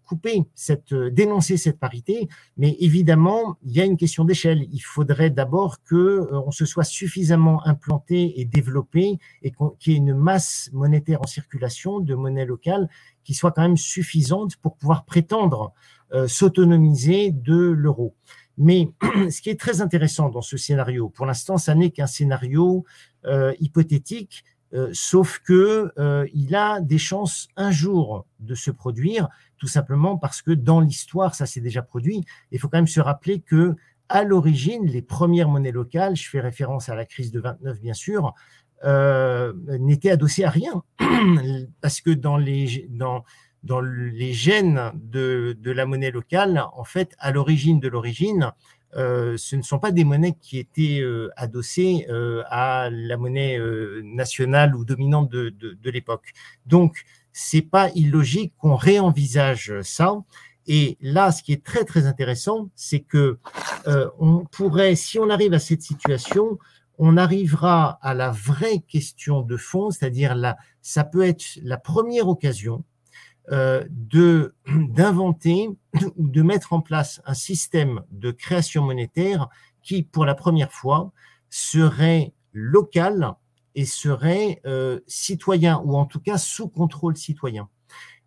[0.05, 4.65] couper, cette, dénoncer cette parité, mais évidemment, il y a une question d'échelle.
[4.71, 9.99] Il faudrait d'abord que on se soit suffisamment implanté et développé et qu'il y ait
[9.99, 12.87] une masse monétaire en circulation de monnaie locale
[13.23, 15.73] qui soit quand même suffisante pour pouvoir prétendre
[16.27, 18.15] s'autonomiser de l'euro.
[18.57, 18.89] Mais
[19.29, 22.85] ce qui est très intéressant dans ce scénario, pour l'instant, ça n'est qu'un scénario
[23.25, 24.43] euh, hypothétique,
[24.75, 30.17] euh, sauf que euh, il a des chances un jour de se produire, tout simplement
[30.17, 32.25] parce que dans l'histoire, ça s'est déjà produit.
[32.51, 33.75] Il faut quand même se rappeler que
[34.09, 37.93] à l'origine, les premières monnaies locales, je fais référence à la crise de 29 bien
[37.93, 38.33] sûr,
[39.79, 40.83] n'étaient adossées à rien,
[41.81, 42.67] parce que dans les
[44.33, 48.51] gènes de, la monnaie locale, en fait, à l'origine de l'origine, euh,
[48.95, 53.59] ce ne sont pas des monnaies qui étaient euh, adossées euh, à la monnaie
[54.03, 56.33] nationale ou dominante de, de l'époque.
[56.65, 57.03] Donc,
[57.33, 60.15] c'est pas illogique qu'on réenvisage ça.
[60.67, 63.37] Et là, ce qui est très très intéressant, c'est que
[64.19, 66.57] on pourrait, si on arrive à cette situation,
[66.97, 72.27] on arrivera à la vraie question de fond, c'est-à-dire là, ça peut être la première
[72.27, 72.94] occasion euh,
[73.51, 74.55] de
[74.89, 75.69] d'inventer
[76.17, 79.49] ou de mettre en place un système de création monétaire
[79.83, 81.11] qui, pour la première fois,
[81.49, 83.33] serait local
[83.75, 87.69] et serait euh, citoyen ou en tout cas sous contrôle citoyen.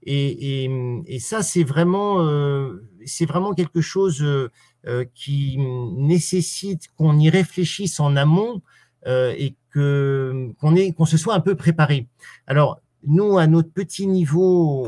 [0.02, 0.70] Et, et,
[1.06, 7.98] et ça, c'est vraiment, euh, c'est vraiment quelque chose euh, qui nécessite qu'on y réfléchisse
[7.98, 8.62] en amont
[9.06, 12.08] euh, et que qu'on qu'on se soit un peu préparé.
[12.46, 14.84] Alors nous, à notre petit niveau,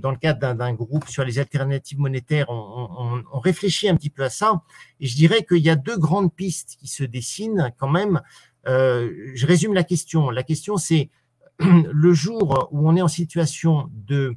[0.00, 4.30] dans le cadre d'un groupe sur les alternatives monétaires, on, réfléchit un petit peu à
[4.30, 4.62] ça.
[5.00, 8.20] Et je dirais qu'il y a deux grandes pistes qui se dessinent quand même.
[8.68, 10.30] Euh, je résume la question.
[10.30, 11.10] La question, c'est
[11.58, 14.36] le jour où on est en situation de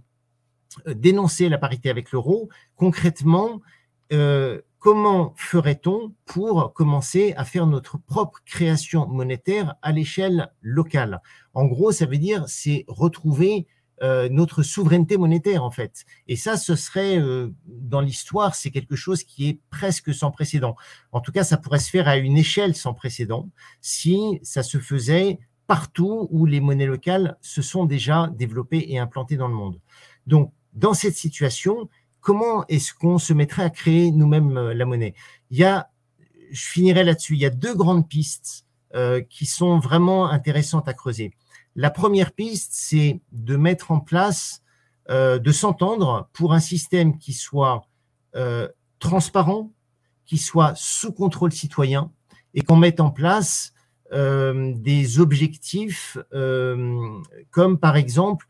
[0.88, 3.62] euh, dénoncer la parité avec l'euro, concrètement,
[4.12, 11.22] euh, comment ferait-on pour commencer à faire notre propre création monétaire à l'échelle locale?
[11.54, 13.68] En gros, ça veut dire c'est retrouver
[14.02, 16.06] euh, notre souveraineté monétaire en fait.
[16.28, 20.76] Et ça, ce serait euh, dans l'histoire, c'est quelque chose qui est presque sans précédent.
[21.12, 23.50] En tout cas, ça pourrait se faire à une échelle sans précédent
[23.82, 29.38] si ça se faisait partout où les monnaies locales se sont déjà développées et implantées
[29.38, 29.80] dans le monde.
[30.28, 31.88] Donc, dans cette situation,
[32.20, 35.14] comment est-ce qu'on se mettrait à créer nous-mêmes euh, la monnaie?
[35.50, 35.92] Il y a,
[36.52, 38.66] je finirai là-dessus, il y a deux grandes pistes
[39.28, 41.34] qui sont vraiment intéressantes à creuser.
[41.76, 44.62] La première piste, c'est de mettre en place,
[45.10, 47.88] euh, de s'entendre pour un système qui soit
[48.98, 49.72] transparent,
[50.26, 52.12] qui soit sous contrôle citoyen
[52.56, 53.74] et qu'on mette en place
[54.12, 56.18] des objectifs
[57.52, 58.48] comme par exemple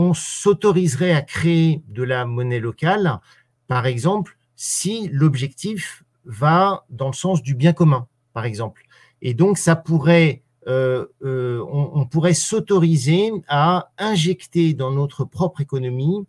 [0.00, 3.18] on s'autoriserait à créer de la monnaie locale,
[3.66, 8.84] par exemple, si l'objectif va dans le sens du bien commun, par exemple.
[9.22, 16.26] Et donc, ça pourrait, euh, euh, on, pourrait s'autoriser à injecter dans notre propre économie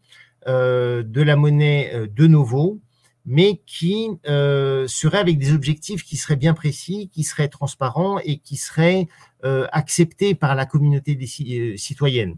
[0.47, 2.79] euh, de la monnaie de nouveau,
[3.25, 8.55] mais qui serait avec des objectifs qui seraient bien précis, qui seraient transparents et qui
[8.55, 9.07] seraient
[9.43, 12.37] acceptés par la communauté des, citoyenne.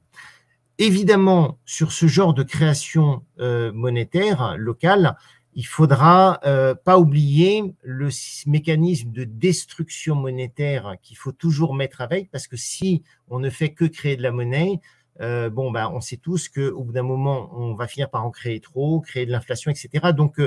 [0.80, 5.16] Évidemment, sur ce genre de création monétaire locale,
[5.54, 8.10] il faudra euh, pas oublier le
[8.46, 13.74] mécanisme de destruction monétaire qu'il faut toujours mettre avec, parce que si on ne fait
[13.74, 14.80] que créer de la monnaie,
[15.20, 18.32] euh, bon, ben, on sait tous qu'au bout d'un moment, on va finir par en
[18.32, 20.14] créer trop, créer de l'inflation, etc.
[20.16, 20.40] Donc,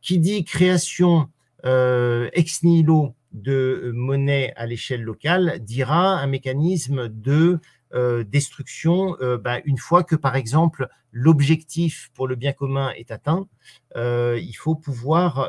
[0.00, 1.28] qui dit création
[1.64, 7.58] ex nihilo de monnaie à l'échelle locale dira un mécanisme de
[7.94, 13.12] euh, destruction euh, bah, une fois que, par exemple, l'objectif pour le bien commun est
[13.12, 13.46] atteint.
[13.94, 15.48] Euh, il faut pouvoir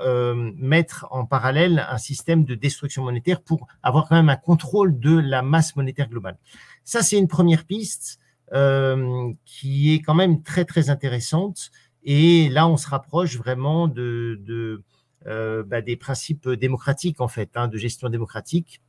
[0.56, 5.18] mettre en parallèle un système de destruction monétaire pour avoir quand même un contrôle de
[5.18, 6.38] la masse monétaire globale.
[6.84, 8.20] Ça, c'est une première piste
[9.46, 11.72] qui est quand même très, très intéressante.
[12.04, 18.08] Et là, on se rapproche vraiment bah, des principes démocratiques, en fait, hein, de gestion
[18.10, 18.80] démocratique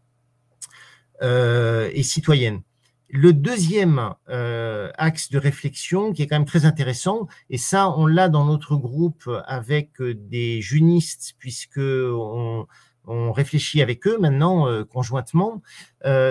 [1.22, 2.62] et citoyenne.
[3.10, 8.06] Le deuxième euh, axe de réflexion qui est quand même très intéressant, et ça on
[8.06, 12.66] l'a dans notre groupe avec euh, des junistes puisque on,
[13.10, 15.62] réfléchit avec eux maintenant euh, conjointement,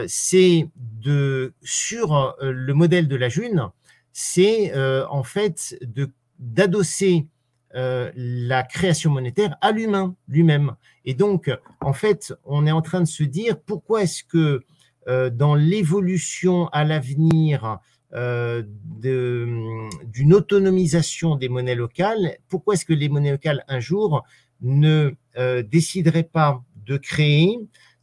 [0.07, 3.69] c'est de sur le modèle de la June,
[4.13, 4.71] c'est
[5.09, 7.25] en fait de d'adosser
[7.73, 10.75] la création monétaire à l'humain lui-même.
[11.03, 11.49] Et donc,
[11.81, 14.63] en fait, on est en train de se dire pourquoi est-ce que
[15.07, 17.79] dans l'évolution à l'avenir
[18.13, 18.63] euh,
[18.95, 24.23] d'une autonomisation des monnaies locales, pourquoi est-ce que les monnaies locales, un jour,
[24.61, 27.59] ne euh, décideraient pas de créer,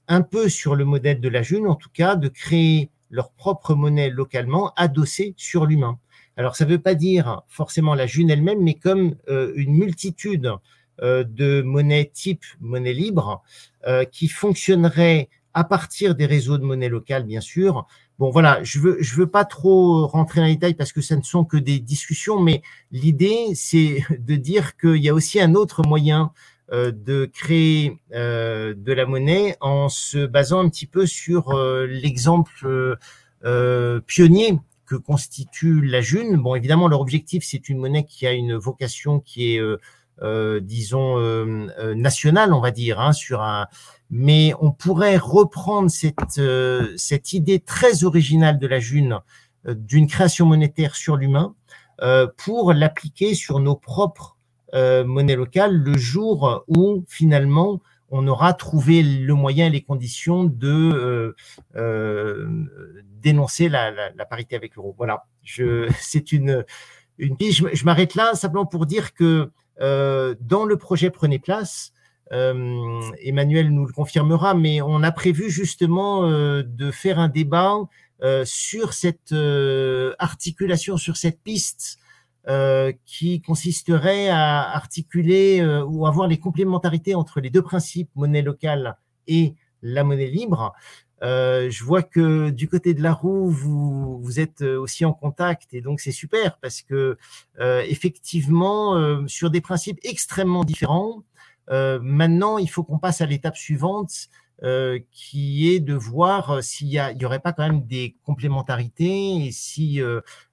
[0.06, 3.74] un peu sur le modèle de la June, en tout cas, de créer leur propre
[3.74, 5.98] monnaie localement adossée sur l'humain?
[6.36, 10.52] Alors, ça ne veut pas dire forcément la June elle-même, mais comme euh, une multitude
[11.00, 13.42] euh, de monnaies type monnaie libre
[13.86, 17.86] euh, qui fonctionneraient à partir des réseaux de monnaie locale, bien sûr.
[18.18, 21.16] Bon, voilà, je veux, je veux pas trop rentrer dans les détails parce que ça
[21.16, 22.62] ne sont que des discussions, mais
[22.92, 26.32] l'idée, c'est de dire qu'il y a aussi un autre moyen
[26.72, 31.52] de créer de la monnaie en se basant un petit peu sur
[31.86, 32.96] l'exemple
[34.06, 36.36] pionnier que constitue la June.
[36.36, 39.78] Bon, évidemment, leur objectif, c'est une monnaie qui a une vocation qui est, euh, euh,
[40.22, 43.66] disons, euh, nationale, on va dire, hein, sur un.
[44.10, 46.40] Mais on pourrait reprendre cette,
[46.96, 49.18] cette idée très originale de la June
[49.66, 51.54] d'une création monétaire sur l'humain
[52.36, 54.36] pour l'appliquer sur nos propres
[54.72, 57.80] monnaies locales le jour où finalement
[58.10, 61.34] on aura trouvé le moyen et les conditions de
[63.24, 64.94] dénoncer la, parité avec l'euro.
[64.96, 65.24] Voilà,
[65.98, 66.64] c'est une,
[67.18, 71.92] une Je, m'arrête là simplement pour dire que euh, dans le projet Prenez place,
[72.32, 77.76] euh, Emmanuel nous le confirmera, mais on a prévu justement euh, de faire un débat
[78.44, 79.34] sur cette
[80.18, 81.98] articulation, sur cette piste
[83.04, 88.96] qui consisterait à articuler ou avoir les complémentarités entre les deux principes, monnaie locale
[89.26, 90.72] et la monnaie libre.
[91.22, 95.12] Euh, je vois que du côté de la roue, vous, vous êtes euh, aussi en
[95.12, 97.16] contact et donc c'est super parce que
[97.60, 101.22] euh, effectivement, sur des principes extrêmement différents,
[101.70, 104.28] maintenant il faut qu'on passe à l'étape suivante
[105.10, 110.00] qui est de voir s'il y, y aurait pas quand même des complémentarités et si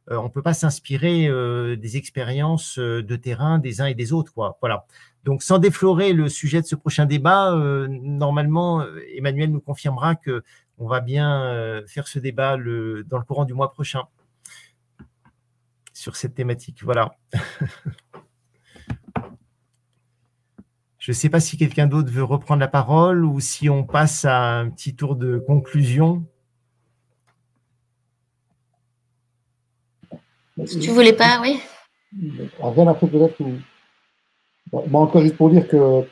[0.09, 1.27] on peut pas s'inspirer
[1.77, 4.33] des expériences de terrain des uns et des autres.
[4.33, 4.57] Quoi.
[4.61, 4.85] Voilà.
[5.23, 8.83] Donc, sans déflorer le sujet de ce prochain débat, euh, normalement,
[9.15, 10.43] Emmanuel nous confirmera que
[10.81, 14.05] on va bien euh, faire ce débat le, dans le courant du mois prochain
[15.93, 16.83] sur cette thématique.
[16.83, 17.15] Voilà.
[20.97, 24.25] Je ne sais pas si quelqu'un d'autre veut reprendre la parole ou si on passe
[24.25, 26.25] à un petit tour de conclusion.
[30.65, 31.59] Si tu voulais pas, oui.
[32.61, 33.41] Après peut-être
[34.71, 36.05] moi, encore juste pour dire que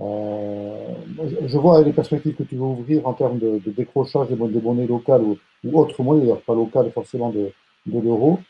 [0.00, 0.94] euh,
[1.46, 5.22] je vois les perspectives que tu veux ouvrir en termes de, décrochage des, monnaies locales
[5.22, 5.38] ou,
[5.72, 7.52] autres monnaies, d'ailleurs pas locales forcément de,
[7.86, 8.40] l'euro.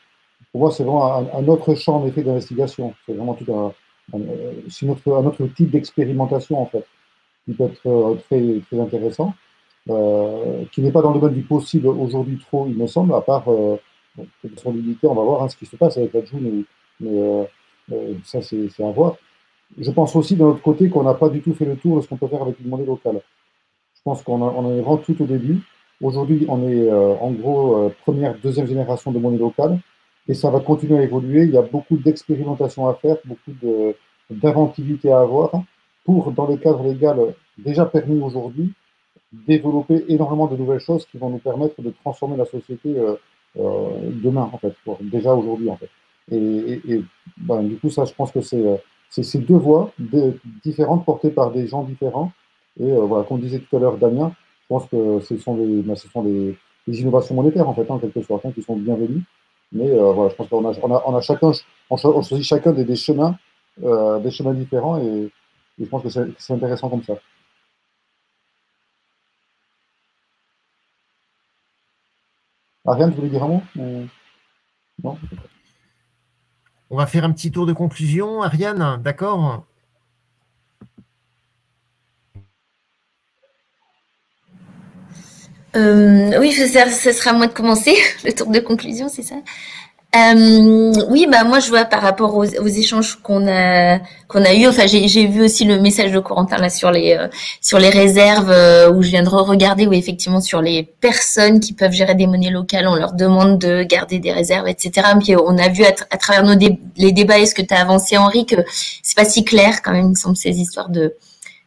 [0.51, 2.93] Pour moi, c'est vraiment un, autre champ en effet d'investigation.
[3.05, 3.73] C'est vraiment tout un,
[4.13, 6.85] un, un autre type d'expérimentation en fait,
[7.45, 9.33] qui peut être euh, très, très intéressant,
[9.89, 13.21] euh, qui n'est pas dans le domaine du possible aujourd'hui trop, il me semble, à
[13.21, 13.77] part euh,
[14.65, 16.63] limité, on va voir hein, ce qui se passe avec la June,
[16.99, 17.47] mais
[18.23, 19.17] ça c'est à voir
[19.77, 22.01] je pense aussi d'un autre côté qu'on n'a pas du tout fait le tour de
[22.01, 23.21] ce qu'on peut faire avec une monnaie locale.
[23.95, 25.61] Je pense qu'on en est vraiment tout au début.
[26.01, 29.79] Aujourd'hui, on est euh, en gros euh, première, deuxième génération de monnaie locale
[30.27, 31.43] et ça va continuer à évoluer.
[31.43, 33.51] Il y a beaucoup d'expérimentation à faire, beaucoup
[34.29, 35.51] d'inventivité à avoir
[36.03, 37.17] pour, dans le cadre légal
[37.57, 38.73] déjà permis aujourd'hui,
[39.31, 43.89] développer énormément de nouvelles choses qui vont nous permettre de transformer la société euh,
[44.23, 45.89] demain, en fait, déjà aujourd'hui, en fait.
[46.31, 47.03] Et, et,
[47.37, 48.63] ben, du coup, ça, je pense que c'est
[49.09, 49.91] c'est ces deux voix
[50.63, 52.31] différentes portées par des gens différents.
[52.79, 54.33] Et euh, voilà, comme disait tout à l'heure Damien,
[54.63, 56.57] je pense que ce sont des,
[56.87, 59.23] des, innovations monétaires, en fait, en quelque sorte, hein, qui sont bienvenues.
[59.71, 61.51] Mais euh, voilà, je pense qu'on a, chacun,
[61.89, 63.37] on, choisit chacun des, chemins,
[63.83, 65.29] euh, des chemins différents, et,
[65.79, 67.15] je pense que c'est intéressant comme ça.
[72.85, 73.61] Ariane, tu voulais dire un mot?
[75.03, 75.17] Non?
[76.95, 78.41] On va faire un petit tour de conclusion.
[78.41, 79.65] Ariane, d'accord?
[85.75, 87.95] Euh, Oui, ce sera à moi de commencer.
[88.23, 89.35] Le tour de conclusion, c'est ça?
[90.15, 94.67] Euh, oui, bah moi je vois par rapport aux, échanges qu'on a qu'on a eu.
[94.67, 97.27] Enfin, j'ai vu aussi le message de Corentin là sur les euh,
[97.59, 101.73] sur les réserves euh, où je viens de regarder où effectivement sur les personnes qui
[101.73, 105.07] peuvent gérer des monnaies locales, on leur demande de garder des réserves, etc.
[105.19, 106.57] Puis on a vu à, travers nos
[106.95, 108.55] les débats et ce que tu as avancé Henri que
[109.03, 111.15] c'est pas si clair quand même, il me semble ces histoires de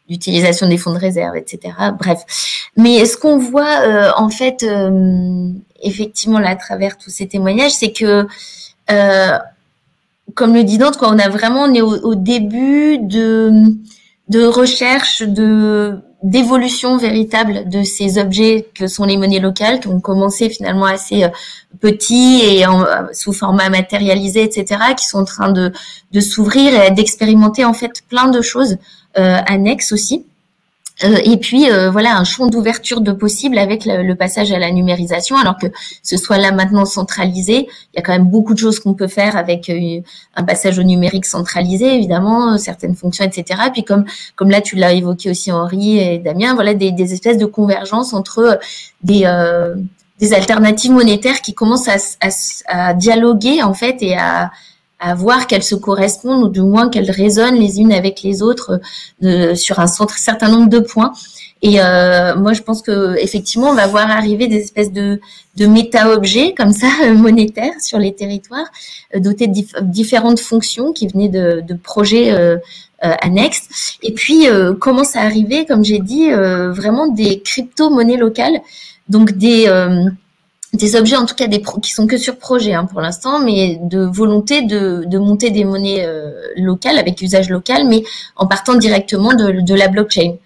[0.08, 1.74] d'utilisation des fonds de réserve, etc.
[1.98, 2.20] Bref,
[2.76, 4.64] mais ce qu'on voit en fait
[5.82, 8.26] effectivement là à travers tous ces témoignages, c'est que
[8.90, 9.38] euh,
[10.34, 13.74] comme le dit Dante, quoi, on a vraiment on est au, début de
[14.28, 20.00] de recherche de d'évolution véritable de ces objets que sont les monnaies locales, qui ont
[20.00, 21.28] commencé finalement assez euh,
[21.80, 25.72] petits et en, sous format matérialisé, etc., qui sont en train de,
[26.10, 28.78] de s'ouvrir et d'expérimenter en fait plein de choses
[29.18, 30.24] annexes aussi.
[31.04, 34.72] Euh, et puis euh, voilà un champ d'ouverture de possible avec le, passage à la
[34.72, 35.66] numérisation, alors que
[36.02, 39.06] ce soit là maintenant centralisé, il y a quand même beaucoup de choses qu'on peut
[39.06, 40.00] faire avec euh,
[40.34, 43.60] un passage au numérique centralisé, évidemment, certaines fonctions, etc.
[43.72, 47.46] Puis comme comme là tu l'as évoqué aussi Henri et Damien, voilà des, espèces de
[47.46, 48.58] convergence entre
[49.02, 49.24] des
[50.32, 51.88] alternatives monétaires qui commencent
[52.66, 54.50] à dialoguer en fait et à
[55.00, 58.80] à voir qu'elles se correspondent ou du moins qu'elles résonnent les unes avec les autres
[59.22, 61.12] euh, sur un certain nombre de points.
[61.62, 65.20] Et euh, moi, je pense que effectivement, on va voir arriver des espèces de,
[65.56, 68.66] de méta-objets comme ça monétaires sur les territoires,
[69.14, 72.58] euh, dotés de différentes fonctions qui venaient de, de projets euh,
[73.00, 73.96] annexes.
[74.02, 74.46] Et puis
[74.80, 78.60] commence à arriver, comme j'ai dit, vraiment des crypto-monnaies locales,
[79.08, 79.68] donc des
[80.74, 83.78] des objets en tout cas des qui sont que sur projet hein, pour l'instant, mais
[83.82, 88.02] de volonté de, monter des monnaies euh, locales avec usage local, mais
[88.36, 90.36] en partant directement de la blockchain.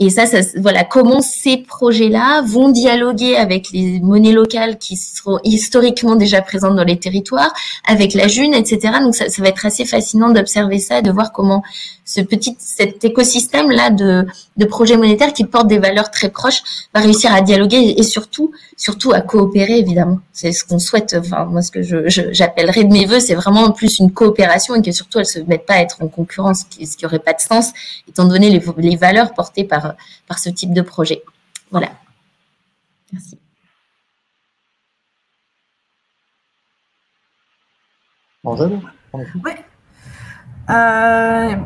[0.00, 5.40] Et ça, ça, voilà, comment ces projets-là vont dialoguer avec les monnaies locales qui seront
[5.42, 7.52] historiquement déjà présentes dans les territoires,
[7.84, 8.98] avec la June, etc.
[9.02, 11.64] Donc ça, ça va être assez fascinant d'observer ça, de voir comment
[12.04, 14.24] ce petit, cet écosystème-là de,
[14.56, 16.62] de projets monétaires qui portent des valeurs très proches
[16.94, 20.20] va réussir à dialoguer et surtout, surtout à coopérer, évidemment.
[20.32, 21.16] C'est ce qu'on souhaite.
[21.18, 24.80] Enfin, moi, ce que je, j'appellerais de mes voeux, c'est vraiment plus une coopération et
[24.80, 27.40] que surtout elles se mettent pas à être en concurrence, ce qui aurait pas de
[27.40, 27.72] sens,
[28.08, 28.48] étant donné
[28.78, 29.87] les valeurs portées par,
[30.26, 31.22] par ce type de projet.
[31.70, 31.90] Voilà.
[33.12, 33.38] Merci.
[38.44, 39.52] Oui.
[40.70, 41.56] Euh,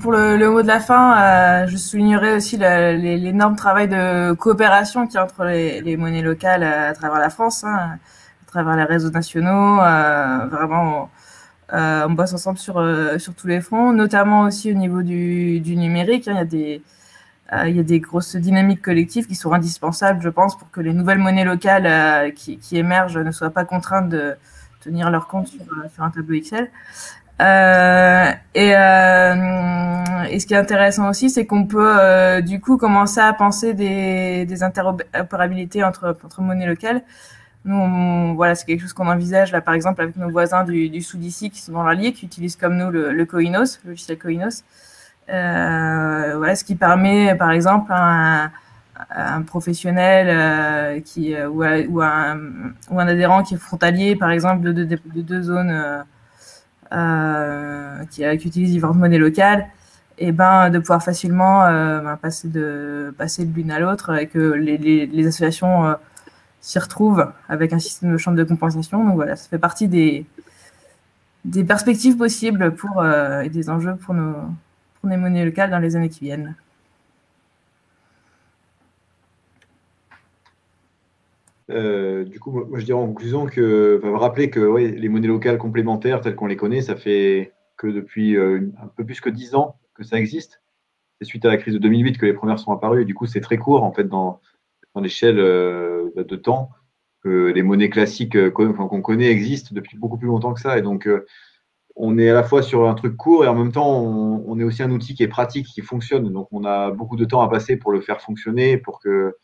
[0.00, 1.18] pour le, mot de la fin,
[1.62, 6.62] euh, je soulignerai aussi l'énorme travail de coopération qu'il y a entre les, monnaies locales
[6.62, 7.98] à, travers la France, hein,
[8.46, 9.80] à travers les réseaux nationaux.
[9.80, 11.10] Euh, vraiment,
[11.72, 12.82] on bosse ensemble sur,
[13.18, 16.28] sur tous les fronts, notamment aussi au niveau du, numérique.
[16.28, 16.32] Hein.
[16.34, 16.82] il, y a des,
[17.66, 20.92] il y a des grosses dynamiques collectives qui sont indispensables, je pense, pour que les
[20.92, 24.36] nouvelles monnaies locales qui, émergent ne soient pas contraintes de
[24.80, 25.62] tenir leur compte sur,
[25.92, 26.70] sur un tableau Excel.
[27.40, 32.76] Euh, et, euh, et, ce qui est intéressant aussi, c'est qu'on peut euh, du coup
[32.76, 37.02] commencer à penser des, des interopérabilités entre, entre monnaies locales.
[37.64, 41.00] Nous, voilà, c'est quelque chose qu'on envisage là, par exemple, avec nos voisins du, du
[41.00, 44.18] sud ici qui sont dans l'Allier, qui utilisent comme nous le, le Coinos, le logiciel
[44.18, 44.64] Coinos.
[45.30, 48.50] Euh, voilà, ce qui permet, par exemple, un,
[49.10, 52.38] un professionnel euh, qui ou, ou, un,
[52.90, 56.04] ou un adhérent qui est frontalier, par exemple, de, de, de deux zones
[56.92, 59.66] euh, qui, qui utilisent différentes monnaies locales,
[60.16, 64.26] et ben de pouvoir facilement euh, ben, passer de passer de l'une à l'autre et
[64.26, 65.94] que les, les, les associations euh,
[66.60, 69.04] s'y retrouvent avec un système de chambre de compensation.
[69.04, 70.24] Donc voilà, ça fait partie des,
[71.44, 74.34] des perspectives possibles pour, et des enjeux pour nos,
[75.00, 76.54] pour les monnaies locales dans les années qui viennent.
[81.70, 85.58] Euh, du coup, moi, je dirais en conclusion que, enfin, rappeler que les monnaies locales
[85.58, 89.54] complémentaires telles qu'on les connaît, ça fait que depuis euh, un peu plus que dix
[89.54, 90.62] ans que ça existe.
[91.20, 93.02] C'est suite à la crise de 2008 que les premières sont apparues.
[93.02, 94.40] Et du coup, c'est très court en fait dans,
[94.94, 96.70] dans l'échelle euh, de temps
[97.22, 100.78] que les monnaies classiques qu'on connaît existent depuis beaucoup plus longtemps que ça.
[100.78, 101.08] Et donc,
[102.00, 104.64] on est à la fois sur un truc court et en même temps, on, est
[104.64, 106.32] aussi un outil qui est pratique, qui fonctionne.
[106.32, 109.34] Donc, on a beaucoup de temps à passer pour le faire fonctionner, pour que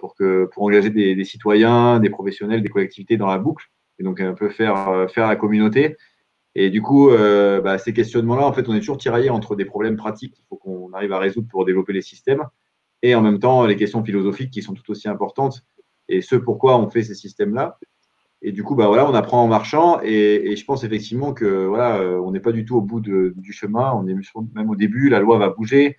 [0.00, 4.20] pour, que, pour engager des, citoyens, des professionnels, des collectivités dans la boucle, et donc
[4.20, 5.96] un peu faire, euh, faire la communauté.
[6.54, 9.66] Et du coup, euh, bah, ces questionnements-là, en fait, on est toujours tiraillé entre des
[9.66, 12.44] problèmes pratiques qu'il faut qu'on arrive à résoudre pour développer les systèmes,
[13.02, 15.62] et en même temps les questions philosophiques qui sont tout aussi importantes,
[16.08, 17.78] et ce pourquoi on fait ces systèmes-là.
[18.46, 21.96] Et du coup, bah voilà, on apprend en marchant, et, je pense effectivement que voilà,
[21.96, 24.14] euh, on n'est pas du tout au bout du chemin, on est
[24.54, 25.96] même au début, la loi va bouger,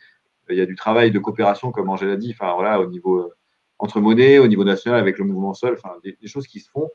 [0.52, 3.32] il y a du travail de coopération, comme Angèle a dit, enfin voilà, au niveau
[3.80, 6.90] entre monnaies, au niveau national, avec le mouvement sol, enfin, des, choses qui se font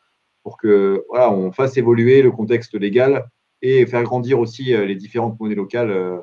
[0.44, 3.28] pour que voilà, on fasse évoluer le contexte légal
[3.60, 6.18] et faire grandir aussi euh, les différentes monnaies locales euh,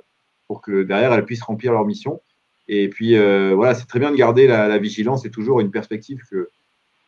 [0.48, 2.22] pour que derrière elles puissent remplir leur mission.
[2.68, 5.26] Et puis euh, voilà, c'est très bien de garder la, vigilance.
[5.26, 6.50] Et toujours une perspective que,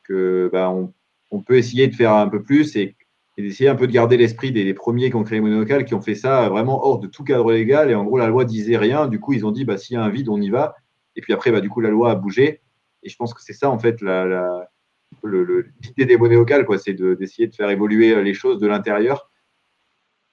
[0.03, 0.93] que bah, on,
[1.31, 2.95] on, peut essayer de faire un peu plus et,
[3.37, 5.93] d'essayer un peu de garder l'esprit des, premiers qui ont créé les monnaies locales, qui
[5.93, 7.89] ont fait ça vraiment hors de tout cadre légal.
[7.89, 9.07] Et en gros, la loi disait rien.
[9.07, 10.75] Du coup, ils ont dit bah, s'il y a un vide, on y va.
[11.15, 12.61] Et puis après, bah, du coup, la loi a bougé.
[13.01, 14.69] Et je pense que c'est ça, en fait, la, la
[15.23, 19.29] l'idée des monnaies locales, quoi, c'est d'essayer de, faire évoluer les choses de l'intérieur.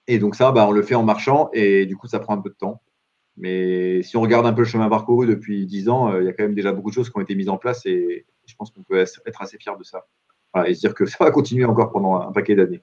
[0.06, 2.40] Et donc ça, bah, on le fait en marchant et du coup, ça prend un
[2.40, 2.82] peu de temps.
[3.36, 6.32] Mais si on regarde un peu le chemin parcouru depuis 10 ans, il y a
[6.32, 8.70] quand même déjà beaucoup de choses qui ont été mises en place et je pense
[8.70, 10.06] qu'on peut être assez fier de ça.
[10.64, 12.82] Et se dire que ça va continuer encore pendant un paquet d'années.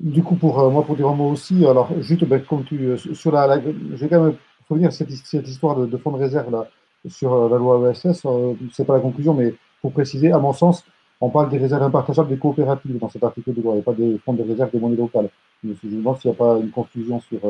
[0.00, 3.32] Du coup, pour moi, pour dire un mot aussi, alors juste ben, comme tu, sur
[3.32, 4.36] la, je vais quand même
[4.68, 6.68] revenir cette, cette histoire de, fonds de réserve là,
[7.08, 8.26] sur la loi ESS.
[8.72, 10.84] c'est pas la conclusion, mais pour préciser, à mon sens,
[11.20, 14.18] on parle des réserves impartageables des coopératives dans cet article de loi, et pas des
[14.18, 15.30] fonds de réserve des monnaies locales.
[15.62, 17.40] Je me demande s'il n'y a pas une confusion sur,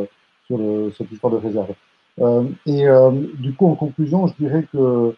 [0.47, 0.59] sur
[0.97, 1.75] cette histoire de réserve.
[2.21, 5.15] Euh, et euh, du coup, en conclusion, je dirais que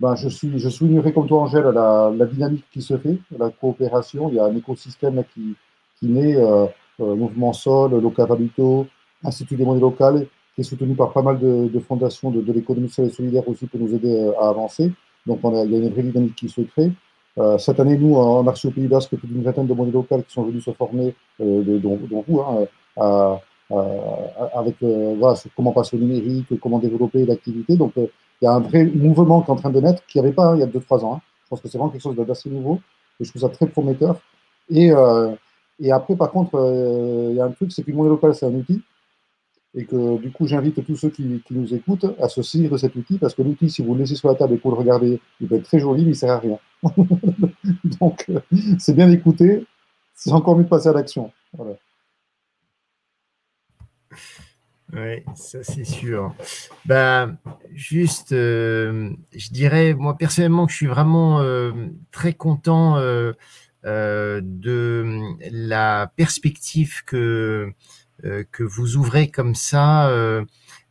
[0.00, 3.50] ben, je, suis, je soulignerai comme toi, Angèle, la, la, dynamique qui se fait, la
[3.50, 4.28] coopération.
[4.30, 5.54] Il y a un écosystème qui,
[5.98, 6.66] qui naît, euh,
[6.98, 8.86] Mouvement Sol, Locavabito,
[9.24, 12.52] Institut des monnaies locales, qui est soutenu par pas mal de, de fondations de, de
[12.52, 14.92] l'économie sociale et solidaire aussi pour nous aider à avancer.
[15.26, 16.90] Donc, on a, il y a une vraie dynamique qui se crée.
[17.38, 20.24] Euh, cette année, nous, en Archi au Pays Basque, plus d'une vingtaine de monnaies locales
[20.24, 22.66] qui sont venus se former, euh, dont, vous, hein,
[22.96, 23.40] à,
[23.70, 27.76] avec euh, voilà, sur comment passer au numérique, comment développer l'activité.
[27.76, 28.06] Donc, euh,
[28.40, 30.34] il y a un vrai mouvement qui est en train de naître, qu'il n'y avait
[30.34, 31.14] pas hein, il y a 2-3 ans.
[31.16, 31.20] Hein.
[31.44, 32.80] Je pense que c'est vraiment quelque chose d'assez nouveau
[33.20, 34.20] et je trouve ça très prometteur.
[34.70, 34.92] Et,
[35.90, 36.56] après, par contre,
[37.30, 38.82] il y a un truc, c'est que le monnaie locale, c'est un outil
[39.74, 42.96] et que du coup j'invite tous ceux qui, nous écoutent à se saisir de cet
[42.96, 44.76] outil parce que l'outil, si vous le laissez sur la table et que vous le
[44.76, 46.58] regardez, il peut être très joli, mais il ne sert à rien.
[48.00, 48.40] Donc euh,
[48.78, 49.64] c'est bien d'écouter,
[50.14, 51.30] c'est encore mieux de passer à l'action.
[51.56, 51.76] Voilà.
[54.92, 56.34] Oui, ça c'est sûr.
[56.84, 57.36] Ben,
[57.72, 61.72] juste, euh, je dirais, moi personnellement, que je suis vraiment euh,
[62.10, 63.32] très content euh,
[63.84, 65.20] de
[65.50, 67.72] la perspective que
[68.52, 70.10] que vous ouvrez comme ça.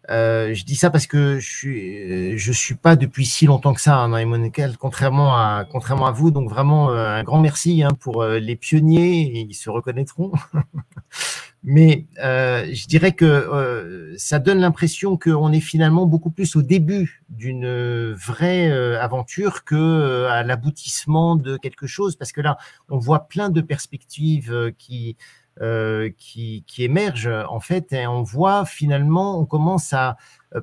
[0.10, 3.98] Je dis ça parce que je suis, je suis pas depuis si longtemps que ça
[3.98, 6.32] hein, dans les monécales, contrairement à, contrairement à vous.
[6.32, 10.32] Donc vraiment un grand merci hein, pour les pionniers, ils se reconnaîtront.
[11.64, 16.62] Mais euh, je dirais que euh, ça donne l'impression qu'on est finalement beaucoup plus au
[16.62, 22.58] début d'une vraie euh, aventure que à l'aboutissement de quelque chose, parce que là,
[22.88, 25.18] on voit plein de perspectives qui
[26.18, 30.16] qui, qui émerge en fait et on voit finalement on commence à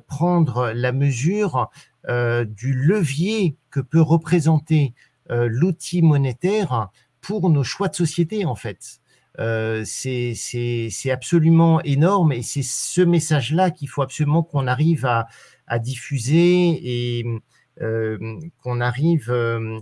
[0.07, 1.69] prendre la mesure
[2.09, 4.95] du levier que peut représenter
[5.29, 6.89] l'outil monétaire
[7.21, 8.99] pour nos choix de société en fait.
[9.39, 15.27] Euh, c'est absolument énorme et c'est ce message-là qu'il faut absolument qu'on arrive à,
[15.67, 17.25] à, diffuser et
[17.81, 18.17] euh,
[18.63, 19.31] qu'on arrive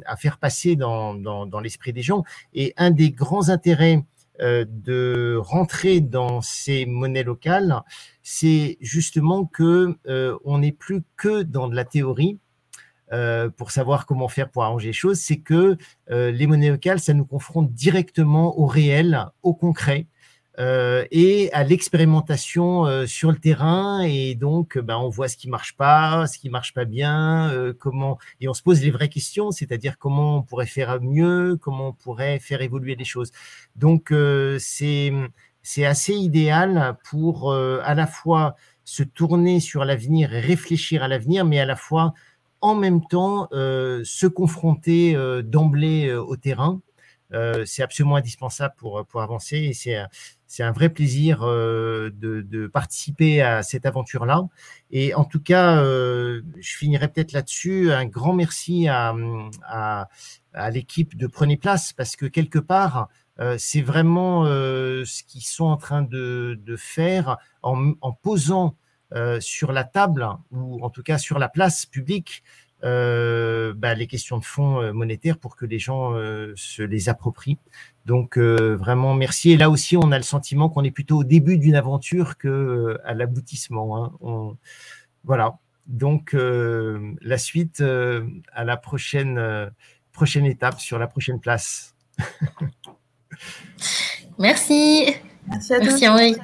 [0.06, 2.24] à faire passer dans, dans, dans l'esprit des gens.
[2.54, 4.04] Et un des grands intérêts
[4.42, 7.82] euh, de rentrer dans ces monnaies locales,
[8.22, 12.40] c'est justement que euh, on n'est plus que dans de la théorie.
[13.14, 15.78] Euh, pour savoir comment faire pour arranger les choses, c'est que
[16.10, 20.08] les monnaies locales, ça nous confronte directement au réel, au concret,
[20.58, 24.02] euh, et à l'expérimentation euh, sur le terrain.
[24.02, 27.74] Et donc, ben, on voit ce qui marche pas, ce qui marche pas bien, euh,
[27.78, 31.90] comment et on se pose les vraies questions, c'est-à-dire comment on pourrait faire mieux, comment
[31.90, 33.32] on pourrait faire évoluer les choses.
[33.76, 34.14] Donc,
[34.60, 35.12] c'est
[35.62, 41.44] c'est assez idéal pour à la fois se tourner sur l'avenir et réfléchir à l'avenir,
[41.46, 42.14] mais à la fois
[42.66, 46.82] en même temps se confronter d'emblée au terrain.
[47.66, 49.98] c'est absolument indispensable pour, pour avancer et c'est
[50.56, 54.44] c'est un vrai plaisir euh, de, de, participer à cette aventure-là.
[54.90, 57.92] Et en tout cas, euh, je finirai peut-être là-dessus.
[57.92, 59.14] Un grand merci à,
[59.68, 60.08] à,
[60.54, 63.10] à l'équipe de Prenez Place parce que quelque part,
[63.42, 68.68] euh, c'est vraiment euh, ce qu'ils sont en train de, de faire en, en posant
[68.68, 68.72] euh,
[69.40, 72.44] sur la table ou en tout cas sur la place publique
[72.84, 77.10] euh, bah, les questions de fonds euh, monétaires pour que les gens euh, se les
[77.10, 77.58] approprient.
[78.06, 79.52] Donc vraiment merci.
[79.52, 83.00] Et là aussi, on a le sentiment qu'on est plutôt au début d'une aventure que
[83.04, 84.04] à l'aboutissement.
[84.04, 84.12] Hein.
[84.22, 84.58] On...
[85.24, 85.58] Voilà.
[85.88, 89.72] Donc la suite à la prochaine
[90.12, 91.96] prochaine étape sur la prochaine place.
[94.38, 95.16] merci.
[95.48, 96.36] Merci à Merci Henri.